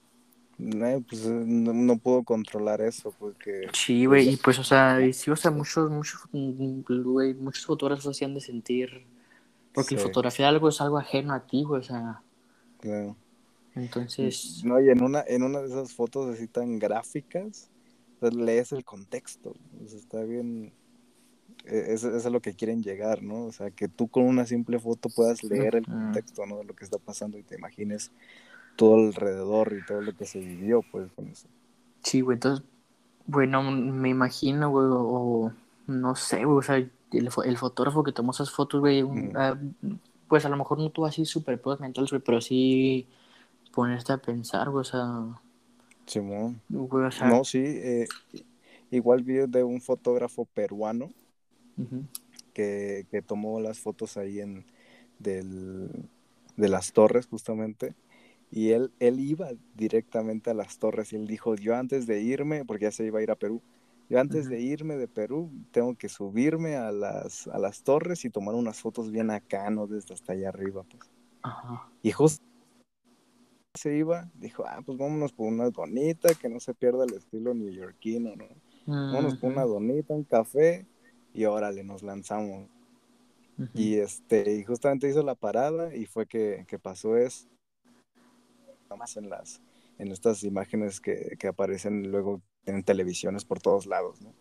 No, 0.58 1.02
pues 1.08 1.24
eh, 1.26 1.28
no, 1.46 1.72
no 1.72 1.98
puedo 1.98 2.24
controlar 2.24 2.80
eso 2.80 3.12
porque 3.18 3.68
Sí, 3.72 4.06
güey, 4.06 4.32
y 4.32 4.36
pues, 4.36 4.58
o 4.58 4.64
sea, 4.64 5.00
y 5.04 5.12
sí, 5.12 5.30
o 5.30 5.36
sea, 5.36 5.50
muchos, 5.50 5.90
muchos, 5.90 6.20
mm, 6.32 6.80
güey, 7.04 7.34
muchos 7.34 7.66
fotógrafos 7.66 8.06
hacían 8.06 8.34
de 8.34 8.40
sentir, 8.40 9.04
porque 9.72 9.96
Sí. 9.96 10.02
fotografiar 10.02 10.48
algo 10.50 10.68
es 10.68 10.80
algo 10.80 10.98
ajeno 10.98 11.34
a 11.34 11.46
ti, 11.46 11.62
güey, 11.64 11.80
o 11.80 11.84
sea, 11.84 12.22
claro. 12.80 13.16
entonces, 13.74 14.64
No, 14.64 14.80
y 14.80 14.88
en 14.90 15.02
una, 15.02 15.22
en 15.26 15.42
una 15.42 15.60
de 15.60 15.68
esas 15.68 15.92
fotos 15.92 16.34
así 16.34 16.48
tan 16.48 16.78
gráficas, 16.78 17.70
pues, 18.20 18.34
lees 18.34 18.72
el 18.72 18.84
contexto. 18.84 19.54
sea, 19.86 19.98
está 19.98 20.22
bien. 20.22 20.72
Eso, 21.66 22.08
eso 22.08 22.16
es 22.16 22.26
a 22.26 22.30
lo 22.30 22.40
que 22.40 22.54
quieren 22.54 22.82
llegar, 22.82 23.22
¿no? 23.22 23.46
O 23.46 23.52
sea, 23.52 23.70
que 23.70 23.88
tú 23.88 24.08
con 24.08 24.24
una 24.24 24.46
simple 24.46 24.78
foto 24.78 25.08
puedas 25.10 25.42
leer 25.44 25.76
el 25.76 25.88
Ujú. 25.88 25.88
contexto, 25.88 26.46
¿no? 26.46 26.58
De 26.58 26.64
lo 26.64 26.74
que 26.74 26.84
está 26.84 26.98
pasando 26.98 27.38
y 27.38 27.42
te 27.44 27.56
imagines 27.56 28.12
todo 28.76 28.96
alrededor 28.96 29.74
y 29.74 29.82
todo 29.82 30.02
lo 30.02 30.14
que 30.14 30.26
se 30.26 30.40
vivió, 30.40 30.82
pues, 30.82 31.12
con 31.12 31.28
eso. 31.28 31.48
sí, 32.02 32.20
güey, 32.20 32.36
entonces, 32.36 32.64
bueno, 33.26 33.62
me 33.62 34.10
imagino, 34.10 34.70
güey, 34.70 34.86
o, 34.90 35.52
no 35.86 36.16
sé, 36.16 36.44
güey, 36.44 36.58
o 36.58 36.62
sea, 36.62 36.76
el, 36.76 36.92
el 37.12 37.58
fotógrafo 37.58 38.04
que 38.04 38.12
tomó 38.12 38.32
esas 38.32 38.50
fotos, 38.52 38.80
güey, 38.80 39.02
un- 39.02 39.30
Ujú. 39.30 39.36
ah, 39.36 39.58
pues 40.28 40.44
a 40.46 40.48
lo 40.50 40.56
mejor 40.56 40.78
no 40.78 40.90
tuvo 40.90 41.06
así 41.06 41.24
super 41.26 41.60
pedos 41.60 41.80
mentales, 41.80 42.10
güey, 42.10 42.22
pero 42.22 42.40
sí 42.40 43.08
ponerte 43.74 44.12
a 44.14 44.18
pensar, 44.18 44.70
güey, 44.70 44.82
o 44.82 44.84
sea, 44.84 45.06
Simón. 46.06 46.60
güey, 46.68 47.06
o 47.06 47.10
sea, 47.10 47.28
No, 47.28 47.44
sí. 47.44 47.58
eh, 47.64 48.06
igual 48.90 49.22
vi 49.22 49.34
de 49.48 49.64
un 49.64 49.80
fotógrafo 49.80 50.44
peruano 50.46 51.10
que, 52.52 53.06
que 53.10 53.22
tomó 53.22 53.60
las 53.60 53.80
fotos 53.80 54.16
ahí 54.16 54.40
en 54.40 54.64
del, 55.18 55.90
de 56.56 56.68
las 56.68 56.92
torres 56.92 57.26
justamente. 57.26 57.94
Y 58.50 58.70
él, 58.70 58.92
él 59.00 59.20
iba 59.20 59.48
directamente 59.74 60.50
a 60.50 60.54
las 60.54 60.78
torres 60.78 61.12
y 61.12 61.16
él 61.16 61.26
dijo 61.26 61.56
yo 61.56 61.74
antes 61.74 62.06
de 62.06 62.20
irme 62.20 62.64
porque 62.64 62.84
ya 62.84 62.92
se 62.92 63.04
iba 63.04 63.18
a 63.18 63.22
ir 63.22 63.30
a 63.30 63.36
Perú 63.36 63.60
yo 64.08 64.20
antes 64.20 64.48
de 64.48 64.60
irme 64.60 64.96
de 64.96 65.08
Perú 65.08 65.50
tengo 65.72 65.96
que 65.96 66.08
subirme 66.08 66.76
a 66.76 66.92
las, 66.92 67.48
a 67.48 67.58
las 67.58 67.82
torres 67.82 68.24
y 68.24 68.30
tomar 68.30 68.54
unas 68.54 68.80
fotos 68.80 69.10
bien 69.10 69.30
acá 69.30 69.68
no 69.70 69.88
desde 69.88 70.14
hasta 70.14 70.32
allá 70.32 70.50
arriba 70.50 70.84
pues 70.84 71.10
y 72.02 72.12
justo 72.12 72.44
se 73.74 73.96
iba 73.96 74.30
dijo 74.34 74.64
ah 74.64 74.80
pues 74.86 74.96
vámonos 74.96 75.32
por 75.32 75.48
una 75.48 75.70
donita 75.70 76.34
que 76.34 76.48
no 76.48 76.60
se 76.60 76.72
pierda 76.72 77.04
el 77.04 77.14
estilo 77.14 77.52
neoyorquino 77.52 78.36
no 78.36 78.46
vámonos 78.86 79.34
por 79.38 79.50
una 79.50 79.64
donita 79.64 80.14
un 80.14 80.24
café 80.24 80.86
y 81.36 81.44
órale 81.44 81.84
nos 81.84 82.02
lanzamos 82.02 82.68
ujú. 83.58 83.82
y 83.86 83.96
este, 83.98 84.54
y 84.56 84.64
justamente 84.64 85.08
hizo 85.08 85.22
la 85.22 85.34
parada 85.34 85.94
y 85.94 86.06
fue 86.06 86.26
que, 86.26 86.64
que 86.68 86.78
pasó 86.78 87.16
eso. 87.16 87.46
Nada 88.84 88.96
más 88.96 89.16
en 89.16 89.28
las, 89.28 89.60
en 89.98 90.12
estas 90.12 90.42
imágenes 90.44 91.00
que, 91.00 91.36
que 91.38 91.48
aparecen 91.48 92.10
luego 92.10 92.42
en 92.66 92.82
televisiones 92.84 93.44
por 93.44 93.60
todos 93.60 93.86
lados, 93.86 94.20
¿no? 94.20 94.32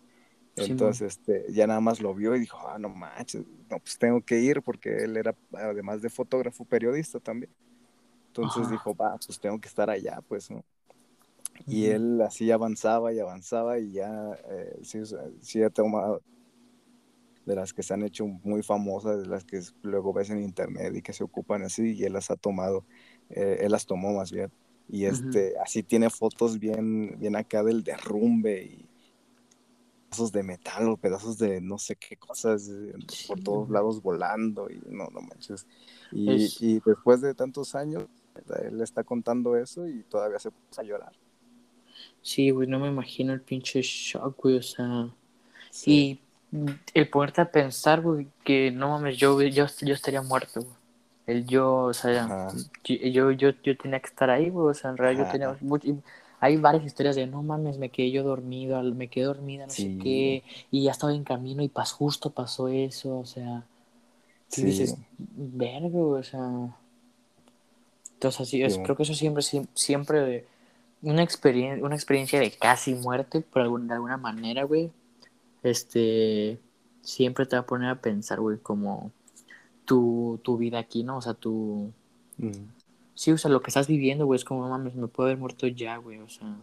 Entonces, 0.58 1.14
este, 1.14 1.46
ya 1.54 1.68
nada 1.68 1.82
más 1.82 2.02
lo 2.02 2.14
vio 2.16 2.36
y 2.36 2.40
dijo, 2.40 2.60
ah, 2.68 2.80
no 2.80 2.90
manches, 2.90 3.44
no, 3.70 3.80
pues 3.80 3.98
tengo 3.98 4.22
que 4.22 4.40
ir 4.40 4.62
porque 4.64 5.04
él 5.06 5.18
era, 5.18 5.36
además 5.54 6.02
de 6.02 6.10
fotógrafo, 6.10 6.66
periodista 6.66 7.20
también. 7.20 7.54
Entonces 8.28 8.68
Ajá. 8.68 8.70
dijo, 8.70 8.96
va, 8.96 9.18
pues 9.26 9.40
tengo 9.40 9.60
que 9.62 9.70
estar 9.70 9.90
allá, 9.90 10.22
pues, 10.28 10.52
¿no? 10.52 10.64
Y 11.68 11.86
Ujú. 11.86 11.88
él 11.88 12.22
así 12.22 12.52
avanzaba 12.52 13.14
y 13.14 13.20
avanzaba 13.20 13.80
y 13.80 13.92
ya, 13.94 14.34
eh, 14.50 14.80
sí, 14.84 15.00
sí 15.42 15.64
ha 15.64 15.70
tomado 15.70 16.22
de 17.46 17.56
las 17.56 17.74
que 17.74 17.84
se 17.84 17.94
han 17.94 18.04
hecho 18.04 18.26
muy 18.28 18.64
famosas, 18.64 19.20
de 19.22 19.28
las 19.28 19.44
que 19.46 19.62
luego 19.84 20.14
ves 20.14 20.30
en 20.30 20.42
internet 20.44 20.94
y 20.96 21.02
que 21.02 21.14
se 21.14 21.24
ocupan 21.24 21.64
así, 21.64 21.94
y 21.96 22.04
él 22.04 22.14
las 22.14 22.32
ha 22.32 22.36
tomado, 22.38 22.86
eh, 23.30 23.60
él 23.62 23.72
las 23.72 23.86
tomó 23.86 24.14
más 24.14 24.32
bien. 24.32 24.52
Y 24.88 25.06
este, 25.06 25.54
así 25.60 25.84
tiene 25.84 26.10
fotos 26.10 26.60
bien, 26.60 27.18
bien 27.20 27.36
acá 27.36 27.64
del 27.64 27.84
derrumbe 27.84 28.64
y 28.64 28.90
pedazos 30.10 30.32
de 30.32 30.44
metal 30.44 30.90
o 30.90 30.98
pedazos 30.98 31.38
de 31.38 31.62
no 31.62 31.78
sé 31.78 31.96
qué 31.96 32.16
cosas 32.18 32.70
eh, 32.70 32.94
por 33.28 33.40
todos 33.42 33.70
lados 33.70 34.02
volando 34.02 34.70
y 34.70 34.80
no, 34.88 35.08
no 35.12 35.22
manches. 35.22 35.68
Y, 36.12 36.32
Es- 36.32 36.60
y 36.60 36.80
después 36.86 37.22
de 37.22 37.34
tantos 37.36 37.76
años, 37.76 38.06
él 38.64 38.82
está 38.82 39.04
contando 39.04 39.56
eso 39.58 39.88
y 39.88 40.04
todavía 40.04 40.40
se 40.40 40.52
puso 40.52 40.82
a 40.82 40.84
llorar. 40.84 41.14
Sí, 42.22 42.50
güey, 42.50 42.68
no 42.68 42.80
me 42.80 42.88
imagino 42.88 43.34
el 43.34 43.42
pinche 43.42 43.82
shock, 43.82 44.38
güey, 44.42 44.58
o 44.58 44.62
sea, 44.62 45.10
Sí, 45.70 45.92
y 45.92 46.20
el 46.94 47.10
ponerte 47.10 47.42
a 47.42 47.52
pensar, 47.52 48.02
güey, 48.02 48.28
que 48.44 48.72
no 48.72 48.90
mames, 48.90 49.18
yo, 49.18 49.42
yo, 49.42 49.66
yo 49.82 49.94
estaría 49.94 50.22
muerto, 50.22 50.62
güey. 50.62 50.74
El 51.28 51.46
yo, 51.48 51.76
o 51.86 51.94
sea, 51.94 52.50
yo, 52.84 52.96
yo, 52.98 53.32
yo, 53.32 53.50
yo 53.64 53.78
tenía 53.78 54.00
que 54.00 54.08
estar 54.08 54.30
ahí, 54.30 54.50
güey, 54.50 54.68
o 54.70 54.74
sea, 54.74 54.92
en 54.92 54.98
realidad 54.98 55.26
yo 55.26 55.32
tenía 55.32 55.58
mucho- 55.62 55.88
hay 56.40 56.58
varias 56.58 56.86
historias 56.86 57.16
de, 57.16 57.26
no 57.26 57.42
mames, 57.42 57.78
me 57.80 57.90
quedé 57.90 58.12
yo 58.12 58.24
dormido, 58.24 58.82
me 58.84 59.08
quedé 59.08 59.26
dormida, 59.26 59.66
no 59.66 59.72
sé 59.74 59.98
qué, 60.02 60.44
y 60.70 60.84
ya 60.84 60.92
estaba 60.92 61.14
en 61.14 61.24
camino 61.24 61.64
y 61.64 61.68
pas, 61.70 61.92
justo 61.92 62.30
pasó 62.30 62.68
eso, 62.68 63.18
o 63.20 63.26
sea, 63.26 63.64
Sí. 64.50 64.64
dices, 64.66 64.96
verga, 65.18 65.88
güey, 65.90 66.20
o 66.22 66.24
sea, 66.24 66.48
entonces 68.14 68.42
así, 68.42 68.62
es, 68.64 68.76
Sí. 68.76 68.82
creo 68.84 68.96
que 68.96 69.04
eso 69.04 69.14
siempre, 69.14 69.42
siem- 69.44 69.68
siempre, 69.74 70.46
una 71.02 71.24
experiencia, 71.24 71.84
una 71.84 71.96
experiencia 71.96 72.40
de 72.40 72.52
casi 72.52 72.94
muerte, 72.94 73.42
por 73.42 73.62
algún, 73.64 73.88
de 73.88 73.96
alguna 73.96 74.18
manera, 74.18 74.64
güey, 74.64 74.92
este, 75.70 76.60
siempre 77.02 77.46
te 77.46 77.56
va 77.56 77.62
a 77.62 77.66
poner 77.66 77.90
a 77.90 78.02
pensar, 78.02 78.40
güey, 78.40 78.60
como 78.60 79.12
tu, 79.86 80.40
tu 80.44 80.58
vida 80.58 80.80
aquí, 80.80 81.04
¿no? 81.04 81.18
O 81.18 81.22
sea, 81.22 81.34
tu, 81.36 81.94
Mm. 82.38 82.68
sí, 83.14 83.32
o 83.32 83.38
sea, 83.38 83.52
lo 83.52 83.62
que 83.62 83.70
estás 83.70 83.88
viviendo, 83.88 84.26
güey, 84.26 84.38
es 84.38 84.46
como, 84.46 84.68
mames, 84.70 84.96
me 84.96 85.08
puedo 85.08 85.28
haber 85.28 85.40
muerto 85.40 85.68
ya, 85.68 85.98
güey, 85.98 86.20
o 86.20 86.30
sea, 86.30 86.56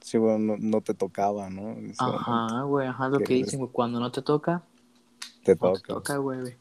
Sí, 0.00 0.18
bueno, 0.18 0.38
no, 0.38 0.56
no 0.58 0.80
te 0.80 0.94
tocaba, 0.94 1.50
¿no? 1.50 1.76
Ajá, 1.98 2.62
güey, 2.62 2.86
ajá, 2.88 3.08
lo 3.08 3.18
que 3.18 3.24
que 3.24 3.34
dicen, 3.34 3.60
güey, 3.60 3.70
cuando 3.70 4.00
no 4.00 4.10
te 4.10 4.22
toca, 4.22 4.62
Te 5.44 5.54
no 5.54 5.72
te 5.72 5.80
toca. 5.80 6.16
güey, 6.16 6.40
güey. 6.40 6.56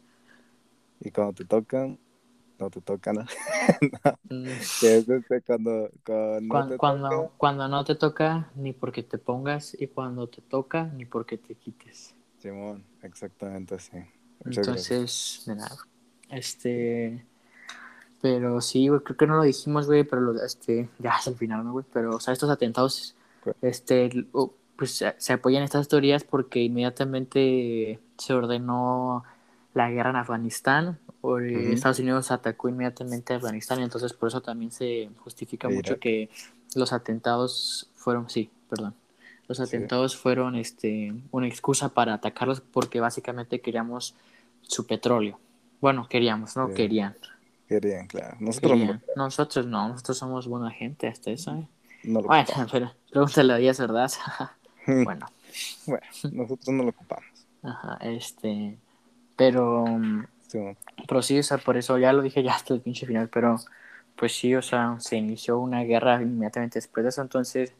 Y 1.02 1.12
cuando 1.12 1.34
te 1.34 1.46
tocan, 1.46 1.98
no 2.60 2.70
te 2.70 2.82
tocan. 2.82 3.16
¿no? 3.18 3.26
Mm, 4.30 4.44
que 4.80 4.98
es 4.98 5.10
este, 5.10 5.42
cuando, 5.42 5.90
cuando, 6.06 6.42
no 6.42 6.50
Cuando, 6.50 6.72
te 6.72 6.78
cuando, 6.78 7.10
toca, 7.10 7.34
cuando 7.38 7.68
no 7.68 7.84
te 7.86 7.96
toca, 7.96 8.52
ni 8.56 8.74
porque 8.74 9.04
te 9.04 9.18
pongas, 9.18 9.76
y 9.80 9.88
cuando 9.88 10.28
te 10.28 10.42
toca, 10.42 10.86
ni 10.86 11.06
porque 11.06 11.38
te 11.38 11.56
quites. 11.56 12.16
Simón, 12.40 12.86
exactamente 13.02 13.76
así. 13.76 13.98
Muchas 14.44 14.68
gracias. 14.68 14.92
Entonces, 14.92 15.44
de 15.46 15.56
nada. 15.56 15.78
Este. 16.30 17.26
Pero 18.22 18.60
sí, 18.60 18.90
güey, 18.90 19.02
creo 19.02 19.18
que 19.18 19.28
no 19.28 19.38
lo 19.38 19.44
dijimos, 19.44 19.88
güey, 19.88 20.04
pero 20.04 20.22
lo, 20.22 20.44
este, 20.44 20.90
ya 21.00 21.16
es 21.20 21.28
el 21.28 21.36
final, 21.36 21.64
¿no, 21.64 21.72
güey? 21.72 21.86
Pero, 21.94 22.18
o 22.18 22.20
sea, 22.20 22.34
estos 22.34 22.50
atentados, 22.50 23.16
este, 23.62 24.28
pues 24.76 25.04
se 25.18 25.34
apoyan 25.34 25.64
estas 25.64 25.88
teorías 25.88 26.26
porque 26.26 26.62
inmediatamente 26.62 28.00
se 28.18 28.34
ordenó 28.34 29.24
la 29.74 29.90
guerra 29.90 30.10
en 30.10 30.16
Afganistán, 30.18 31.00
o 31.22 31.40
Estados 31.40 32.00
Unidos 32.00 32.32
atacó 32.32 32.70
inmediatamente 32.70 33.34
a 33.34 33.38
Afganistán, 33.38 33.80
y 33.80 33.84
entonces 33.84 34.14
por 34.14 34.30
eso 34.30 34.42
también 34.42 34.72
se 34.72 35.10
justifica 35.18 35.70
mucho 35.70 36.00
que 36.00 36.30
los 36.76 36.94
atentados 36.94 37.90
fueron, 37.96 38.30
sí, 38.30 38.50
perdón, 38.70 38.94
los 39.48 39.60
atentados 39.60 40.16
fueron 40.16 40.56
este, 40.56 41.14
una 41.32 41.48
excusa 41.48 41.90
para 41.90 42.14
atacarlos 42.14 42.62
porque 42.62 43.00
básicamente 43.00 43.62
queríamos 43.62 44.16
su 44.62 44.86
petróleo. 44.86 45.40
Bueno, 45.82 46.08
queríamos, 46.08 46.56
no 46.56 46.72
querían. 46.74 47.16
Querían, 47.68 48.08
claro. 48.08 48.38
Nosotros 48.40 48.78
no. 48.78 49.02
Nosotros 49.16 49.66
no, 49.66 49.88
nosotros 49.90 50.18
somos 50.18 50.48
buena 50.48 50.70
gente 50.70 51.08
hasta 51.08 51.32
eso, 51.32 51.56
¿eh? 51.56 51.68
No 52.04 52.22
lo 52.22 52.28
bueno, 52.28 52.48
pero 52.72 52.94
pregúntale 53.12 53.54
a 53.54 53.58
Díaz, 53.58 53.80
¿verdad? 53.80 54.12
bueno. 54.88 55.26
Bueno, 55.86 56.06
nosotros 56.32 56.70
no 56.70 56.84
lo 56.84 56.90
ocupamos. 56.90 57.48
Ajá, 57.64 57.98
este. 58.02 58.78
Pero. 59.36 59.86
Pero 61.08 61.22
sí, 61.22 61.40
o 61.40 61.44
sea, 61.44 61.58
por 61.58 61.78
eso 61.78 61.98
ya 61.98 62.14
lo 62.14 62.22
dije 62.22 62.44
ya 62.44 62.54
hasta 62.54 62.74
el 62.74 62.82
pinche 62.82 63.06
final, 63.06 63.30
pero 63.30 63.58
pues 64.16 64.36
sí, 64.36 64.54
o 64.56 64.62
sea, 64.62 64.98
se 65.00 65.18
inició 65.18 65.60
una 65.60 65.84
guerra 65.84 66.22
inmediatamente 66.22 66.80
después 66.80 67.04
de 67.04 67.10
eso, 67.10 67.22
entonces, 67.22 67.74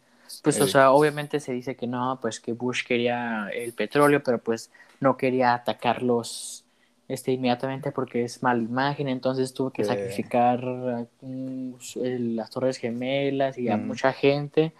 pues, 0.44 0.62
o 0.62 0.68
sea, 0.68 0.92
obviamente 0.92 1.40
se 1.40 1.52
dice 1.52 1.76
que 1.76 1.88
no, 1.88 2.20
pues 2.22 2.40
que 2.40 2.54
Bush 2.54 2.86
quería 2.86 3.50
el 3.54 3.74
petróleo, 3.74 4.22
pero 4.24 4.38
pues 4.38 4.72
no 5.00 5.18
quería 5.18 5.54
atacarlos 5.54 6.64
este, 7.10 7.32
inmediatamente 7.32 7.92
porque 7.92 8.24
es 8.24 8.44
mala 8.44 8.62
imagen, 8.62 9.10
entonces 9.10 9.54
tuvo 9.54 9.72
que 9.72 9.84
sacrificar 9.84 10.64
mm, 11.22 11.74
las 12.36 12.50
Torres 12.52 12.78
Gemelas 12.78 13.58
y 13.58 13.68
a 13.70 13.78
mucha 13.78 14.14
gente 14.14 14.74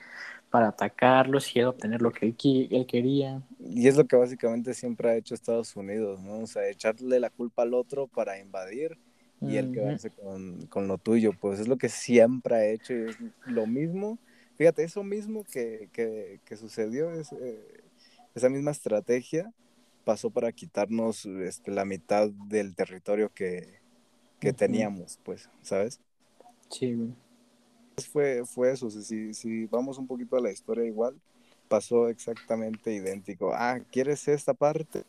para 0.50 0.70
atacarlos 0.70 1.56
y 1.56 1.62
obtener 1.62 2.02
lo 2.02 2.12
que 2.12 2.26
él, 2.26 2.86
quería. 2.88 3.42
Y 3.60 3.88
es 3.88 3.96
lo 3.96 4.06
que 4.06 4.16
básicamente 4.16 4.74
siempre 4.74 5.10
ha 5.10 5.16
hecho 5.16 5.36
Estados 5.36 5.76
Unidos, 5.76 6.22
¿no? 6.22 6.40
O 6.40 6.48
sea, 6.48 6.68
echarle 6.68 7.20
la 7.20 7.30
culpa 7.30 7.64
al 7.64 7.74
otro 7.74 8.08
para 8.08 8.40
invadir 8.40 8.98
y 9.42 9.56
él 9.56 9.72
quedarse 9.72 10.10
con, 10.10 10.66
con, 10.68 10.88
lo 10.88 10.98
tuyo, 10.98 11.32
pues 11.40 11.62
es 11.62 11.68
lo 11.70 11.78
que 11.78 11.88
siempre 11.88 12.56
ha 12.56 12.66
hecho 12.66 12.94
y 12.94 13.10
es 13.10 13.18
lo 13.46 13.68
mismo. 13.68 14.20
Fíjate, 14.58 14.84
eso 14.84 15.04
mismo 15.04 15.46
que, 15.46 15.88
que, 15.94 16.42
que 16.44 16.58
sucedió, 16.58 17.12
es, 17.12 17.32
eh, 17.32 17.82
esa 18.36 18.50
misma 18.50 18.72
estrategia 18.72 19.50
pasó 20.04 20.30
para 20.30 20.52
quitarnos 20.52 21.26
este, 21.26 21.72
la 21.72 21.86
mitad 21.86 22.30
del 22.30 22.76
territorio 22.76 23.32
que, 23.34 23.80
que 24.42 24.52
teníamos, 24.52 25.20
pues, 25.24 25.50
¿sabes? 25.62 26.02
Sí, 26.70 26.94
güey 26.94 27.29
fue, 28.08 28.44
fue 28.46 28.72
eso. 28.72 28.90
Si, 28.90 29.34
si 29.34 29.66
vamos 29.66 29.98
un 29.98 30.08
poquito 30.08 30.38
a 30.38 30.42
la 30.42 30.52
historia 30.52 30.86
igual, 30.86 31.16
pasó 31.68 32.10
exactamente 32.10 32.94
idéntico. 32.94 33.52
Ah, 33.54 33.80
¿quieres 33.92 34.28
esta 34.28 34.54
parte? 34.54 35.04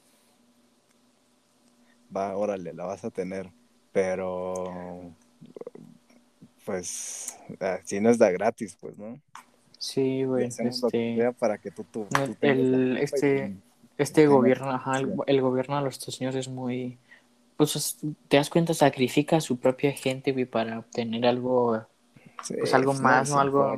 Va, 2.14 2.36
órale, 2.36 2.72
la 2.72 2.84
vas 2.84 3.04
a 3.04 3.10
tener. 3.10 3.50
Pero, 3.92 5.12
pues, 6.64 7.38
ah, 7.60 7.78
si 7.84 8.00
no 8.00 8.10
es 8.10 8.18
da 8.18 8.30
gratis, 8.30 8.76
pues, 8.80 8.96
¿no? 8.96 9.20
Sí, 9.78 10.24
güey. 10.24 10.46
Este... 10.46 11.32
para 11.38 11.58
que 11.58 11.70
tú, 11.70 12.06
el, 12.42 12.98
este, 12.98 13.56
este 13.96 14.26
gobierno, 14.26 14.70
ajá, 14.70 15.00
el, 15.26 15.40
gobierno 15.40 15.78
de 15.78 15.84
los 15.84 15.94
Estados 15.94 16.20
Unidos 16.20 16.36
es 16.36 16.48
muy, 16.48 16.98
pues, 17.56 17.98
te 18.28 18.36
das 18.36 18.50
cuenta, 18.50 18.74
sacrifica 18.74 19.36
a 19.36 19.40
su 19.40 19.58
propia 19.58 19.92
gente, 19.92 20.32
güey, 20.32 20.44
para 20.44 20.80
obtener 20.80 21.26
algo 21.26 21.86
pues 22.48 22.74
algo 22.74 22.94
más, 22.94 23.30
¿no? 23.30 23.40
Algo. 23.40 23.74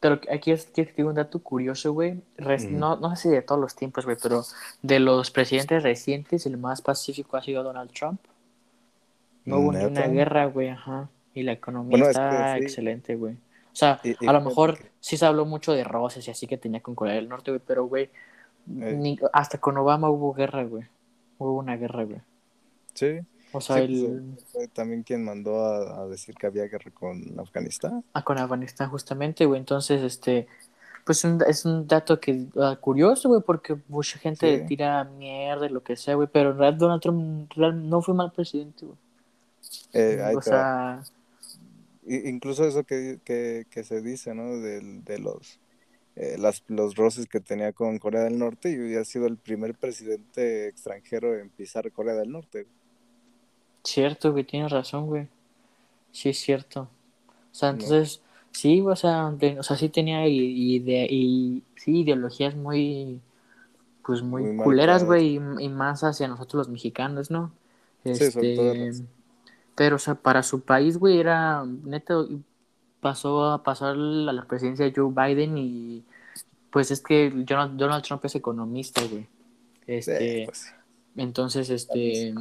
Pero 0.00 0.20
aquí 0.32 0.50
es 0.50 0.66
que 0.66 1.04
un 1.04 1.14
dato 1.14 1.38
curioso, 1.38 1.92
güey. 1.92 2.20
no, 2.70 2.96
no 2.96 3.14
sé 3.14 3.22
si 3.22 3.28
de 3.28 3.42
todos 3.42 3.60
los 3.60 3.76
tiempos, 3.76 4.04
güey, 4.04 4.16
pero 4.20 4.42
de 4.82 4.98
los 4.98 5.30
presidentes 5.30 5.82
recientes, 5.82 6.44
el 6.46 6.58
más 6.58 6.82
pacífico 6.82 7.36
ha 7.36 7.42
sido 7.42 7.62
Donald 7.62 7.92
Trump. 7.92 8.20
No 9.44 9.58
hubo 9.58 9.72
ni 9.72 9.84
una 9.84 10.08
guerra, 10.08 10.46
güey, 10.46 10.70
ajá. 10.70 11.08
Y 11.34 11.44
la 11.44 11.52
economía 11.52 12.10
está 12.10 12.58
excelente, 12.58 13.14
güey. 13.14 13.34
O 13.34 13.74
sea, 13.76 14.00
a 14.26 14.32
lo 14.32 14.40
mejor 14.40 14.78
sí 15.00 15.16
se 15.16 15.24
habló 15.24 15.46
mucho 15.46 15.72
de 15.72 15.84
roces 15.84 16.26
y 16.28 16.30
así 16.30 16.46
que 16.46 16.58
tenía 16.58 16.80
con 16.80 16.94
Corea 16.94 17.14
del 17.14 17.28
Norte, 17.28 17.52
güey, 17.52 17.62
pero, 17.64 17.86
güey, 17.86 18.10
hasta 19.32 19.58
con 19.58 19.76
Obama 19.78 20.10
hubo 20.10 20.34
guerra, 20.34 20.64
güey. 20.64 20.84
Hubo 21.38 21.58
una 21.58 21.76
guerra, 21.76 22.04
güey. 22.04 22.20
Sí. 22.94 23.20
O 23.52 23.60
sea, 23.60 23.78
él... 23.78 24.34
Pues, 24.34 24.44
fue 24.52 24.68
también 24.68 25.02
quien 25.02 25.24
mandó 25.24 25.64
a, 25.64 26.06
decir 26.08 26.34
que 26.34 26.46
había 26.46 26.64
guerra 26.64 26.90
con 26.92 27.38
Afganistán. 27.38 28.04
Ah, 28.12 28.22
con 28.22 28.38
Afganistán, 28.38 28.90
justamente, 28.90 29.44
güey. 29.44 29.60
Entonces, 29.60 30.02
este, 30.02 30.46
pues 31.04 31.24
es 31.24 31.64
un 31.64 31.86
dato 31.86 32.20
que 32.20 32.46
uh, 32.54 32.76
curioso, 32.80 33.28
güey, 33.28 33.42
porque 33.42 33.76
mucha 33.88 34.18
gente 34.18 34.60
tira 34.60 35.04
mierda 35.04 35.66
y 35.66 35.70
lo 35.70 35.82
que 35.82 35.96
sea, 35.96 36.14
güey. 36.14 36.28
Pero 36.32 36.50
en 36.50 36.58
realidad 36.58 36.78
Donald 36.78 37.02
Trump 37.02 37.52
no 37.56 38.02
fue 38.02 38.14
mal 38.14 38.32
presidente, 38.32 38.86
güey. 38.86 38.98
Eh, 39.92 40.32
o 40.36 40.42
sea... 40.42 41.02
Incluso 42.04 42.66
eso 42.66 42.82
que, 42.82 43.20
que, 43.24 43.64
que 43.70 43.84
se 43.84 44.02
dice, 44.02 44.34
¿no? 44.34 44.58
De, 44.58 44.80
de 44.80 45.18
los, 45.20 45.60
eh, 46.16 46.36
las, 46.38 46.62
los 46.68 46.96
roces 46.96 47.26
que 47.26 47.40
tenía 47.40 47.72
con 47.72 47.98
Corea 47.98 48.24
del 48.24 48.38
Norte 48.38 48.70
y 48.70 48.96
ha 48.96 49.04
sido 49.04 49.26
el 49.26 49.38
primer 49.38 49.74
presidente 49.74 50.68
extranjero 50.68 51.38
en 51.38 51.48
pisar 51.48 51.90
Corea 51.90 52.14
del 52.14 52.30
Norte. 52.30 52.66
Cierto, 53.84 54.32
güey, 54.32 54.44
tienes 54.44 54.70
razón, 54.70 55.06
güey. 55.06 55.28
Sí, 56.12 56.28
es 56.28 56.38
cierto. 56.38 56.82
O 56.82 57.54
sea, 57.54 57.70
entonces, 57.70 58.20
sí, 58.52 58.80
o 58.80 58.94
sea, 58.96 59.34
o 59.58 59.62
sea, 59.62 59.76
sí 59.76 59.88
tenía 59.88 60.26
y, 60.28 60.78
y 60.80 61.62
sí, 61.76 62.00
ideologías 62.00 62.54
muy, 62.54 63.20
pues 64.04 64.22
muy, 64.22 64.56
culeras, 64.56 65.04
güey, 65.04 65.36
y, 65.36 65.68
más 65.68 66.04
hacia 66.04 66.28
nosotros 66.28 66.66
los 66.66 66.68
mexicanos, 66.68 67.30
¿no? 67.30 67.52
Este, 68.04 68.92
pero, 69.74 69.96
o 69.96 69.98
sea, 69.98 70.14
para 70.14 70.42
su 70.42 70.60
país, 70.60 70.98
güey, 70.98 71.18
era, 71.18 71.64
neta, 71.64 72.24
pasó 73.00 73.46
a 73.46 73.62
pasar 73.62 73.94
a 73.94 73.96
la 73.96 74.44
presidencia 74.44 74.84
de 74.84 74.92
Joe 74.94 75.12
Biden 75.12 75.58
y, 75.58 76.04
pues 76.70 76.90
es 76.90 77.00
que 77.00 77.30
Donald, 77.30 78.02
Trump 78.02 78.24
es 78.24 78.34
economista, 78.34 79.02
güey. 79.04 79.26
Este, 79.86 80.44
pues 80.46 80.72
entonces, 81.16 81.68
este. 81.70 82.34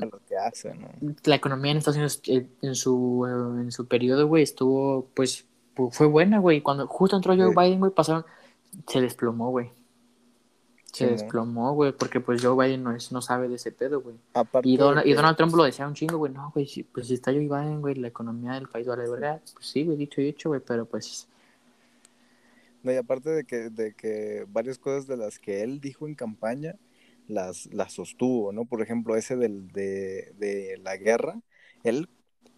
La 1.26 1.36
economía 1.36 1.72
en 1.72 1.78
Estados 1.78 1.98
Unidos 1.98 2.22
eh, 2.28 2.48
en 2.62 2.76
su, 2.76 3.26
eh, 3.28 3.62
en 3.62 3.72
su 3.72 3.88
periodo, 3.88 4.28
güey, 4.28 4.44
estuvo, 4.44 5.08
pues, 5.14 5.46
fue 5.92 6.08
buena, 6.08 6.40
güey. 6.40 6.62
Cuando 6.62 6.88
justo 6.88 7.16
entró 7.16 7.36
Joe 7.36 7.54
Biden, 7.56 7.80
güey, 7.80 7.92
pasaron. 7.92 8.26
Se 8.88 9.02
desplomó, 9.02 9.50
güey. 9.50 9.72
Se 10.94 11.08
desplomó, 11.08 11.74
güey, 11.74 11.94
porque 11.94 12.20
pues 12.20 12.44
Joe 12.44 12.66
Biden 12.66 12.84
no, 12.84 12.94
es, 12.94 13.14
no 13.14 13.22
sabe 13.22 13.48
de 13.48 13.56
ese 13.56 13.72
pedo, 13.72 14.02
güey. 14.02 14.16
Y, 14.64 14.74
y, 14.74 14.78
Donald 15.14 15.38
Trump 15.38 15.56
lo 15.56 15.64
decía 15.64 15.88
un 15.88 15.94
chingo, 15.94 16.18
güey. 16.18 16.34
No, 16.34 16.52
güey, 16.54 16.68
pues 16.92 17.08
si 17.08 17.14
está 17.14 17.32
Joe 17.32 17.48
Biden, 17.48 17.80
güey, 17.80 17.96
la 17.96 18.10
economía 18.10 18.54
del 18.54 18.68
país 18.68 18.88
vale 18.88 19.10
verdad. 19.10 19.42
Pues 19.54 19.68
sí, 19.68 19.86
güey, 19.86 19.98
dicho 19.98 20.20
y 20.20 20.28
hecho, 20.28 20.50
güey, 20.50 20.60
pero 20.60 20.86
pues. 20.86 21.28
No, 22.84 22.92
y 22.92 22.98
aparte 22.98 23.30
de 23.30 23.46
que, 23.46 23.70
de 23.70 23.94
que 23.94 24.46
varias 24.50 24.78
cosas 24.78 25.08
de 25.08 25.16
las 25.16 25.40
que 25.40 25.64
él 25.64 25.80
dijo 25.80 26.08
en 26.08 26.16
campaña 26.16 26.76
las, 27.32 27.68
las 27.74 27.94
sostuvo, 27.94 28.52
¿no? 28.52 28.66
Por 28.66 28.82
ejemplo, 28.82 29.16
ese 29.16 29.36
del, 29.36 29.70
de, 29.70 30.34
de 30.38 30.78
la 30.84 30.98
guerra, 30.98 31.42
él 31.84 32.10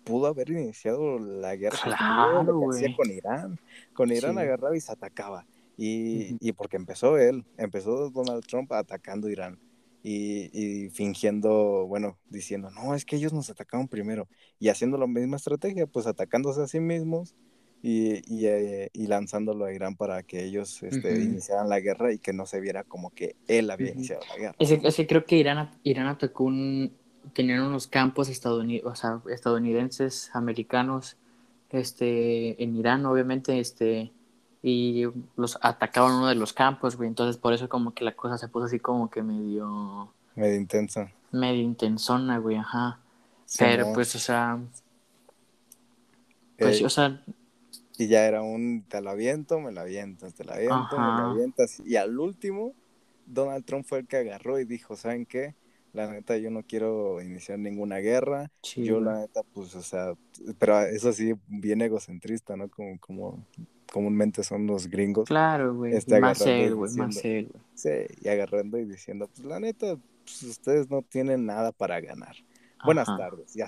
pudo 0.04 0.28
haber 0.28 0.50
iniciado 0.50 1.20
la 1.20 1.56
guerra 1.56 1.78
claro, 1.82 2.60
con 2.98 3.12
Irán. 3.12 3.60
Con 3.94 4.12
Irán 4.12 4.38
agarraba 4.38 4.76
y 4.76 4.82
se 4.82 4.92
atacaba. 4.92 5.46
Y, 5.78 6.38
y, 6.40 6.52
porque 6.52 6.78
empezó 6.78 7.18
él, 7.18 7.46
empezó 7.58 8.10
Donald 8.12 8.46
Trump 8.46 8.72
atacando 8.74 9.28
Irán 9.28 9.60
y, 10.04 10.52
y, 10.54 10.90
fingiendo, 10.92 11.88
bueno, 11.88 12.20
diciendo, 12.30 12.70
no, 12.70 12.94
es 12.94 13.06
que 13.06 13.16
ellos 13.16 13.34
nos 13.34 13.50
atacaron 13.50 13.88
primero 13.88 14.28
y 14.60 14.70
haciendo 14.70 14.98
la 14.98 15.08
misma 15.08 15.38
estrategia, 15.38 15.88
pues 15.88 16.06
atacándose 16.06 16.62
a 16.62 16.68
sí 16.68 16.80
mismos 16.80 17.36
y, 17.86 18.24
y, 18.34 18.48
eh, 18.48 18.90
y, 18.94 19.08
lanzándolo 19.08 19.66
a 19.66 19.74
Irán 19.74 19.98
para 19.98 20.24
que 20.24 20.46
ellos 20.46 20.82
este, 20.84 21.22
iniciaran 21.22 21.68
la 21.68 21.82
guerra 21.82 22.14
y 22.14 22.18
que 22.18 22.32
no 22.32 22.46
se 22.46 22.62
viera 22.62 22.86
como 22.86 23.10
que 23.10 23.36
él 23.46 23.70
había 23.70 23.92
iniciado 23.92 24.22
la 24.30 24.38
guerra. 24.38 24.56
Es, 24.58 24.96
que 24.96 25.06
creo 25.06 25.26
que 25.26 25.36
Irán, 25.36 25.70
Irán 25.84 26.08
atacó 26.08 26.46
un, 26.46 26.94
tenían 27.34 27.62
unos 27.62 27.88
campos 27.88 28.30
estadounidenses, 28.30 28.90
o 28.90 28.96
sea, 28.96 29.22
estadounidenses, 29.34 30.32
americanos, 30.34 31.18
este, 31.72 32.64
en 32.64 32.78
Irán, 32.78 33.06
obviamente, 33.06 33.60
este, 33.60 34.14
y 34.62 35.04
los 35.36 35.60
atacaban 35.62 36.14
uno 36.14 36.28
de 36.28 36.36
los 36.36 36.54
campos, 36.54 36.96
güey, 36.96 37.10
entonces 37.10 37.36
por 37.36 37.52
eso 37.52 37.68
como 37.68 37.94
que 37.94 38.06
la 38.06 38.16
cosa 38.16 38.38
se 38.38 38.48
puso 38.48 38.68
así 38.68 38.80
como 38.80 39.10
que 39.10 39.22
medio... 39.24 40.10
Medio 40.36 40.56
intensa. 40.56 41.12
Medio 41.34 41.62
intensona, 41.62 42.38
güey, 42.38 42.56
ajá. 42.56 43.00
Pero 43.60 43.92
pues, 43.94 44.16
o 44.16 44.20
sea... 44.20 44.58
Pues, 46.58 46.82
o 46.82 46.90
sea, 46.90 47.22
y 47.98 48.08
ya 48.08 48.26
era 48.26 48.42
un, 48.42 48.84
te 48.88 49.02
la 49.02 49.12
aviento, 49.12 49.60
me 49.60 49.72
la 49.72 49.82
avientas, 49.82 50.34
te 50.34 50.44
la 50.44 50.56
aviento, 50.56 50.98
me 50.98 51.22
la 51.22 51.30
avientas. 51.30 51.82
Y 51.86 51.96
al 51.96 52.18
último, 52.20 52.74
Donald 53.26 53.66
Trump 53.66 53.86
fue 53.86 54.00
el 54.00 54.08
que 54.08 54.18
agarró 54.18 54.60
y 54.60 54.66
dijo, 54.66 54.96
¿saben 54.96 55.26
qué? 55.26 55.56
la 55.94 56.12
neta 56.12 56.36
yo 56.38 56.50
no 56.50 56.64
quiero 56.64 57.22
iniciar 57.22 57.60
ninguna 57.60 57.98
guerra, 57.98 58.52
yo 58.76 59.00
la 59.00 59.20
neta 59.20 59.44
pues, 59.54 59.76
o 59.76 59.84
sea, 59.84 60.16
pero 60.58 60.82
eso 60.82 61.14
sí, 61.14 61.36
bien 61.48 61.82
egocentrista, 61.82 62.58
¿no? 62.58 62.70
Como, 62.70 63.00
como 63.00 63.46
comúnmente 63.92 64.44
son 64.44 64.66
los 64.66 64.88
gringos, 64.88 65.26
Claro, 65.26 65.76
güey. 65.76 65.94
Está 65.94 66.18
Y 66.18 66.22
más 66.22 66.42
él, 66.42 66.74
güey, 66.76 66.92
más 66.96 67.24
él, 67.24 67.48
güey. 67.54 67.64
sí, 67.76 67.90
y 68.22 68.28
agarrando 68.28 68.80
y 68.80 68.86
diciendo, 68.86 69.28
pues 69.28 69.46
la 69.46 69.60
neta, 69.60 69.96
pues 70.24 70.42
ustedes 70.44 70.90
no 70.90 71.04
tienen 71.04 71.46
nada 71.46 71.72
para 71.72 72.02
ganar. 72.02 72.36
Buenas 72.84 73.06
tardes, 73.06 73.54
ya. 73.54 73.68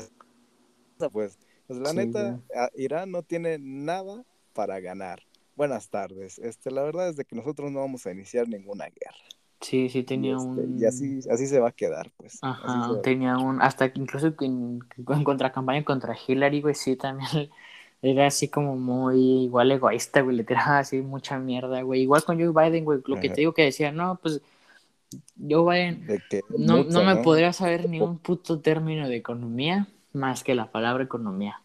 Pues, 1.11 1.37
pues 1.67 1.79
la 1.79 1.93
Sí, 1.93 1.97
neta, 1.97 2.41
Irán 2.75 3.11
no 3.11 3.23
tiene 3.23 3.57
nada 3.59 4.23
para 4.53 4.79
ganar. 4.79 5.21
Buenas 5.55 5.89
tardes. 5.89 6.37
Este, 6.39 6.71
la 6.71 6.83
verdad 6.83 7.09
es 7.09 7.15
de 7.15 7.25
que 7.25 7.35
nosotros 7.35 7.71
no 7.71 7.79
vamos 7.79 8.05
a 8.05 8.11
iniciar 8.11 8.47
ninguna 8.47 8.85
guerra. 8.85 9.17
Sí, 9.61 9.89
sí 9.89 10.03
Y, 10.03 10.03
tenía 10.03 10.35
este, 10.35 10.47
un... 10.61 10.77
y 10.79 10.85
así, 10.85 11.19
así 11.29 11.47
se 11.47 11.59
va 11.59 11.69
a 11.69 11.71
quedar, 11.71 12.11
pues. 12.17 12.37
Ajá, 12.41 13.01
tenía 13.01 13.37
un... 13.37 13.61
Hasta 13.61 13.91
que 13.91 13.99
incluso 13.99 14.27
en, 14.41 14.79
en 14.97 15.23
contracampaña 15.23 15.83
contra 15.83 16.15
Hillary, 16.15 16.61
güey, 16.61 16.75
sí, 16.75 16.95
también 16.95 17.49
era 18.01 18.27
así 18.27 18.49
como 18.49 18.75
muy 18.75 19.43
igual 19.45 19.71
egoísta, 19.71 20.21
güey, 20.21 20.35
le 20.35 20.43
tiraba 20.43 20.79
así 20.79 21.01
mucha 21.01 21.39
mierda, 21.39 21.81
güey. 21.81 22.01
Igual 22.01 22.23
con 22.23 22.37
Joe 22.39 22.51
Biden, 22.69 22.85
güey, 22.85 22.99
lo 23.05 23.19
que 23.19 23.27
Ajá. 23.27 23.35
te 23.35 23.41
digo 23.41 23.53
que 23.53 23.63
decía, 23.63 23.91
no, 23.91 24.19
pues 24.21 24.41
Joe 25.37 25.63
Biden 25.73 26.07
no, 26.57 26.83
mucho, 26.83 26.89
no 26.91 27.03
me 27.03 27.15
¿no? 27.15 27.21
podría 27.21 27.53
saber 27.53 27.89
ni 27.89 28.01
un 28.01 28.19
puto 28.19 28.59
término 28.59 29.07
de 29.07 29.15
economía 29.15 29.87
más 30.15 30.43
que 30.43 30.55
la 30.55 30.71
palabra 30.71 31.03
economía 31.03 31.61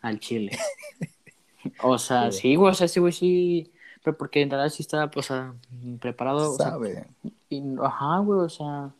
al 0.00 0.20
chile. 0.20 0.58
O 1.82 1.96
sea, 1.96 2.32
Sí. 2.32 2.40
sí, 2.40 2.54
güey, 2.56 2.72
o 2.72 2.74
sea, 2.74 2.88
sí, 2.88 2.98
güey, 2.98 3.12
sí, 3.12 3.72
pero 4.02 4.18
porque 4.18 4.42
en 4.42 4.50
realidad 4.50 4.68
sí 4.74 4.82
estaba, 4.82 5.08
pues, 5.08 5.30
ah, 5.30 5.54
preparado, 6.00 6.54
o 6.54 6.56
sea, 6.56 6.70
Sabe. 6.70 7.06
y- 7.48 7.62
ajá, 7.80 8.18
güey, 8.18 8.40
o 8.40 8.48
sea, 8.48 8.90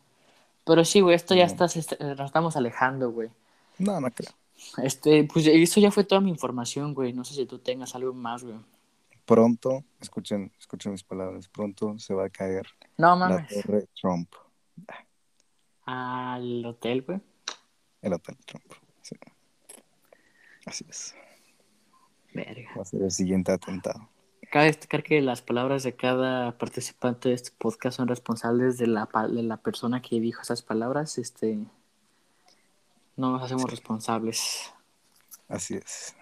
pero 0.65 0.85
sí, 0.85 1.01
güey, 1.01 1.13
esto 1.13 1.35
ya 1.35 1.43
está, 1.43 1.65
está- 1.65 1.97
nos 2.15 2.21
estamos 2.21 2.55
alejando, 2.55 3.11
güey. 3.11 3.29
No, 3.79 3.99
no 3.99 4.09
creo. 4.11 4.31
Este, 4.81 5.25
pues 5.25 5.45
eso 5.45 5.81
ya 5.81 5.91
fue 5.91 6.05
toda 6.05 6.21
mi 6.21 6.29
información, 6.29 6.93
güey, 6.93 7.11
no 7.11 7.25
sé 7.25 7.33
si 7.33 7.45
tú 7.45 7.59
tengas 7.59 7.95
algo 7.95 8.13
más, 8.13 8.45
güey. 8.45 8.55
Pronto, 9.25 9.83
escuchen, 9.99 10.49
escuchen 10.57 10.93
mis 10.93 11.03
palabras, 11.03 11.49
pronto 11.49 11.99
se 11.99 12.13
va 12.13 12.25
a 12.25 12.29
caer 12.29 12.65
No 12.97 13.09
la 13.09 13.15
mames, 13.17 13.61
torre 13.61 13.87
Trump, 13.99 14.29
al 15.85 16.65
hotel, 16.65 17.01
güey. 17.01 17.19
el 18.01 18.13
hotel 18.13 18.37
Trump. 18.45 18.71
Sí. 20.63 20.69
Así 20.69 20.85
es. 20.89 21.15
Verga. 22.33 22.69
Va 22.77 22.81
a 22.81 22.85
ser 22.85 23.01
el 23.01 23.11
siguiente 23.11 23.51
atentado. 23.51 24.09
Cabe 24.51 24.65
destacar 24.65 25.03
que 25.03 25.21
las 25.21 25.41
palabras 25.41 25.83
de 25.83 25.95
cada 25.95 26.57
participante 26.57 27.29
de 27.29 27.35
este 27.35 27.51
podcast 27.57 27.97
son 27.97 28.07
responsables 28.07 28.77
de 28.77 28.87
la, 28.87 29.09
de 29.29 29.43
la 29.43 29.57
persona 29.57 30.01
que 30.01 30.19
dijo 30.19 30.41
esas 30.41 30.61
palabras. 30.61 31.17
Este, 31.17 31.57
no 33.15 33.31
nos 33.31 33.43
hacemos 33.43 33.69
responsables. 33.69 34.71
Así 35.47 35.75
es. 35.75 36.15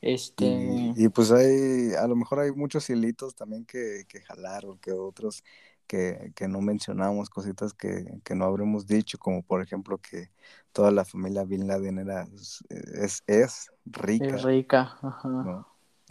Este, 0.00 0.44
Y, 0.44 0.94
y, 0.96 1.08
pues 1.08 1.30
hay, 1.30 1.94
a 1.94 2.06
lo 2.06 2.16
mejor 2.16 2.40
hay 2.40 2.52
muchos 2.52 2.88
hilitos 2.90 3.34
también 3.34 3.64
que, 3.64 4.04
que 4.08 4.20
jalar 4.20 4.66
o 4.66 4.78
que 4.78 4.92
otros 4.92 5.42
que, 5.86 6.32
que 6.34 6.48
no 6.48 6.60
mencionamos, 6.60 7.28
cositas 7.30 7.72
que, 7.74 8.04
que 8.24 8.34
no 8.34 8.44
habremos 8.44 8.86
dicho, 8.86 9.18
como 9.18 9.42
por 9.42 9.62
ejemplo 9.62 9.98
que 9.98 10.30
toda 10.72 10.90
la 10.90 11.04
familia 11.04 11.44
Bin 11.44 11.66
Laden 11.66 11.98
era, 11.98 12.26
es, 12.68 13.22
es 13.26 13.70
rica, 13.86 14.36
es 14.36 14.42
rica. 14.42 14.96
Ajá. 15.02 15.28
¿no? 15.28 15.68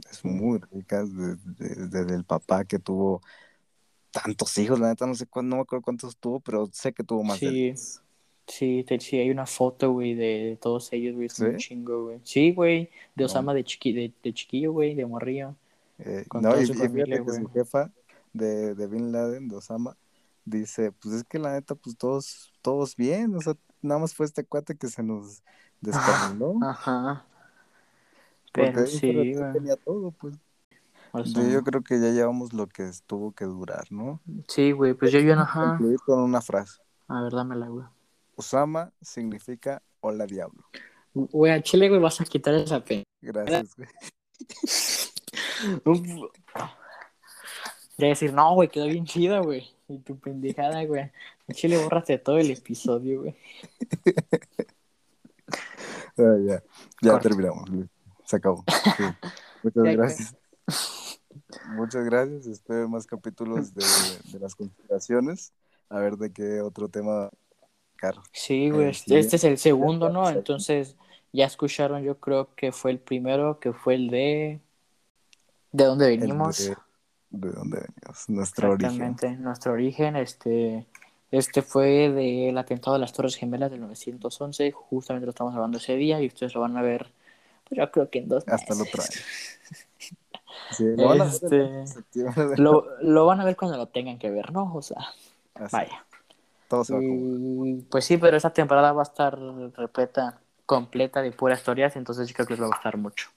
Es 0.10 0.24
muy 0.26 0.60
rica, 0.72 1.04
de- 1.04 1.36
de- 1.36 1.88
desde 1.88 2.16
el 2.16 2.24
papá 2.24 2.66
que 2.66 2.80
tuvo 2.80 3.22
tantos 4.12 4.58
hijos, 4.58 4.80
la 4.80 4.90
neta 4.90 5.06
no 5.08 5.16
sé 5.16 5.26
cuántos, 5.26 5.50
no 5.50 5.56
me 5.58 5.62
acuerdo 5.64 5.84
cuántos 5.84 6.18
tuvo, 6.18 6.40
pero 6.40 6.68
sé 6.72 6.94
que 6.94 7.04
tuvo 7.04 7.24
más 7.24 7.40
Sí. 7.40 7.50
10. 7.50 8.00
Sí, 8.46 8.84
te- 8.86 9.00
sí, 9.00 9.18
hay 9.18 9.30
una 9.32 9.46
foto, 9.46 9.94
güey, 9.94 10.16
de, 10.16 10.26
de 10.44 10.58
todos 10.58 10.92
ellos, 10.92 11.16
güey, 11.16 11.28
es 11.28 11.40
un 11.40 11.52
¿Sí? 11.54 11.58
chingo, 11.58 12.04
güey. 12.06 12.20
Sí, 12.24 12.52
güey, 12.52 12.90
de 13.16 13.24
No. 13.24 13.26
Osama 13.26 13.54
de, 13.54 13.64
chiqui, 13.64 13.94
de, 13.94 14.14
de 14.22 14.34
chiquillo, 14.34 14.74
güey, 14.74 14.96
de 14.96 15.06
morrillo. 15.06 15.56
Eh, 16.00 16.26
Con 16.28 16.42
no, 16.42 16.50
y, 16.60 16.66
familia, 16.68 17.06
fíjate 17.06 17.12
que 17.12 17.20
güey. 17.22 17.40
su 17.40 17.48
jefa 17.50 17.92
de, 18.34 18.76
de 18.76 18.88
Bin 18.88 19.12
Laden, 19.12 19.48
de 19.48 19.56
Osama, 19.56 19.96
dice, 20.46 20.92
pues 20.92 21.16
es 21.16 21.24
que 21.24 21.40
la 21.40 21.54
neta, 21.54 21.76
pues 21.76 21.98
todos, 21.98 22.52
todos 22.62 22.96
bien, 22.96 23.36
o 23.36 23.42
sea, 23.42 23.56
nada 23.82 24.02
más 24.02 24.14
fue 24.14 24.26
este 24.26 24.44
cuate 24.44 24.76
que 24.76 24.88
se 24.88 25.04
nos 25.04 25.44
descarriló, 25.82 26.56
Ajá. 26.64 27.26
Pero 28.52 28.82
él 28.82 28.88
sí, 28.88 29.00
pero 29.02 29.54
tenía 29.54 29.76
todo, 29.78 30.12
pues. 30.12 30.36
O 31.12 31.24
sea, 31.26 31.44
Yo, 31.44 31.50
yo 31.50 31.64
creo 31.64 31.82
que 31.82 32.00
ya 32.00 32.10
llevamos 32.10 32.54
lo 32.54 32.68
que 32.68 32.90
tuvo 33.06 33.32
que 33.32 33.46
durar, 33.46 33.92
¿no? 33.92 34.20
sí, 34.48 34.72
güey, 34.72 34.94
pues 34.94 35.12
yo, 35.12 35.20
yo, 35.20 35.34
ajá. 35.34 35.70
concluir 35.70 36.00
con 36.06 36.20
una 36.20 36.42
frase. 36.42 36.82
A 37.08 37.22
ver, 37.22 37.34
dámela, 37.34 37.68
güey. 37.68 37.86
Osama 38.36 38.92
significa 39.02 39.82
hola 40.02 40.26
diablo. 40.26 40.64
Güey, 41.14 41.52
a 41.52 41.62
Chile, 41.62 41.90
güey, 41.90 42.02
vas 42.02 42.20
a 42.22 42.26
quitar 42.26 42.56
esa 42.56 42.84
pena. 42.84 43.04
Gracias, 43.22 43.76
güey. 43.76 43.90
De 47.98 48.08
decir, 48.08 48.34
no, 48.34 48.54
güey, 48.56 48.70
quedó 48.70 48.88
bien 48.88 49.06
chida, 49.06 49.40
güey. 49.40 49.70
Y 49.88 50.00
tu 50.00 50.18
pendejada, 50.20 50.84
güey. 50.86 51.12
A 51.48 51.54
Chile, 51.54 51.78
bórrate 51.78 52.18
todo 52.18 52.38
el 52.40 52.52
episodio, 52.52 53.22
güey. 53.22 53.36
Ah, 56.18 56.38
ya, 56.46 56.64
ya 57.02 57.12
Corta. 57.14 57.30
terminamos, 57.30 57.68
Luis. 57.70 57.88
Se 58.26 58.36
acabó. 58.36 58.64
Sí. 58.98 59.04
Muchas 59.64 59.84
gracias. 59.98 60.36
Muchas 61.76 62.06
gracias. 62.06 62.46
Espero 62.48 62.88
más 62.90 63.08
capítulos 63.08 63.74
de, 63.74 63.84
de 64.32 64.40
las 64.40 64.56
conspiraciones. 64.56 65.54
A 65.90 66.00
ver 66.00 66.18
de 66.18 66.32
qué 66.32 66.62
otro 66.62 66.90
tema. 66.90 67.30
sacar. 67.96 68.16
Sí, 68.32 68.70
güey, 68.70 68.90
este, 68.90 69.20
este 69.20 69.38
es 69.38 69.44
el 69.44 69.58
segundo, 69.58 70.10
¿no? 70.10 70.30
Entonces, 70.30 70.98
ya 71.32 71.46
escucharon, 71.46 72.04
yo 72.04 72.20
creo 72.20 72.54
que 72.56 72.72
fue 72.72 72.92
el 72.92 73.00
primero, 73.00 73.60
que 73.60 73.74
fue 73.74 73.96
el 73.96 74.10
de... 74.10 74.62
¿De 75.72 75.86
dónde 75.86 76.14
El 76.14 76.20
venimos? 76.20 76.58
De, 76.60 76.78
de 77.34 77.52
dónde 77.52 77.80
venimos. 77.82 78.30
Nuestro 78.30 78.72
origen. 78.72 79.12
Exactamente, 79.12 79.32
nuestro 79.44 79.74
origen, 79.74 80.16
este... 80.16 80.88
Este 81.32 81.64
fue 81.64 82.12
del 82.12 82.56
atentado 82.60 82.94
de 82.94 83.00
las 83.00 83.12
Torres 83.14 83.36
Gemelas 83.36 83.72
del 83.72 83.82
911, 83.82 84.72
justamente 84.72 85.26
lo 85.26 85.32
estamos 85.32 85.56
hablando 85.56 85.80
ese 85.80 85.96
día 85.96 86.22
y 86.22 86.28
ustedes 86.28 86.54
lo 86.54 86.62
van 86.62 86.78
a 86.78 86.84
ver, 86.84 87.12
pues 87.68 87.80
yo 87.80 87.92
creo 87.92 88.10
que 88.12 88.20
en 88.20 88.30
dos 88.30 88.46
Hasta 88.48 88.74
el 88.74 88.80
meses. 88.80 88.94
otro 88.94 89.04
año. 89.04 89.22
Sí, 90.70 90.86
lo 90.98 91.08
van 91.10 91.22
a 91.22 91.26
ver 91.26 91.34
Este, 91.34 92.58
Lo, 92.58 92.88
lo 93.02 93.26
van 93.26 93.42
a 93.42 93.46
ver 93.46 93.56
cuando 93.56 93.78
lo 93.78 93.88
tengan 93.90 94.20
que 94.20 94.30
ver, 94.32 94.52
¿no? 94.52 94.74
O 94.76 94.82
sea, 94.82 94.98
Así, 95.56 95.78
vaya. 95.78 96.06
Todo 96.68 96.84
se 96.86 96.94
va. 96.94 97.04
Y 97.04 97.86
pues 97.90 98.06
sí, 98.06 98.18
pero 98.18 98.38
esta 98.38 98.54
temporada 98.54 98.94
va 98.94 99.02
a 99.02 99.04
estar 99.04 99.38
repleta, 99.40 100.42
completa 100.66 101.22
de 101.22 101.32
puras 101.32 101.60
historias, 101.60 101.96
entonces 101.96 102.28
yo 102.30 102.36
creo 102.36 102.48
que 102.48 102.54
les 102.54 102.62
va 102.62 102.66
a 102.68 102.70
gustar 102.70 102.98
mucho. 102.98 103.30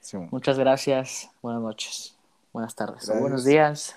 Sí. 0.00 0.18
Muchas 0.30 0.58
gracias, 0.58 1.30
buenas 1.42 1.62
noches, 1.62 2.15
buenas 2.56 2.74
tardes, 2.74 3.06
o 3.10 3.20
buenos 3.20 3.44
días. 3.44 3.94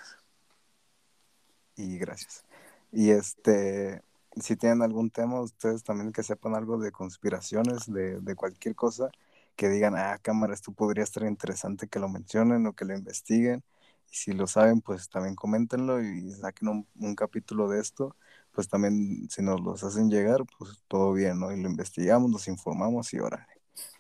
y 1.78 1.97
gracias. 1.97 2.43
Y 2.91 3.12
este, 3.12 4.03
si 4.36 4.57
tienen 4.57 4.82
algún 4.82 5.12
tema, 5.12 5.39
ustedes 5.39 5.82
también 5.82 6.12
que 6.12 6.24
sepan 6.24 6.55
algo 6.55 6.78
de 6.78 6.91
conspiraciones, 6.91 7.86
de, 7.86 8.20
de 8.20 8.36
cualquier 8.36 8.76
cosa, 8.76 9.12
que 9.55 9.70
digan, 9.70 9.95
ah, 9.95 10.18
cámara, 10.22 10.53
esto 10.53 10.74
podría 10.74 11.05
estar 11.05 11.24
interesante 11.24 11.88
que 11.88 11.99
lo 11.99 12.10
mencionen 12.10 12.68
o 12.68 12.74
que 12.74 12.84
lo 12.84 12.93
investiguen. 12.93 13.64
Y 14.12 14.16
si 14.18 14.34
lo 14.34 14.45
saben, 14.45 14.82
pues 14.82 15.07
también 15.07 15.36
coméntenlo 15.36 16.01
y 16.01 16.30
saquen 16.34 16.68
un, 16.68 16.88
un 16.99 17.16
capítulo 17.16 17.70
de 17.70 17.80
esto. 17.80 18.18
Pues 18.51 18.68
también, 18.68 19.30
si 19.30 19.41
nos 19.41 19.62
los 19.62 19.86
hacen 19.86 20.10
llegar, 20.10 20.43
pues 20.57 20.84
todo 20.89 21.14
bien, 21.14 21.39
¿no? 21.39 21.53
Y 21.53 21.62
lo 21.62 21.70
investigamos, 21.70 22.30
nos 22.30 22.49
informamos 22.49 23.14
y 23.14 23.20
ahora 23.20 23.47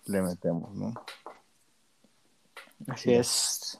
le 0.03 0.21
metemos, 0.21 0.75
¿no? 0.75 0.93
Así 2.87 3.13
es. 3.13 3.79